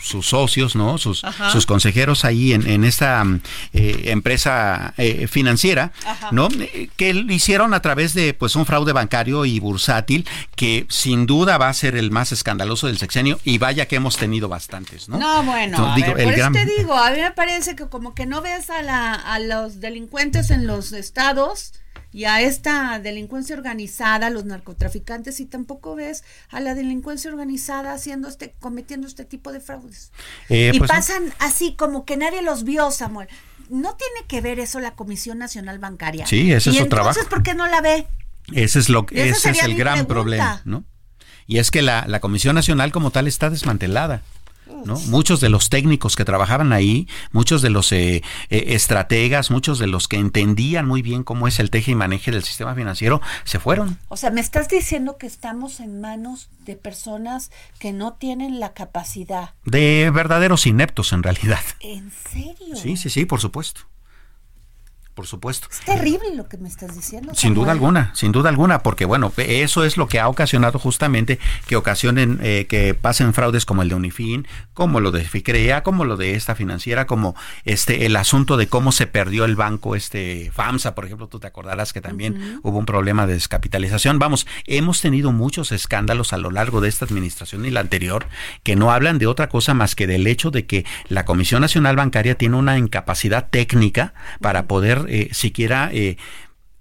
sus 0.03 0.27
socios, 0.27 0.77
¿no? 0.77 0.99
Sus, 0.99 1.23
sus 1.51 1.65
consejeros 1.65 2.27
ahí 2.27 2.53
en, 2.53 2.69
en 2.69 2.85
esta 2.85 3.25
eh, 3.73 4.03
empresa 4.07 4.93
eh, 4.99 5.27
financiera, 5.29 5.93
¿no? 6.31 6.49
Que 6.97 7.15
lo 7.15 7.33
hicieron 7.33 7.73
a 7.73 7.81
través 7.81 8.13
de 8.13 8.35
pues 8.35 8.55
un 8.55 8.67
fraude 8.67 8.93
bancario 8.93 9.47
y 9.47 9.59
bursátil 9.59 10.29
que 10.55 10.85
sin 10.91 11.25
duda 11.25 11.57
va 11.57 11.71
a 11.71 11.73
ser 11.73 11.97
el 11.97 12.11
más 12.11 12.33
escandaloso 12.33 12.87
del 12.87 12.99
sexenio 12.99 13.41
y 13.45 13.57
vaya 13.57 13.87
que 13.87 13.97
hemos 13.97 14.19
tenido 14.19 14.51
bastantes, 14.51 15.09
¿no? 15.09 15.17
No, 15.17 15.43
bueno, 15.45 15.79
a 15.79 15.95
por 15.95 16.21
eso 16.21 16.51
te 16.53 16.67
digo, 16.67 16.95
a 16.95 17.11
mí 17.13 17.19
me 17.19 17.31
parece 17.31 17.77
que 17.77 17.87
como 17.87 18.15
que 18.15 18.27
no 18.27 18.43
ves 18.43 18.69
a, 18.69 18.83
la, 18.83 19.15
a 19.15 19.39
los 19.39 19.81
delincuentes 19.81 20.51
en 20.51 20.67
los 20.67 20.93
estados 20.93 21.52
y 22.13 22.25
a 22.27 22.43
esta 22.43 22.99
delincuencia 22.99 23.57
organizada, 23.57 24.29
los 24.29 24.45
narcotraficantes, 24.45 25.41
y 25.41 25.47
tampoco 25.47 25.95
ves 25.95 26.25
a 26.51 26.61
la 26.61 26.75
delincuencia 26.75 27.31
organizada 27.31 27.95
haciendo 27.95 28.29
este, 28.29 28.55
cometiendo 28.61 29.07
este 29.07 29.25
tipo 29.25 29.51
de 29.51 29.61
fraudes. 29.61 30.13
Eh, 30.51 30.73
y 30.75 30.79
pues 30.79 30.91
pasan 30.91 31.33
así 31.39 31.75
como 31.75 32.05
que 32.05 32.19
nadie 32.19 32.43
los 32.43 32.65
vio, 32.65 32.91
Samuel. 32.91 33.29
¿No 33.71 33.97
tiene 33.97 34.27
que 34.29 34.43
ver 34.43 34.61
eso 34.61 34.79
la 34.81 34.95
Comisión 34.95 35.39
Nacional 35.39 35.79
Bancaria? 35.79 36.27
Sí, 36.27 36.53
ese 36.53 36.71
es 36.71 36.77
su 36.77 36.87
trabajo. 36.89 37.19
Entonces, 37.19 37.31
¿por 37.31 37.43
qué 37.43 37.55
no 37.55 37.67
la 37.67 37.81
ve? 37.81 38.07
Ese 38.53 38.79
es 38.79 38.91
lo 38.91 39.07
ese 39.11 39.51
es 39.51 39.63
el 39.63 39.75
gran 39.75 40.05
problema, 40.07 40.61
¿no? 40.67 40.85
Y 41.47 41.59
es 41.59 41.71
que 41.71 41.81
la, 41.81 42.05
la 42.07 42.21
Comisión 42.21 42.55
Nacional 42.55 42.93
como 42.93 43.11
tal 43.11 43.27
está 43.27 43.49
desmantelada. 43.49 44.23
¿No? 44.85 44.99
Muchos 45.09 45.41
de 45.41 45.49
los 45.49 45.69
técnicos 45.69 46.17
que 46.17 46.25
trabajaban 46.25 46.73
ahí, 46.73 47.09
muchos 47.33 47.63
de 47.63 47.71
los 47.71 47.93
eh, 47.93 48.23
eh, 48.51 48.65
estrategas, 48.69 49.51
muchos 49.51 49.79
de 49.79 49.87
los 49.87 50.09
que 50.09 50.17
entendían 50.17 50.87
muy 50.87 51.03
bien 51.03 51.25
cómo 51.25 51.49
es 51.49 51.59
el 51.61 51.71
teje 51.71 51.93
y 51.93 51.95
maneje 51.95 52.31
del 52.31 52.43
sistema 52.43 52.75
financiero, 52.75 53.21
se 53.45 53.59
fueron. 53.59 53.99
O 54.09 54.17
sea, 54.17 54.31
me 54.31 54.41
estás 54.41 54.69
diciendo 54.69 55.17
que 55.19 55.27
estamos 55.27 55.81
en 55.81 56.01
manos 56.01 56.49
de 56.65 56.77
personas 56.77 57.51
que 57.79 57.93
no 57.93 58.15
tienen 58.15 58.61
la 58.61 58.73
capacidad. 58.73 59.55
De 59.65 60.11
verdaderos 60.13 60.67
ineptos, 60.67 61.13
en 61.13 61.23
realidad. 61.23 61.61
¿En 61.81 62.11
serio? 62.31 62.77
Sí, 62.77 62.97
sí, 62.97 63.11
sí, 63.11 63.25
por 63.25 63.41
supuesto 63.41 63.83
por 65.15 65.27
supuesto. 65.27 65.69
Es 65.71 65.81
terrible 65.81 66.35
lo 66.35 66.49
que 66.49 66.57
me 66.57 66.69
estás 66.69 66.95
diciendo. 66.95 67.33
Sin 67.35 67.55
duda 67.55 67.73
alguna, 67.73 68.15
sin 68.15 68.33
duda 68.33 68.49
alguna, 68.49 68.83
porque 68.83 69.05
bueno, 69.05 69.33
eso 69.37 69.85
es 69.85 69.97
lo 69.97 70.09
que 70.09 70.21
ha 70.21 70.29
ocasionado 70.29 70.79
justamente 70.79 71.39
que 71.67 71.77
ocasionen 71.77 72.39
eh, 72.43 72.67
que 72.69 72.95
pasen 72.95 73.35
fraudes 73.35 73.67
como 73.67 73.83
el 73.83 73.89
de 73.89 73.95
Unifin, 73.95 74.47
como 74.75 75.01
lo 75.01 75.11
de 75.11 75.25
Ficrea, 75.25 75.83
como 75.83 76.05
lo 76.05 76.17
de 76.17 76.35
esta 76.35 76.55
financiera, 76.55 77.07
como 77.07 77.35
este 77.65 78.07
el 78.07 78.17
asunto 78.17 78.57
de 78.57 78.67
cómo 78.69 78.93
se 78.93 79.07
perdió 79.07 79.45
el 79.45 79.57
banco 79.57 79.97
este 79.97 80.51
FAMSA, 80.55 80.95
por 80.95 81.05
ejemplo, 81.05 81.29
tú 81.29 81.39
te 81.41 81.47
acordarás 81.47 81.93
que 81.93 82.01
también 82.01 82.61
hubo 82.63 82.79
un 82.79 82.87
problema 82.87 83.27
de 83.27 83.35
descapitalización. 83.35 84.19
Vamos, 84.19 84.47
hemos 84.67 85.01
tenido 85.01 85.33
muchos 85.33 85.73
escándalos 85.73 86.33
a 86.33 86.39
lo 86.39 86.51
largo 86.51 86.81
de 86.81 86.89
esta 86.89 87.05
administración 87.05 87.67
y 87.67 87.71
la 87.71 87.81
anterior 87.81 88.27
que 88.63 88.77
no 88.77 88.93
hablan 88.93 89.19
de 89.19 89.27
otra 89.27 89.49
cosa 89.49 89.75
más 89.75 89.95
que 89.95 90.07
del 90.07 90.27
hecho 90.27 90.51
de 90.51 90.67
que 90.67 90.85
la 91.09 91.25
Comisión 91.25 91.61
Nacional 91.61 91.97
Bancaria 91.97 92.37
tiene 92.37 92.57
una 92.57 92.79
incapacidad 92.79 93.49
técnica 93.51 94.15
para 94.41 94.67
poder 94.67 95.07
eh, 95.15 95.29
siquiera 95.35 95.91
eh, 95.93 96.17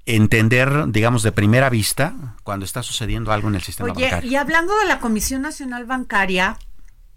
entender, 0.06 0.88
digamos, 0.88 1.22
de 1.22 1.34
primera 1.34 1.70
vista 1.70 2.38
cuando 2.44 2.64
está 2.64 2.82
sucediendo 2.82 3.34
algo 3.34 3.50
en 3.50 3.56
el 3.56 3.62
sistema 3.62 3.92
Oye, 3.92 4.06
bancario. 4.06 4.32
Y 4.32 4.36
hablando 4.38 4.74
de 4.80 4.86
la 4.86 5.02
Comisión 5.02 5.42
Nacional 5.42 5.84
Bancaria 5.84 6.58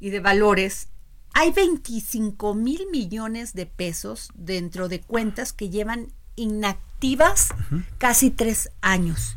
y 0.01 0.11
de 0.11 0.19
valores, 0.19 0.89
hay 1.33 1.53
25 1.53 2.55
mil 2.55 2.89
millones 2.91 3.55
de 3.55 3.67
pesos 3.67 4.31
dentro 4.35 4.89
de 4.89 5.03
cuentas 5.03 5.53
que 5.53 5.71
llevan 5.71 6.09
inactivas 6.35 7.55
casi 7.99 8.31
tres 8.31 8.71
años. 8.81 9.37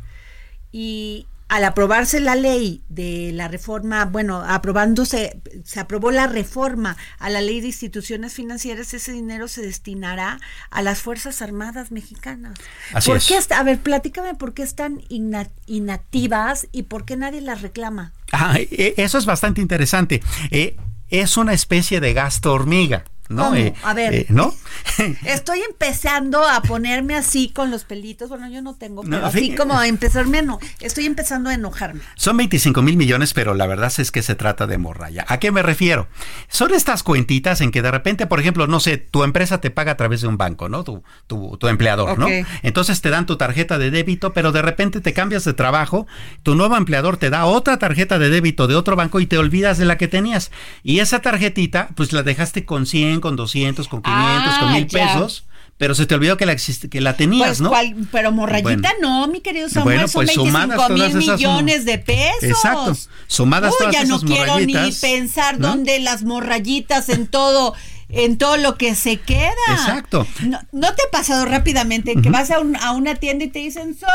Y 0.72 1.27
al 1.48 1.64
aprobarse 1.64 2.20
la 2.20 2.36
ley 2.36 2.82
de 2.88 3.30
la 3.32 3.48
reforma, 3.48 4.04
bueno, 4.04 4.42
aprobándose, 4.46 5.40
se 5.64 5.80
aprobó 5.80 6.10
la 6.10 6.26
reforma 6.26 6.96
a 7.18 7.30
la 7.30 7.40
ley 7.40 7.60
de 7.60 7.68
instituciones 7.68 8.34
financieras, 8.34 8.92
ese 8.92 9.12
dinero 9.12 9.48
se 9.48 9.62
destinará 9.62 10.40
a 10.70 10.82
las 10.82 11.00
Fuerzas 11.00 11.40
Armadas 11.40 11.90
mexicanas. 11.90 12.58
Así 12.92 13.08
¿Por 13.08 13.16
es. 13.16 13.26
qué 13.26 13.54
a 13.54 13.62
ver, 13.62 13.78
platícame 13.78 14.34
por 14.34 14.52
qué 14.52 14.62
están 14.62 15.02
inactivas 15.08 16.68
y 16.70 16.82
por 16.82 17.06
qué 17.06 17.16
nadie 17.16 17.40
las 17.40 17.62
reclama. 17.62 18.12
Ah, 18.32 18.58
eso 18.70 19.16
es 19.16 19.24
bastante 19.24 19.62
interesante. 19.62 20.22
Eh, 20.50 20.76
es 21.08 21.38
una 21.38 21.54
especie 21.54 22.00
de 22.00 22.12
gasto 22.12 22.52
hormiga. 22.52 23.04
¿No? 23.28 23.54
Eh, 23.54 23.74
a 23.82 23.94
ver, 23.94 24.14
eh, 24.14 24.26
¿no? 24.28 24.54
Estoy 25.24 25.60
empezando 25.68 26.46
a 26.46 26.62
ponerme 26.62 27.14
así 27.14 27.50
con 27.50 27.70
los 27.70 27.84
pelitos. 27.84 28.28
Bueno, 28.28 28.48
yo 28.48 28.62
no 28.62 28.74
tengo, 28.74 29.02
pero 29.02 29.20
no, 29.20 29.26
así 29.26 29.54
como 29.54 29.78
a 29.78 29.86
empezarme, 29.86 30.42
no, 30.42 30.58
estoy 30.80 31.06
empezando 31.06 31.50
a 31.50 31.54
enojarme. 31.54 32.00
Son 32.14 32.36
25 32.36 32.82
mil 32.82 32.96
millones, 32.96 33.34
pero 33.34 33.54
la 33.54 33.66
verdad 33.66 33.92
es 33.98 34.10
que 34.10 34.22
se 34.22 34.34
trata 34.34 34.66
de 34.66 34.78
morralla. 34.78 35.24
¿A 35.28 35.38
qué 35.38 35.52
me 35.52 35.62
refiero? 35.62 36.08
Son 36.48 36.72
estas 36.72 37.02
cuentitas 37.02 37.60
en 37.60 37.70
que 37.70 37.82
de 37.82 37.90
repente, 37.90 38.26
por 38.26 38.40
ejemplo, 38.40 38.66
no 38.66 38.80
sé, 38.80 38.96
tu 38.98 39.24
empresa 39.24 39.60
te 39.60 39.70
paga 39.70 39.92
a 39.92 39.96
través 39.96 40.20
de 40.20 40.28
un 40.28 40.36
banco, 40.36 40.68
¿no? 40.68 40.84
Tu, 40.84 41.02
tu, 41.26 41.56
tu 41.58 41.68
empleador, 41.68 42.10
okay. 42.10 42.42
¿no? 42.42 42.48
Entonces 42.62 43.00
te 43.00 43.10
dan 43.10 43.26
tu 43.26 43.36
tarjeta 43.36 43.78
de 43.78 43.90
débito, 43.90 44.32
pero 44.32 44.52
de 44.52 44.62
repente 44.62 45.00
te 45.00 45.12
cambias 45.12 45.44
de 45.44 45.54
trabajo, 45.54 46.06
tu 46.42 46.54
nuevo 46.54 46.76
empleador 46.76 47.16
te 47.16 47.30
da 47.30 47.44
otra 47.44 47.78
tarjeta 47.78 48.18
de 48.18 48.30
débito 48.30 48.66
de 48.66 48.74
otro 48.74 48.96
banco 48.96 49.20
y 49.20 49.26
te 49.26 49.38
olvidas 49.38 49.78
de 49.78 49.84
la 49.84 49.98
que 49.98 50.08
tenías. 50.08 50.50
Y 50.82 51.00
esa 51.00 51.20
tarjetita, 51.20 51.88
pues 51.94 52.12
la 52.12 52.22
dejaste 52.22 52.64
con 52.64 52.86
100 52.86 53.17
con 53.20 53.36
200, 53.36 53.88
con 53.88 54.02
500, 54.02 54.22
ah, 54.24 54.60
con 54.60 54.72
mil 54.72 54.86
pesos. 54.86 55.44
Pero 55.78 55.94
se 55.94 56.06
te 56.06 56.16
olvidó 56.16 56.36
que 56.36 56.44
la, 56.44 56.56
que 56.56 57.00
la 57.00 57.16
tenías, 57.16 57.48
pues, 57.48 57.60
¿no? 57.60 57.68
¿cuál? 57.68 57.94
pero 58.10 58.32
morrayita 58.32 58.70
bueno, 58.72 58.98
no, 59.00 59.28
mi 59.28 59.40
querido 59.40 59.68
Samuel, 59.68 59.98
bueno, 59.98 60.12
pues, 60.12 60.32
son 60.32 60.52
25 60.52 60.88
mil 60.88 61.16
millones 61.16 61.84
de 61.84 61.98
pesos. 61.98 62.42
Exacto. 62.42 62.96
Sumadas 63.28 63.72
Uy, 63.72 63.76
todas 63.78 63.94
ya 63.94 64.04
no 64.04 64.16
esas 64.16 64.28
quiero 64.28 64.58
ni 64.58 64.92
pensar 64.92 65.60
¿no? 65.60 65.68
dónde 65.68 66.00
las 66.00 66.24
morrayitas 66.24 67.08
en 67.10 67.28
todo 67.28 67.74
en 68.10 68.38
todo 68.38 68.56
lo 68.56 68.76
que 68.76 68.94
se 68.94 69.18
queda. 69.18 69.52
Exacto. 69.70 70.26
No, 70.46 70.60
¿no 70.72 70.94
te 70.94 71.02
ha 71.06 71.10
pasado 71.10 71.44
rápidamente 71.44 72.14
que 72.14 72.20
uh 72.20 72.22
-huh. 72.22 72.32
vas 72.32 72.50
a, 72.50 72.60
un, 72.60 72.76
a, 72.76 72.92
una 72.92 73.16
tienda 73.16 73.44
y 73.44 73.48
te 73.48 73.58
dicen 73.58 73.96
son 73.98 74.08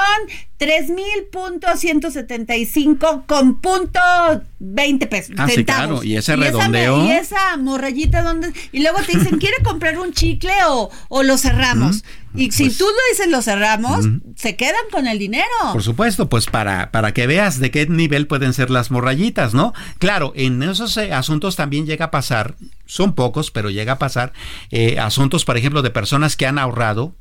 tres 0.58 0.90
mil 0.90 1.26
punto 1.32 1.68
ciento 1.78 2.10
setenta 2.10 2.56
y 2.56 2.66
cinco 2.66 3.24
con 3.28 3.62
punto 3.62 4.00
20 4.60 5.08
pesos. 5.08 5.36
Ah, 5.38 5.48
centavos. 5.48 5.56
sí, 5.56 5.64
claro. 5.66 6.04
Y 6.04 6.16
ese 6.18 6.34
y 6.34 6.36
redondeo. 6.38 7.04
Esa, 7.04 7.14
y 7.14 7.18
esa 7.18 7.58
morrayita 7.58 8.24
donde. 8.24 8.54
Y 8.72 8.82
luego 8.82 9.00
te 9.02 9.18
dicen, 9.18 9.38
¿quiere 9.40 9.58
comprar 9.64 10.00
un 10.00 10.12
chicle 10.14 10.54
o, 10.68 10.90
o 11.10 11.24
lo 11.24 11.38
cerramos? 11.38 11.98
Uh 11.98 12.00
-huh. 12.00 12.23
Y 12.36 12.52
si 12.52 12.66
Pues 12.66 12.78
tú 12.78 12.86
lo 12.86 12.92
dices, 13.12 13.30
lo 13.30 13.42
cerramos, 13.42 14.06
se 14.36 14.56
quedan 14.56 14.84
con 14.92 15.08
el 15.08 15.20
dinero. 15.20 15.44
Por 15.72 15.84
supuesto, 15.84 16.30
pues 16.30 16.46
para, 16.48 16.92
para 16.92 17.14
que 17.14 17.28
veas 17.28 17.60
de 17.60 17.72
qué 17.72 17.86
nivel 17.88 18.28
pueden 18.28 18.54
ser 18.54 18.70
las 18.70 18.92
morrayitas, 18.92 19.54
¿no? 19.54 19.74
Claro, 20.00 20.34
en 20.36 20.62
esos 20.64 20.98
eh, 20.98 21.14
asuntos 21.14 21.56
también 21.56 21.86
llega 21.86 22.06
a 22.06 22.12
pasar, 22.12 22.56
son 22.86 23.14
pocos, 23.14 23.52
pero 23.52 23.70
llega 23.70 23.94
a 23.94 24.00
pasar 24.00 24.34
eh, 24.72 25.00
asuntos, 25.00 25.46
por 25.46 25.58
ejemplo, 25.58 25.82
de 25.82 25.92
personas 25.92 26.36
que 26.36 26.48
han 26.48 26.58
ahorrado 26.58 27.14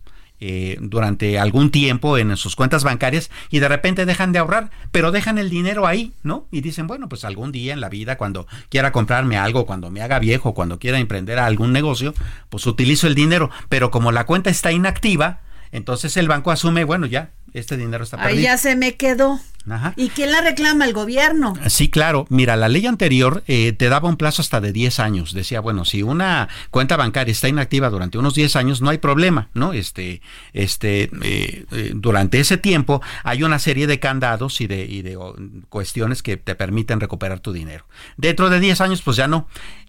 eh, 0.45 0.77
durante 0.81 1.39
algún 1.39 1.71
tiempo 1.71 2.19
en 2.19 2.37
sus 2.37 2.57
cuentas 2.57 2.83
bancarias 2.83 3.31
y 3.49 3.61
de 3.61 3.69
repente 3.69 4.07
dejan 4.07 4.33
de 4.33 4.41
ahorrar, 4.41 4.71
pero 4.91 5.13
dejan 5.13 5.39
el 5.39 5.51
dinero 5.51 5.87
ahí, 5.87 6.15
¿no? 6.25 6.47
Y 6.51 6.63
dicen, 6.63 6.89
bueno, 6.89 7.09
pues 7.09 7.25
algún 7.25 7.53
día 7.53 7.73
en 7.73 7.81
la 7.81 7.89
vida, 7.89 8.19
cuando 8.19 8.49
quiera 8.69 8.91
comprarme 8.91 9.37
algo, 9.37 9.67
cuando 9.67 9.89
me 9.89 10.03
haga 10.03 10.19
viejo, 10.19 10.53
cuando 10.53 10.81
quiera 10.81 10.99
emprender 10.99 11.39
algún 11.39 11.73
negocio, 11.73 12.13
pues 12.49 12.67
utilizo 12.67 13.07
el 13.07 13.15
dinero, 13.15 13.51
pero 13.69 13.93
como 13.93 14.11
la 14.11 14.27
cuenta 14.27 14.51
está 14.51 14.73
inactiva, 14.73 15.43
entonces 15.73 16.17
el 16.19 16.29
banco 16.29 16.51
asume, 16.51 16.85
bueno, 16.85 17.07
ya, 17.07 17.31
este 17.55 17.77
dinero 17.77 18.05
está 18.05 18.19
perdido. 18.19 18.37
Ahí 18.37 18.43
ya 18.45 18.59
se 18.59 18.77
me 18.77 18.95
quedó. 18.97 19.41
Ajá. 19.71 19.95
¿Y 19.97 20.09
quién 20.09 20.33
la 20.33 20.41
reclama? 20.41 20.85
El 20.85 20.93
gobierno. 20.93 21.55
Sí, 21.69 21.89
claro. 21.89 22.27
Mira, 22.29 22.57
la 22.57 22.69
ley 22.69 22.87
anterior 22.87 23.45
eh, 23.47 23.73
te 23.73 23.89
daba 23.89 24.09
un 24.09 24.17
plazo 24.17 24.43
hasta 24.43 24.61
de 24.61 24.73
10 24.73 24.99
años. 25.01 25.33
Decía, 25.33 25.61
bueno, 25.61 25.85
si 25.85 26.03
una 26.03 26.49
cuenta 26.71 26.97
bancaria 26.97 27.33
está 27.33 27.49
inactiva 27.49 27.89
durante 27.89 28.19
unos 28.19 28.35
10 28.35 28.57
años, 28.57 28.83
no 28.83 28.91
hay 28.91 28.99
problema, 28.99 29.49
¿no? 29.55 29.73
Este, 29.73 30.21
este, 30.53 31.11
eh, 31.23 31.65
eh, 31.71 31.93
durante 31.95 32.41
ese 32.41 32.57
tiempo 32.57 33.01
hay 33.23 33.45
una 33.45 33.59
serie 33.59 33.87
de 33.87 34.01
candados 34.01 34.61
y 34.61 34.67
de, 34.67 34.85
y 34.85 35.03
de 35.03 35.17
oh, 35.17 35.37
cuestiones 35.69 36.23
que 36.23 36.37
te 36.37 36.55
permiten 36.55 37.01
recuperar 37.01 37.41
tu 37.41 37.53
dinero. 37.53 37.87
Dentro 38.17 38.51
de 38.51 38.61
10 38.61 38.81
años, 38.81 39.03
pues 39.03 39.17
ya 39.17 39.29
no. 39.29 39.47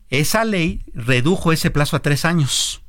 Esa 0.09 0.45
ley 0.45 0.81
redujo 0.93 1.51
ese 1.51 1.71
plazo 1.71 1.95
a 1.95 2.01
3 2.01 2.25
años. 2.25 2.82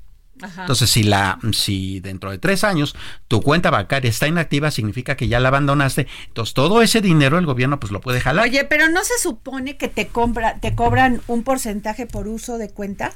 Ajá. 0.45 0.63
Entonces, 0.63 0.91
si 0.91 1.03
la, 1.03 1.39
si 1.53 2.01
dentro 2.01 2.31
de 2.31 2.39
tres 2.39 2.65
años 2.65 2.95
tu 3.29 3.41
cuenta 3.41 3.71
bancaria 3.71 4.11
está 4.11 4.29
inactiva, 4.29 4.71
significa 4.71 5.17
que 5.17 5.29
ya 5.29 5.41
la 5.41 5.49
abandonaste. 5.49 6.07
Entonces, 6.27 6.55
todo 6.55 6.83
ese 6.83 7.01
dinero 7.01 7.39
el 7.39 7.47
gobierno 7.47 7.81
pues 7.81 7.93
lo 7.93 8.01
puede 8.01 8.21
jalar. 8.21 8.45
Oye, 8.45 8.65
pero 8.65 8.89
no 8.89 9.03
se 9.05 9.19
supone 9.21 9.77
que 9.77 9.89
te 9.89 10.09
compra, 10.09 10.61
te 10.61 10.75
cobran 10.75 11.23
un 11.27 11.43
porcentaje 11.43 12.07
por 12.07 12.29
uso 12.29 12.59
de 12.59 12.71
cuenta. 12.71 13.13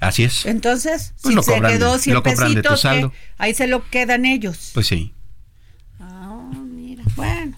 Así 0.00 0.24
es. 0.24 0.46
Entonces, 0.46 1.14
pues 1.22 1.30
si 1.30 1.34
lo 1.34 1.42
se 1.42 1.52
cobran, 1.52 1.72
quedó 1.72 1.98
100 1.98 2.14
lo 2.14 2.22
cobran 2.22 2.54
de 2.54 2.62
tu 2.62 2.68
pesitos, 2.68 2.80
saldo. 2.80 3.10
que 3.10 3.16
ahí 3.38 3.54
se 3.54 3.66
lo 3.66 3.88
quedan 3.88 4.24
ellos. 4.24 4.72
Pues 4.74 4.86
sí. 4.88 5.14
Ah, 6.00 6.50
mira, 6.64 7.02
bueno. 7.14 7.56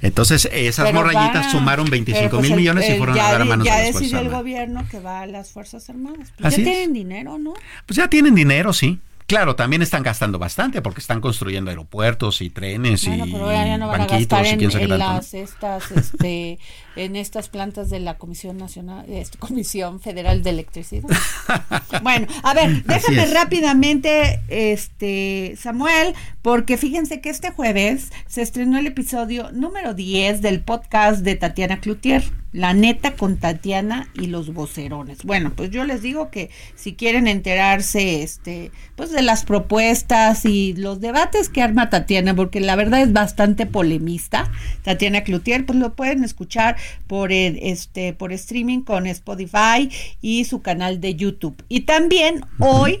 Entonces, 0.00 0.48
esas 0.52 0.86
pero 0.86 0.98
morrayitas 0.98 1.46
va- 1.46 1.50
sumaron 1.50 1.88
25 1.90 2.20
pero, 2.20 2.30
pues, 2.38 2.42
mil 2.42 2.52
el- 2.52 2.58
millones 2.58 2.90
y 2.90 2.98
fueron 2.98 3.16
ya 3.16 3.28
a 3.28 3.32
dar 3.32 3.42
a 3.42 3.44
manos 3.44 3.66
Ya 3.66 3.76
de 3.78 3.84
las 3.84 3.94
decidió 3.94 4.18
el 4.18 4.26
Armadas. 4.26 4.40
gobierno 4.42 4.84
que 4.90 5.00
va 5.00 5.20
a 5.20 5.26
las 5.26 5.50
Fuerzas 5.50 5.88
Armadas. 5.90 6.32
Pues 6.36 6.54
Así 6.54 6.64
ya 6.64 6.70
es. 6.70 6.76
tienen 6.76 6.92
dinero, 6.92 7.38
¿no? 7.38 7.54
Pues 7.86 7.96
ya 7.96 8.08
tienen 8.08 8.34
dinero, 8.34 8.72
sí. 8.72 8.98
Claro, 9.24 9.56
también 9.56 9.80
están 9.80 10.02
gastando 10.02 10.38
bastante 10.38 10.82
porque 10.82 11.00
están 11.00 11.20
construyendo 11.20 11.70
aeropuertos 11.70 12.42
y 12.42 12.50
trenes 12.50 13.06
Bueno, 13.06 13.24
y 13.26 13.32
pero 13.32 13.50
ya 13.52 13.78
no 13.78 13.86
van 13.86 14.00
a 14.02 14.06
banquitos 14.06 14.38
gastar 14.40 14.54
y 14.54 14.58
quién 14.58 14.70
sabe 14.70 14.84
en 14.84 14.90
tanto, 14.90 15.06
las 15.06 15.32
estas 15.34 15.90
este 15.92 16.58
en 16.96 17.16
estas 17.16 17.48
plantas 17.48 17.90
de 17.90 18.00
la 18.00 18.18
Comisión 18.18 18.56
Nacional 18.56 19.04
este, 19.08 19.38
Comisión 19.38 20.00
Federal 20.00 20.42
de 20.42 20.50
Electricidad. 20.50 21.08
bueno, 22.02 22.26
a 22.42 22.54
ver, 22.54 22.84
déjame 22.84 23.26
rápidamente 23.26 24.40
este 24.48 25.54
Samuel, 25.58 26.14
porque 26.42 26.76
fíjense 26.76 27.20
que 27.20 27.30
este 27.30 27.50
jueves 27.50 28.12
se 28.26 28.42
estrenó 28.42 28.78
el 28.78 28.86
episodio 28.86 29.50
número 29.52 29.94
10 29.94 30.42
del 30.42 30.60
podcast 30.60 31.20
de 31.20 31.36
Tatiana 31.36 31.80
Cloutier, 31.80 32.22
La 32.52 32.74
neta 32.74 33.14
con 33.14 33.38
Tatiana 33.38 34.08
y 34.14 34.26
los 34.26 34.52
vocerones. 34.52 35.24
Bueno, 35.24 35.52
pues 35.54 35.70
yo 35.70 35.84
les 35.84 36.02
digo 36.02 36.30
que 36.30 36.50
si 36.74 36.94
quieren 36.94 37.26
enterarse 37.26 38.22
este 38.22 38.70
pues 38.96 39.10
de 39.10 39.22
las 39.22 39.44
propuestas 39.44 40.44
y 40.44 40.74
los 40.74 41.00
debates 41.00 41.48
que 41.48 41.62
arma 41.62 41.90
Tatiana, 41.90 42.34
porque 42.34 42.60
la 42.60 42.76
verdad 42.76 43.00
es 43.00 43.12
bastante 43.12 43.66
polemista, 43.66 44.50
Tatiana 44.82 45.22
Cloutier, 45.24 45.64
pues 45.64 45.78
lo 45.78 45.94
pueden 45.94 46.24
escuchar 46.24 46.76
por 47.06 47.32
el, 47.32 47.58
este 47.62 48.12
por 48.12 48.32
streaming 48.32 48.80
con 48.80 49.06
Spotify 49.06 49.90
y 50.20 50.44
su 50.44 50.62
canal 50.62 51.00
de 51.00 51.14
YouTube. 51.14 51.62
Y 51.68 51.82
también 51.82 52.44
hoy 52.58 53.00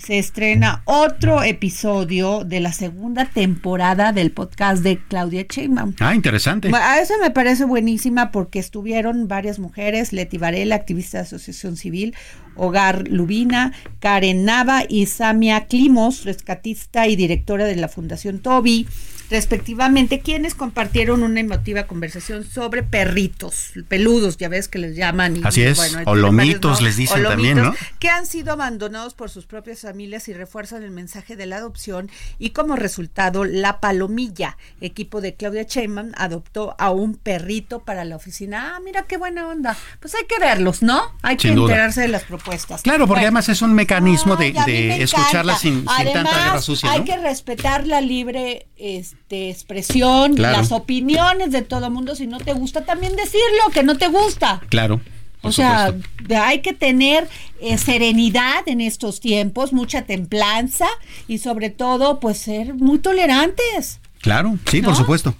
se 0.00 0.18
estrena 0.18 0.82
otro 0.84 1.42
episodio 1.42 2.44
de 2.44 2.60
la 2.60 2.72
segunda 2.72 3.24
temporada 3.26 4.12
del 4.12 4.30
podcast 4.30 4.82
de 4.82 4.98
Claudia 4.98 5.44
Sheinbaum. 5.48 5.94
Ah, 6.00 6.14
interesante. 6.14 6.70
A 6.72 7.00
eso 7.00 7.14
me 7.20 7.30
parece 7.30 7.64
buenísima 7.64 8.30
porque 8.30 8.58
estuvieron 8.58 9.28
varias 9.28 9.58
mujeres, 9.58 10.12
Leti 10.12 10.38
Varela, 10.38 10.76
activista 10.76 11.18
de 11.18 11.22
Asociación 11.22 11.76
Civil, 11.76 12.14
Hogar 12.58 13.08
Lubina, 13.08 13.72
Karen 14.00 14.44
Nava 14.44 14.82
y 14.88 15.06
Samia 15.06 15.66
Climos, 15.66 16.24
rescatista 16.24 17.06
y 17.06 17.16
directora 17.16 17.64
de 17.64 17.76
la 17.76 17.88
Fundación 17.88 18.40
Toby 18.40 18.86
respectivamente, 19.30 20.20
quienes 20.20 20.54
compartieron 20.54 21.22
una 21.22 21.40
emotiva 21.40 21.84
conversación 21.84 22.44
sobre 22.44 22.82
perritos, 22.82 23.72
peludos, 23.88 24.36
ya 24.38 24.48
ves 24.48 24.68
que 24.68 24.78
les 24.78 24.96
llaman. 24.96 25.40
Así 25.44 25.62
es, 25.62 25.78
o 26.06 26.14
lomitos 26.14 26.80
les 26.80 26.96
dicen 26.96 27.22
también, 27.22 27.58
¿no? 27.58 27.74
Que 27.98 28.08
han 28.08 28.26
sido 28.26 28.52
abandonados 28.52 29.14
por 29.14 29.30
sus 29.30 29.46
propias 29.46 29.80
familias 29.80 30.28
y 30.28 30.32
refuerzan 30.32 30.82
el 30.82 30.90
mensaje 30.90 31.36
de 31.36 31.46
la 31.46 31.56
adopción 31.56 32.10
y 32.38 32.50
como 32.50 32.76
resultado 32.76 33.44
la 33.44 33.80
Palomilla, 33.80 34.56
equipo 34.80 35.20
de 35.20 35.34
Claudia 35.34 35.64
Sheinbaum, 35.64 36.12
adoptó 36.16 36.74
a 36.78 36.90
un 36.90 37.14
perrito 37.14 37.80
para 37.80 38.04
la 38.04 38.16
oficina. 38.16 38.76
Ah, 38.76 38.80
mira 38.80 39.02
qué 39.02 39.16
buena 39.16 39.48
onda. 39.48 39.76
Pues 40.00 40.14
hay 40.14 40.24
que 40.26 40.38
verlos, 40.38 40.82
¿no? 40.82 41.12
Hay 41.22 41.36
que 41.36 41.48
enterarse 41.48 42.02
de 42.02 42.08
las 42.08 42.24
propuestas. 42.24 42.47
Claro, 42.82 43.06
porque 43.06 43.22
además 43.22 43.48
es 43.48 43.62
un 43.62 43.74
mecanismo 43.74 44.36
de, 44.36 45.02
escucharla 45.02 45.56
sin, 45.56 45.84
tanta 45.84 46.22
guerra 46.22 46.62
sucia. 46.62 46.90
Hay 46.90 47.04
que 47.04 47.16
respetar 47.16 47.86
la 47.86 48.00
libre... 48.00 48.66
Este, 48.76 49.18
de 49.28 49.50
expresión, 49.50 50.34
las 50.36 50.72
opiniones 50.72 51.52
de 51.52 51.62
todo 51.62 51.90
mundo. 51.90 52.14
Si 52.14 52.26
no 52.26 52.38
te 52.38 52.52
gusta, 52.52 52.84
también 52.84 53.14
decirlo, 53.16 53.70
que 53.72 53.82
no 53.82 53.96
te 53.96 54.08
gusta. 54.08 54.60
Claro. 54.68 55.00
O 55.42 55.52
sea, 55.52 55.94
hay 56.36 56.60
que 56.62 56.72
tener 56.72 57.28
eh, 57.60 57.78
serenidad 57.78 58.66
en 58.66 58.80
estos 58.80 59.20
tiempos, 59.20 59.72
mucha 59.72 60.02
templanza 60.02 60.88
y 61.28 61.38
sobre 61.38 61.70
todo, 61.70 62.18
pues 62.18 62.38
ser 62.38 62.74
muy 62.74 62.98
tolerantes. 62.98 64.00
Claro, 64.20 64.58
sí, 64.68 64.82
por 64.82 64.96
supuesto. 64.96 65.34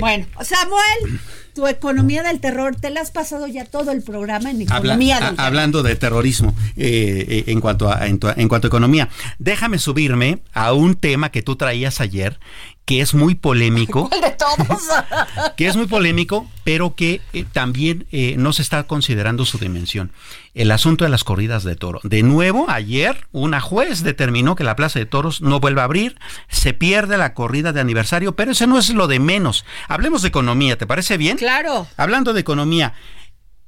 Bueno, 0.00 0.26
Samuel, 0.40 1.20
tu 1.56 1.66
economía 1.66 2.22
del 2.22 2.38
terror, 2.38 2.76
te 2.76 2.90
la 2.90 3.00
has 3.00 3.10
pasado 3.10 3.46
ya 3.46 3.64
todo 3.64 3.90
el 3.90 4.02
programa 4.02 4.50
en 4.50 4.60
economía 4.60 5.14
del 5.16 5.30
terror. 5.30 5.40
Hablando 5.40 5.82
de 5.82 5.96
terrorismo 5.96 6.54
eh, 6.76 7.24
eh, 7.28 7.44
en, 7.46 7.62
cuanto 7.62 7.90
a, 7.90 8.06
en, 8.06 8.18
cuanto 8.18 8.66
a 8.66 8.68
economía, 8.68 9.08
déjame 9.38 9.78
subirme 9.78 10.40
a 10.52 10.74
un 10.74 10.96
tema 10.96 11.30
que 11.30 11.40
tú 11.40 11.56
traías 11.56 12.02
ayer 12.02 12.38
que 12.84 13.00
es 13.00 13.14
muy 13.14 13.34
polémico. 13.34 14.10
de 14.22 14.30
todos? 14.32 14.82
que 15.56 15.66
es 15.66 15.76
muy 15.76 15.86
polémico, 15.86 16.46
pero 16.62 16.94
que 16.94 17.22
eh, 17.32 17.46
también 17.50 18.06
no 18.36 18.52
se 18.52 18.60
está 18.60 18.82
considerando 18.82 19.46
su 19.46 19.56
dimensión. 19.56 20.12
El 20.56 20.70
asunto 20.70 21.04
de 21.04 21.10
las 21.10 21.22
corridas 21.22 21.64
de 21.64 21.76
toro. 21.76 22.00
De 22.02 22.22
nuevo, 22.22 22.64
ayer 22.70 23.28
una 23.30 23.60
juez 23.60 24.02
determinó 24.02 24.56
que 24.56 24.64
la 24.64 24.74
Plaza 24.74 24.98
de 24.98 25.04
Toros 25.04 25.42
no 25.42 25.60
vuelva 25.60 25.82
a 25.82 25.84
abrir, 25.84 26.18
se 26.48 26.72
pierde 26.72 27.18
la 27.18 27.34
corrida 27.34 27.74
de 27.74 27.80
aniversario, 27.82 28.34
pero 28.34 28.52
eso 28.52 28.66
no 28.66 28.78
es 28.78 28.88
lo 28.88 29.06
de 29.06 29.20
menos. 29.20 29.66
Hablemos 29.86 30.22
de 30.22 30.28
economía, 30.28 30.78
¿te 30.78 30.86
parece 30.86 31.18
bien? 31.18 31.36
Claro. 31.36 31.86
Hablando 31.98 32.32
de 32.32 32.40
economía, 32.40 32.94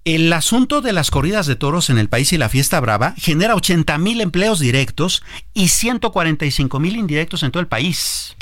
el 0.06 0.32
asunto 0.32 0.80
de 0.80 0.94
las 0.94 1.10
corridas 1.10 1.46
de 1.46 1.56
toros 1.56 1.90
en 1.90 1.98
el 1.98 2.08
país 2.08 2.32
y 2.32 2.38
la 2.38 2.48
fiesta 2.48 2.80
brava 2.80 3.12
genera 3.18 3.54
80 3.54 3.98
mil 3.98 4.22
empleos 4.22 4.58
directos 4.58 5.22
y 5.52 5.68
145 5.68 6.80
mil 6.80 6.96
indirectos 6.96 7.42
en 7.42 7.50
todo 7.50 7.60
el 7.60 7.68
país. 7.68 8.34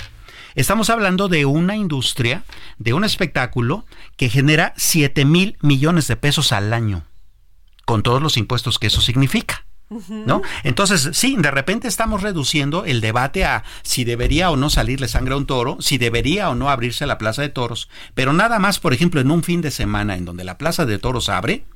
Estamos 0.54 0.88
hablando 0.88 1.26
de 1.26 1.46
una 1.46 1.74
industria, 1.74 2.44
de 2.78 2.92
un 2.92 3.02
espectáculo 3.02 3.86
que 4.16 4.28
genera 4.28 4.72
7 4.76 5.24
mil 5.24 5.58
millones 5.62 6.06
de 6.06 6.14
pesos 6.14 6.52
al 6.52 6.72
año, 6.72 7.02
con 7.86 8.02
todos 8.02 8.20
los 8.20 8.36
impuestos 8.36 8.78
que 8.78 8.88
eso 8.88 9.00
significa. 9.00 9.64
¿No? 9.88 10.42
Entonces, 10.64 11.10
sí, 11.12 11.36
de 11.38 11.50
repente 11.52 11.86
estamos 11.86 12.20
reduciendo 12.20 12.84
el 12.84 13.00
debate 13.00 13.44
a 13.44 13.62
si 13.82 14.02
debería 14.02 14.50
o 14.50 14.56
no 14.56 14.68
salirle 14.68 15.06
sangre 15.06 15.34
a 15.34 15.36
un 15.36 15.46
toro, 15.46 15.76
si 15.78 15.96
debería 15.96 16.50
o 16.50 16.56
no 16.56 16.68
abrirse 16.70 17.06
la 17.06 17.18
plaza 17.18 17.42
de 17.42 17.50
toros, 17.50 17.88
pero 18.14 18.32
nada 18.32 18.58
más, 18.58 18.80
por 18.80 18.92
ejemplo, 18.92 19.20
en 19.20 19.30
un 19.30 19.44
fin 19.44 19.60
de 19.60 19.70
semana 19.70 20.16
en 20.16 20.24
donde 20.24 20.42
la 20.42 20.58
plaza 20.58 20.86
de 20.86 20.98
toros 20.98 21.28
abre, 21.28 21.66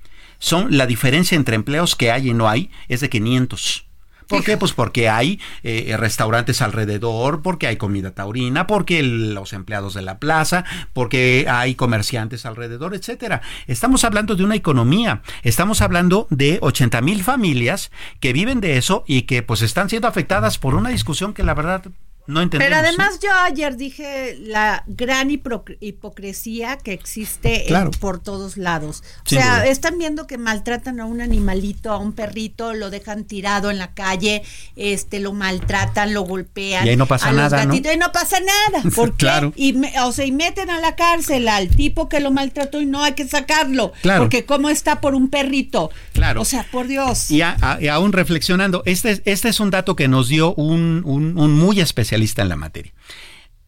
son 0.41 0.77
la 0.77 0.87
diferencia 0.87 1.37
entre 1.37 1.55
empleos 1.55 1.95
que 1.95 2.11
hay 2.11 2.31
y 2.31 2.35
no 2.35 2.49
hay 2.49 2.73
es 2.89 3.01
de 3.01 3.11
500. 3.11 3.87
¿Por 4.31 4.45
qué? 4.45 4.57
Pues 4.57 4.73
porque 4.73 5.09
hay 5.09 5.41
eh, 5.65 5.95
restaurantes 5.99 6.63
alrededor, 6.63 7.43
porque 7.43 7.67
hay 7.67 7.77
comida 7.77 8.13
taurina, 8.13 8.69
porque 8.69 9.03
los 9.03 9.53
empleados 9.53 9.95
de 9.95 10.03
la 10.03 10.19
plaza, 10.19 10.65
porque 10.93 11.47
hay 11.49 11.75
comerciantes 11.75 12.47
alrededor, 12.47 12.95
etcétera. 12.95 13.43
Estamos 13.67 14.05
hablando 14.05 14.37
de 14.37 14.45
una 14.45 14.55
economía, 14.55 15.23
estamos 15.43 15.83
hablando 15.83 16.29
de 16.31 16.59
80 16.63 17.01
mil 17.01 17.25
familias 17.25 17.91
que 18.21 18.33
viven 18.33 18.61
de 18.61 18.77
eso 18.77 19.03
y 19.07 19.23
que 19.23 19.43
pues 19.43 19.63
están 19.63 19.91
siendo 19.91 20.07
afectadas 20.07 20.59
por 20.59 20.77
una 20.77 20.91
discusión 20.91 21.35
que 21.35 21.43
la 21.43 21.55
verdad 21.55 21.83
no 22.31 22.49
Pero 22.49 22.77
además 22.77 23.19
yo 23.21 23.31
ayer 23.45 23.77
dije 23.77 24.39
la 24.41 24.85
gran 24.87 25.31
hipocresía 25.31 26.79
que 26.79 26.93
existe 26.93 27.67
por 27.99 28.21
todos 28.21 28.57
lados. 28.57 29.03
O 29.27 29.29
sea, 29.29 29.67
están 29.67 29.99
viendo 29.99 30.27
que 30.27 30.39
maltratan 30.39 31.01
a 31.01 31.07
un 31.07 31.21
animalito, 31.21 31.93
a 31.93 31.99
un 31.99 32.13
perrito, 32.13 32.73
lo 32.73 32.91
dejan 32.91 33.25
tirado 33.25 33.71
en 33.71 33.79
la 33.79 33.93
calle, 33.95 34.43
este 34.77 35.21
lo 35.21 35.33
maltratan, 35.33 36.15
lo 36.15 36.23
golpean. 36.23 36.87
Y 36.87 36.91
ahí 36.91 36.97
no 36.97 37.07
pasa 37.07 37.33
nada, 37.33 37.65
¿no? 37.67 37.75
Y 37.75 37.81
no 37.99 38.13
pasa 38.13 38.39
nada. 38.41 38.89
¿Por 38.95 39.17
qué? 39.17 39.53
Y, 39.57 39.75
o 40.03 40.13
sea, 40.13 40.25
y 40.25 40.33
meten 40.33 40.71
a 40.71 40.81
la 40.81 40.95
cárcel 40.95 41.49
al 41.49 41.69
tipo 41.69 42.09
que 42.09 42.21
lo 42.21 42.31
maltrató 42.31 42.81
y 42.81 42.87
no 42.87 43.03
hay 43.03 43.13
que 43.13 43.27
sacarlo. 43.27 43.93
Claro. 44.03 44.23
Porque 44.23 44.45
cómo 44.45 44.71
está 44.71 45.01
por 45.01 45.15
un 45.15 45.29
perrito. 45.31 45.91
Claro. 46.13 46.43
O 46.43 46.45
sea, 46.45 46.67
por 46.71 46.87
Dios. 46.87 47.31
Y, 47.31 47.43
aún 47.43 48.13
reflexionando, 48.13 48.83
este, 48.87 49.21
este 49.25 49.49
es 49.49 49.61
un 49.61 49.71
dato 49.71 49.97
que 49.97 50.09
nos 50.09 50.29
dio 50.29 50.55
un, 50.55 51.03
un, 51.05 51.37
un 51.39 51.53
muy 51.53 51.81
especial 51.81 52.20
en 52.21 52.49
la 52.49 52.57
materia. 52.57 52.93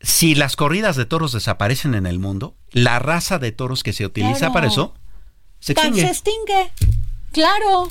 Si 0.01 0.35
las 0.35 0.57
corridas 0.57 0.97
de 0.97 1.05
toros 1.05 1.33
desaparecen 1.33 1.95
en 1.95 2.07
el 2.07 2.19
mundo, 2.19 2.57
la 2.71 2.99
raza 2.99 3.39
de 3.39 3.53
toros 3.53 3.83
que 3.83 3.93
se 3.93 4.05
utiliza 4.05 4.53
para 4.53 4.67
eso 4.67 4.95
se 5.61 5.73
extingue. 5.73 6.01
Se 6.01 6.09
extingue. 6.09 6.71
Claro. 7.31 7.89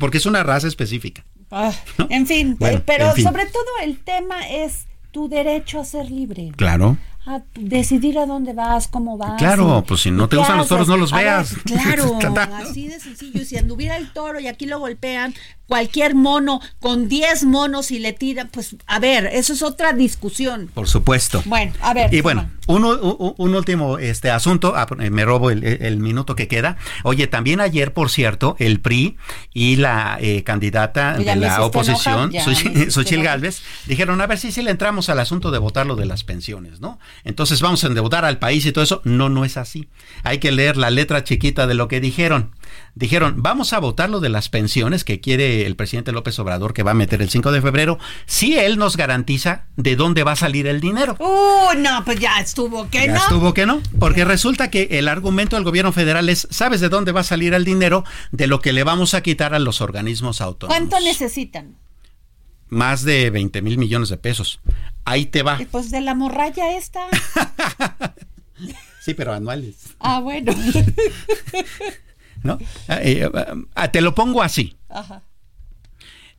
Porque 0.00 0.18
es 0.18 0.26
una 0.26 0.42
raza 0.42 0.68
específica. 0.68 1.24
Ah, 1.50 1.72
en 2.08 2.26
fin, 2.26 2.56
eh, 2.60 2.80
pero 2.84 3.14
sobre 3.14 3.44
todo 3.44 3.64
el 3.82 3.98
tema 3.98 4.48
es 4.48 4.86
tu 5.10 5.28
derecho 5.28 5.80
a 5.80 5.84
ser 5.84 6.10
libre. 6.10 6.50
Claro 6.56 6.96
a 7.24 7.40
decidir 7.54 8.18
a 8.18 8.26
dónde 8.26 8.52
vas, 8.52 8.88
cómo 8.88 9.16
vas. 9.16 9.38
Claro, 9.38 9.84
pues 9.86 10.00
si 10.00 10.10
no 10.10 10.28
te 10.28 10.36
gustan 10.36 10.58
los 10.58 10.68
toros, 10.68 10.88
no 10.88 10.96
los 10.96 11.12
veas. 11.12 11.54
claro, 11.64 12.18
así 12.54 12.88
de 12.88 12.98
sencillo. 12.98 13.44
Si 13.44 13.56
anduviera 13.56 13.96
el 13.96 14.12
toro 14.12 14.40
y 14.40 14.48
aquí 14.48 14.66
lo 14.66 14.80
golpean, 14.80 15.34
cualquier 15.72 16.14
mono 16.14 16.60
con 16.80 17.08
10 17.08 17.44
monos 17.44 17.90
y 17.92 17.98
le 17.98 18.12
tiran, 18.12 18.48
pues 18.48 18.76
a 18.86 18.98
ver, 18.98 19.26
eso 19.32 19.52
es 19.52 19.62
otra 19.62 19.92
discusión. 19.92 20.70
Por 20.74 20.88
supuesto. 20.88 21.42
Bueno, 21.46 21.72
a 21.80 21.94
ver. 21.94 22.12
Y 22.12 22.20
bueno, 22.20 22.50
un, 22.66 22.84
un, 22.84 23.54
último 23.54 23.98
este 23.98 24.30
asunto, 24.30 24.74
ah, 24.76 24.86
eh, 24.98 25.10
me 25.10 25.24
robo 25.24 25.50
el, 25.50 25.96
minuto 25.98 26.36
que 26.36 26.48
queda. 26.48 26.76
Oye, 27.04 27.26
también 27.26 27.60
ayer, 27.60 27.92
por 27.92 28.10
cierto, 28.10 28.56
el 28.58 28.80
PRI 28.80 29.16
y 29.54 29.76
la 29.76 30.18
eh, 30.20 30.42
candidata 30.42 31.16
de 31.16 31.36
la 31.36 31.64
oposición, 31.64 32.32
Xochitl 32.88 33.22
Galvez, 33.22 33.62
dijeron, 33.86 34.20
a 34.20 34.26
ver 34.26 34.38
si, 34.38 34.52
si 34.52 34.62
le 34.62 34.72
entramos 34.72 35.08
al 35.08 35.20
asunto 35.20 35.50
de 35.50 35.58
votar 35.58 35.86
lo 35.86 35.96
de 35.96 36.06
las 36.06 36.24
pensiones, 36.24 36.80
¿no? 36.80 36.98
Entonces 37.24 37.60
vamos 37.60 37.84
a 37.84 37.86
endeudar 37.86 38.24
al 38.24 38.38
país 38.38 38.66
y 38.66 38.72
todo 38.72 38.84
eso. 38.84 39.00
No, 39.04 39.28
no 39.28 39.44
es 39.44 39.56
así. 39.56 39.88
Hay 40.22 40.38
que 40.38 40.52
leer 40.52 40.76
la 40.76 40.90
letra 40.90 41.24
chiquita 41.24 41.66
de 41.66 41.74
lo 41.74 41.88
que 41.88 42.00
dijeron 42.00 42.52
dijeron, 42.94 43.36
vamos 43.38 43.72
a 43.72 43.78
votar 43.78 44.10
lo 44.10 44.20
de 44.20 44.28
las 44.28 44.48
pensiones 44.48 45.04
que 45.04 45.20
quiere 45.20 45.66
el 45.66 45.76
presidente 45.76 46.12
López 46.12 46.38
Obrador, 46.38 46.74
que 46.74 46.82
va 46.82 46.92
a 46.92 46.94
meter 46.94 47.22
el 47.22 47.30
5 47.30 47.52
de 47.52 47.62
febrero, 47.62 47.98
si 48.26 48.58
él 48.58 48.78
nos 48.78 48.96
garantiza 48.96 49.66
de 49.76 49.96
dónde 49.96 50.24
va 50.24 50.32
a 50.32 50.36
salir 50.36 50.66
el 50.66 50.80
dinero. 50.80 51.16
Uh, 51.18 51.76
no, 51.78 52.04
pues 52.04 52.20
ya 52.20 52.38
estuvo 52.40 52.88
que 52.90 53.08
no. 53.08 53.14
Ya 53.14 53.20
estuvo 53.20 53.54
que 53.54 53.66
no, 53.66 53.80
porque 53.98 54.24
resulta 54.24 54.70
que 54.70 54.88
el 54.92 55.08
argumento 55.08 55.56
del 55.56 55.64
gobierno 55.64 55.92
federal 55.92 56.28
es, 56.28 56.46
¿sabes 56.50 56.80
de 56.80 56.88
dónde 56.88 57.12
va 57.12 57.20
a 57.20 57.24
salir 57.24 57.54
el 57.54 57.64
dinero? 57.64 58.04
De 58.30 58.46
lo 58.46 58.60
que 58.60 58.72
le 58.72 58.84
vamos 58.84 59.14
a 59.14 59.22
quitar 59.22 59.54
a 59.54 59.58
los 59.58 59.80
organismos 59.80 60.40
autónomos. 60.40 60.76
¿Cuánto 60.76 61.04
necesitan? 61.04 61.76
Más 62.72 63.04
de 63.04 63.28
20 63.28 63.60
mil 63.60 63.76
millones 63.76 64.08
de 64.08 64.16
pesos. 64.16 64.58
Ahí 65.04 65.26
te 65.26 65.42
va. 65.42 65.60
Pues 65.70 65.90
de 65.90 66.00
la 66.00 66.14
morralla 66.14 66.74
esta. 66.74 67.00
sí, 69.02 69.12
pero 69.12 69.34
anuales. 69.34 69.76
Ah, 70.00 70.20
bueno. 70.20 70.54
¿no? 72.42 72.58
Ah, 72.88 72.98
eh, 73.02 73.30
ah, 73.74 73.88
te 73.88 74.00
lo 74.00 74.14
pongo 74.14 74.42
así. 74.42 74.74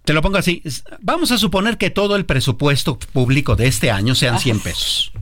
Te 0.03 0.13
lo 0.13 0.23
pongo 0.23 0.39
así. 0.39 0.63
Vamos 1.01 1.31
a 1.31 1.37
suponer 1.37 1.77
que 1.77 1.91
todo 1.91 2.15
el 2.15 2.25
presupuesto 2.25 2.97
público 2.97 3.55
de 3.55 3.67
este 3.67 3.91
año 3.91 4.15
sean 4.15 4.39
100 4.39 4.59
pesos. 4.61 5.13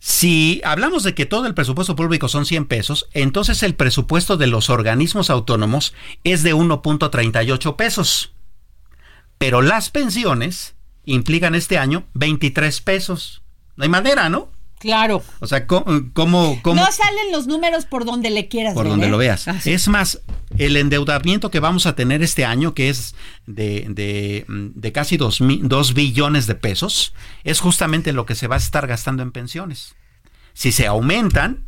Si 0.00 0.60
hablamos 0.64 1.04
de 1.04 1.14
que 1.14 1.24
todo 1.24 1.46
el 1.46 1.54
presupuesto 1.54 1.94
público 1.94 2.26
son 2.26 2.46
100 2.46 2.66
pesos, 2.66 3.08
entonces 3.12 3.62
el 3.62 3.76
presupuesto 3.76 4.36
de 4.36 4.48
los 4.48 4.70
organismos 4.70 5.30
autónomos 5.30 5.94
es 6.24 6.42
de 6.42 6.52
1.38 6.52 7.76
pesos. 7.76 8.33
Pero 9.38 9.62
las 9.62 9.90
pensiones 9.90 10.74
implican 11.04 11.54
este 11.54 11.78
año 11.78 12.04
23 12.14 12.80
pesos. 12.80 13.42
No 13.76 13.84
hay 13.84 13.90
manera, 13.90 14.28
¿no? 14.28 14.50
Claro. 14.78 15.22
O 15.40 15.46
sea, 15.46 15.66
¿cómo, 15.66 15.84
cómo, 16.12 16.60
No 16.74 16.92
salen 16.92 17.32
los 17.32 17.46
números 17.46 17.86
por 17.86 18.04
donde 18.04 18.28
le 18.28 18.48
quieras 18.48 18.74
Por 18.74 18.84
ver, 18.84 18.90
donde 18.90 19.06
¿eh? 19.06 19.10
lo 19.10 19.16
veas. 19.18 19.48
Así. 19.48 19.72
Es 19.72 19.88
más, 19.88 20.20
el 20.58 20.76
endeudamiento 20.76 21.50
que 21.50 21.58
vamos 21.60 21.86
a 21.86 21.94
tener 21.96 22.22
este 22.22 22.44
año, 22.44 22.74
que 22.74 22.90
es 22.90 23.14
de, 23.46 23.86
de, 23.88 24.44
de 24.48 24.92
casi 24.92 25.16
dos, 25.16 25.40
mi- 25.40 25.60
dos 25.62 25.94
billones 25.94 26.46
de 26.46 26.54
pesos, 26.54 27.14
es 27.44 27.60
justamente 27.60 28.12
lo 28.12 28.26
que 28.26 28.34
se 28.34 28.46
va 28.46 28.56
a 28.56 28.58
estar 28.58 28.86
gastando 28.86 29.22
en 29.22 29.32
pensiones. 29.32 29.94
Si 30.52 30.70
se 30.70 30.86
aumentan, 30.86 31.64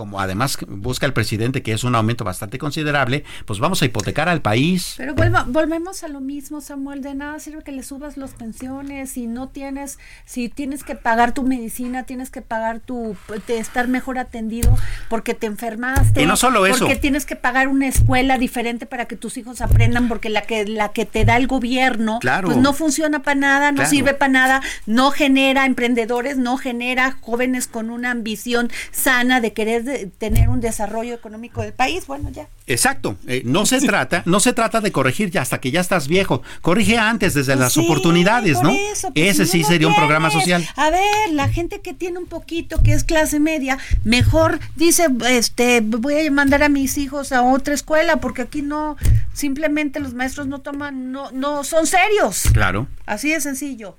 como 0.00 0.18
además 0.18 0.56
busca 0.66 1.04
el 1.04 1.12
presidente, 1.12 1.62
que 1.62 1.72
es 1.72 1.84
un 1.84 1.94
aumento 1.94 2.24
bastante 2.24 2.56
considerable, 2.56 3.22
pues 3.44 3.58
vamos 3.58 3.82
a 3.82 3.84
hipotecar 3.84 4.30
al 4.30 4.40
país. 4.40 4.94
Pero 4.96 5.14
volvemos 5.48 6.02
a 6.04 6.08
lo 6.08 6.20
mismo, 6.22 6.62
Samuel, 6.62 7.02
de 7.02 7.14
nada 7.14 7.38
sirve 7.38 7.62
que 7.62 7.70
le 7.70 7.82
subas 7.82 8.16
las 8.16 8.30
pensiones 8.30 9.10
si 9.10 9.26
no 9.26 9.50
tienes, 9.50 9.98
si 10.24 10.48
tienes 10.48 10.84
que 10.84 10.94
pagar 10.94 11.34
tu 11.34 11.42
medicina, 11.42 12.04
tienes 12.04 12.30
que 12.30 12.40
pagar 12.40 12.80
tu, 12.80 13.14
de 13.46 13.58
estar 13.58 13.88
mejor 13.88 14.18
atendido 14.18 14.74
porque 15.10 15.34
te 15.34 15.46
enfermaste. 15.46 16.22
Y 16.22 16.24
no 16.24 16.36
solo 16.36 16.64
eso. 16.64 16.78
Porque 16.86 16.96
tienes 16.96 17.26
que 17.26 17.36
pagar 17.36 17.68
una 17.68 17.86
escuela 17.86 18.38
diferente 18.38 18.86
para 18.86 19.04
que 19.04 19.16
tus 19.16 19.36
hijos 19.36 19.60
aprendan 19.60 20.08
porque 20.08 20.30
la 20.30 20.40
que, 20.44 20.64
la 20.64 20.92
que 20.92 21.04
te 21.04 21.26
da 21.26 21.36
el 21.36 21.46
gobierno, 21.46 22.20
Claro. 22.20 22.46
pues 22.48 22.56
no 22.56 22.72
funciona 22.72 23.22
para 23.22 23.38
nada, 23.38 23.70
no 23.70 23.76
Claro. 23.76 23.90
sirve 23.90 24.14
para 24.14 24.32
nada, 24.32 24.62
no 24.86 25.10
genera 25.10 25.66
emprendedores, 25.66 26.38
no 26.38 26.56
genera 26.56 27.18
jóvenes 27.20 27.66
con 27.66 27.90
una 27.90 28.12
ambición 28.12 28.70
sana 28.92 29.42
de 29.42 29.52
querer 29.52 29.89
de- 29.90 30.06
tener 30.06 30.48
un 30.48 30.60
desarrollo 30.60 31.14
económico 31.14 31.60
del 31.62 31.72
país. 31.72 32.06
Bueno, 32.06 32.30
ya. 32.30 32.48
Exacto, 32.66 33.16
eh, 33.26 33.42
no 33.44 33.66
se 33.66 33.80
trata, 33.80 34.22
no 34.26 34.40
se 34.40 34.52
trata 34.52 34.80
de 34.80 34.92
corregir 34.92 35.30
ya 35.30 35.42
hasta 35.42 35.60
que 35.60 35.70
ya 35.70 35.80
estás 35.80 36.08
viejo, 36.08 36.42
corrige 36.62 36.96
antes 36.98 37.34
desde 37.34 37.56
las 37.56 37.74
Pues 37.74 37.84
Sí, 37.84 37.90
oportunidades, 37.90 38.54
por 38.56 38.64
¿no? 38.64 38.70
eso, 38.70 39.10
pues, 39.12 39.26
Ese 39.30 39.44
si 39.46 39.52
sí 39.52 39.60
no 39.62 39.68
sería 39.68 39.88
un 39.88 39.94
programa 39.96 40.30
social. 40.30 40.66
A 40.76 40.90
ver, 40.90 41.32
la 41.32 41.48
gente 41.48 41.80
que 41.80 41.92
tiene 41.94 42.18
un 42.18 42.26
poquito, 42.26 42.82
que 42.82 42.92
es 42.92 43.04
clase 43.04 43.40
media, 43.40 43.78
mejor 44.04 44.60
dice, 44.76 45.06
este, 45.28 45.80
voy 45.80 46.26
a 46.26 46.30
mandar 46.30 46.62
a 46.62 46.68
mis 46.68 46.96
hijos 46.98 47.32
a 47.32 47.42
otra 47.42 47.74
escuela 47.74 48.16
porque 48.16 48.42
aquí 48.42 48.62
no, 48.62 48.96
simplemente 49.32 50.00
los 50.00 50.14
maestros 50.14 50.46
no 50.46 50.60
toman, 50.60 51.12
no, 51.12 51.30
no 51.32 51.64
son 51.64 51.86
serios. 51.86 52.44
Claro. 52.52 52.86
Así 53.06 53.30
de 53.30 53.40
sencillo. 53.40 53.96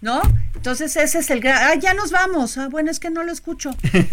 ¿No? 0.00 0.20
Entonces 0.54 0.94
ese 0.96 1.18
es 1.20 1.30
el 1.30 1.40
gran... 1.40 1.56
Ah, 1.62 1.74
ya 1.80 1.94
nos 1.94 2.10
vamos. 2.10 2.58
Ah, 2.58 2.68
bueno, 2.70 2.90
es 2.90 3.00
que 3.00 3.08
no 3.08 3.22
lo 3.22 3.32
escucho. 3.32 3.70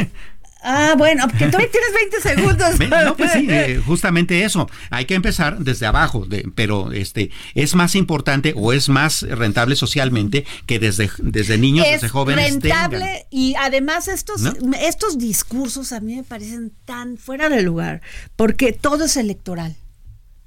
Ah, 0.64 0.95
bueno, 0.97 1.28
que 1.28 1.47
todavía 1.47 1.70
tienes 1.72 1.91
20 2.12 2.22
segundos. 2.22 2.80
No, 3.05 3.16
pues 3.18 3.32
sí, 3.32 3.47
eh, 3.49 3.82
justamente 3.86 4.43
eso. 4.43 4.70
Hay 4.89 5.05
que 5.05 5.16
empezar 5.16 5.57
desde 5.59 5.86
abajo, 5.86 6.26
de- 6.26 6.49
pero 6.55 6.91
este 6.91 7.32
es 7.55 7.74
más 7.76 7.95
importante 7.95 8.53
o 8.55 8.72
es 8.74 8.89
más 8.89 9.24
rentable 9.24 9.76
socialmente 9.76 10.45
que 10.66 10.80
desde, 10.80 11.09
desde 11.20 11.57
niños, 11.57 11.86
es 11.88 11.93
desde 12.01 12.09
jóvenes 12.09 12.51
rentable 12.51 12.99
tengan. 12.99 13.22
y 13.32 13.55
además 13.55 14.07
estos 14.07 14.41
¿No? 14.41 14.53
estos 14.80 15.18
discursos 15.18 15.91
a 15.91 15.99
mí 15.99 16.16
me 16.16 16.24
parecen 16.24 16.72
tan 16.86 17.18
fuera 17.18 17.49
de 17.49 17.62
lugar 17.64 18.01
porque 18.36 18.74
todo 18.74 19.05
es 19.05 19.18
electoral 19.18 19.76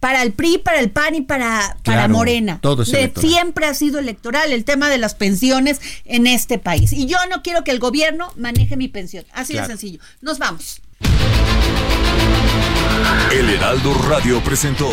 para 0.05 0.23
el 0.23 0.35
PRI, 0.35 0.59
para 0.59 0.81
el 0.81 0.91
PAN 0.91 1.15
y 1.15 1.23
para, 1.23 1.79
para 1.83 2.09
Morena. 2.09 2.59
todo 2.61 2.83
es 2.83 2.93
De- 2.93 2.99
electoral. 2.99 3.31
siempre 3.31 3.65
ha 3.65 3.73
sido 3.73 3.99
electoral 3.99 4.53
el 4.53 4.67
tema 4.67 4.91
de 4.91 4.99
las 4.99 5.15
pensiones 5.15 5.81
en 6.05 6.27
este 6.27 6.59
país. 6.59 6.93
Y 6.93 7.07
yo 7.07 7.17
no 7.31 7.41
quiero 7.43 7.65
que 7.65 7.71
el 7.71 7.79
gobierno 7.79 8.31
maneje 8.37 8.77
mi 8.77 8.89
pensión. 8.89 9.25
Así 9.33 9.55
Claro. 9.55 9.69
de 9.69 9.73
sencillo. 9.73 10.01
Nos 10.21 10.39
vamos. 10.39 10.83
El 13.33 13.49
Heraldo 13.49 13.95
Radio 14.07 14.43
presentó 14.45 14.91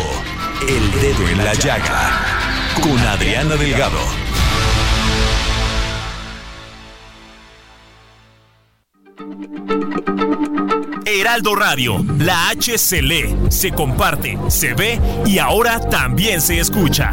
El 0.66 0.92
Dedo 1.02 1.28
en 1.28 1.38
la 1.44 1.56
Llaga 1.56 2.22
con 2.82 2.98
Adriana 3.00 3.58
Delgado. 3.58 4.00
Heraldo 11.20 11.56
Radio, 11.56 11.98
la 12.20 12.50
H 12.50 12.78
se 12.78 13.02
lee, 13.02 13.36
se 13.50 13.72
comparte, 13.72 14.38
se 14.50 14.74
ve 14.74 15.00
y 15.26 15.40
ahora 15.40 15.80
también 15.90 16.40
se 16.40 16.60
escucha. 16.60 17.12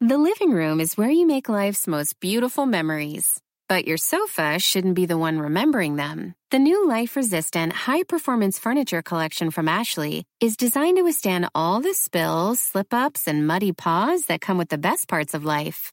The 0.00 0.18
living 0.18 0.52
room 0.52 0.80
is 0.80 0.96
where 0.96 1.10
you 1.10 1.26
make 1.26 1.48
life's 1.48 1.86
most 1.86 2.18
beautiful 2.18 2.66
memories. 2.66 3.40
But 3.68 3.86
your 3.86 3.98
sofa 3.98 4.58
shouldn't 4.58 4.94
be 4.94 5.04
the 5.04 5.18
one 5.18 5.38
remembering 5.38 5.96
them. 5.96 6.34
The 6.50 6.58
new 6.58 6.88
life 6.88 7.14
resistant, 7.14 7.74
high 7.74 8.02
performance 8.02 8.58
furniture 8.58 9.02
collection 9.02 9.50
from 9.50 9.68
Ashley 9.68 10.24
is 10.40 10.56
designed 10.56 10.96
to 10.96 11.02
withstand 11.02 11.50
all 11.54 11.80
the 11.80 11.92
spills, 11.92 12.58
slip 12.58 12.94
ups, 12.94 13.28
and 13.28 13.46
muddy 13.46 13.72
paws 13.72 14.24
that 14.26 14.40
come 14.40 14.56
with 14.56 14.70
the 14.70 14.78
best 14.78 15.08
parts 15.08 15.34
of 15.34 15.44
life. 15.44 15.92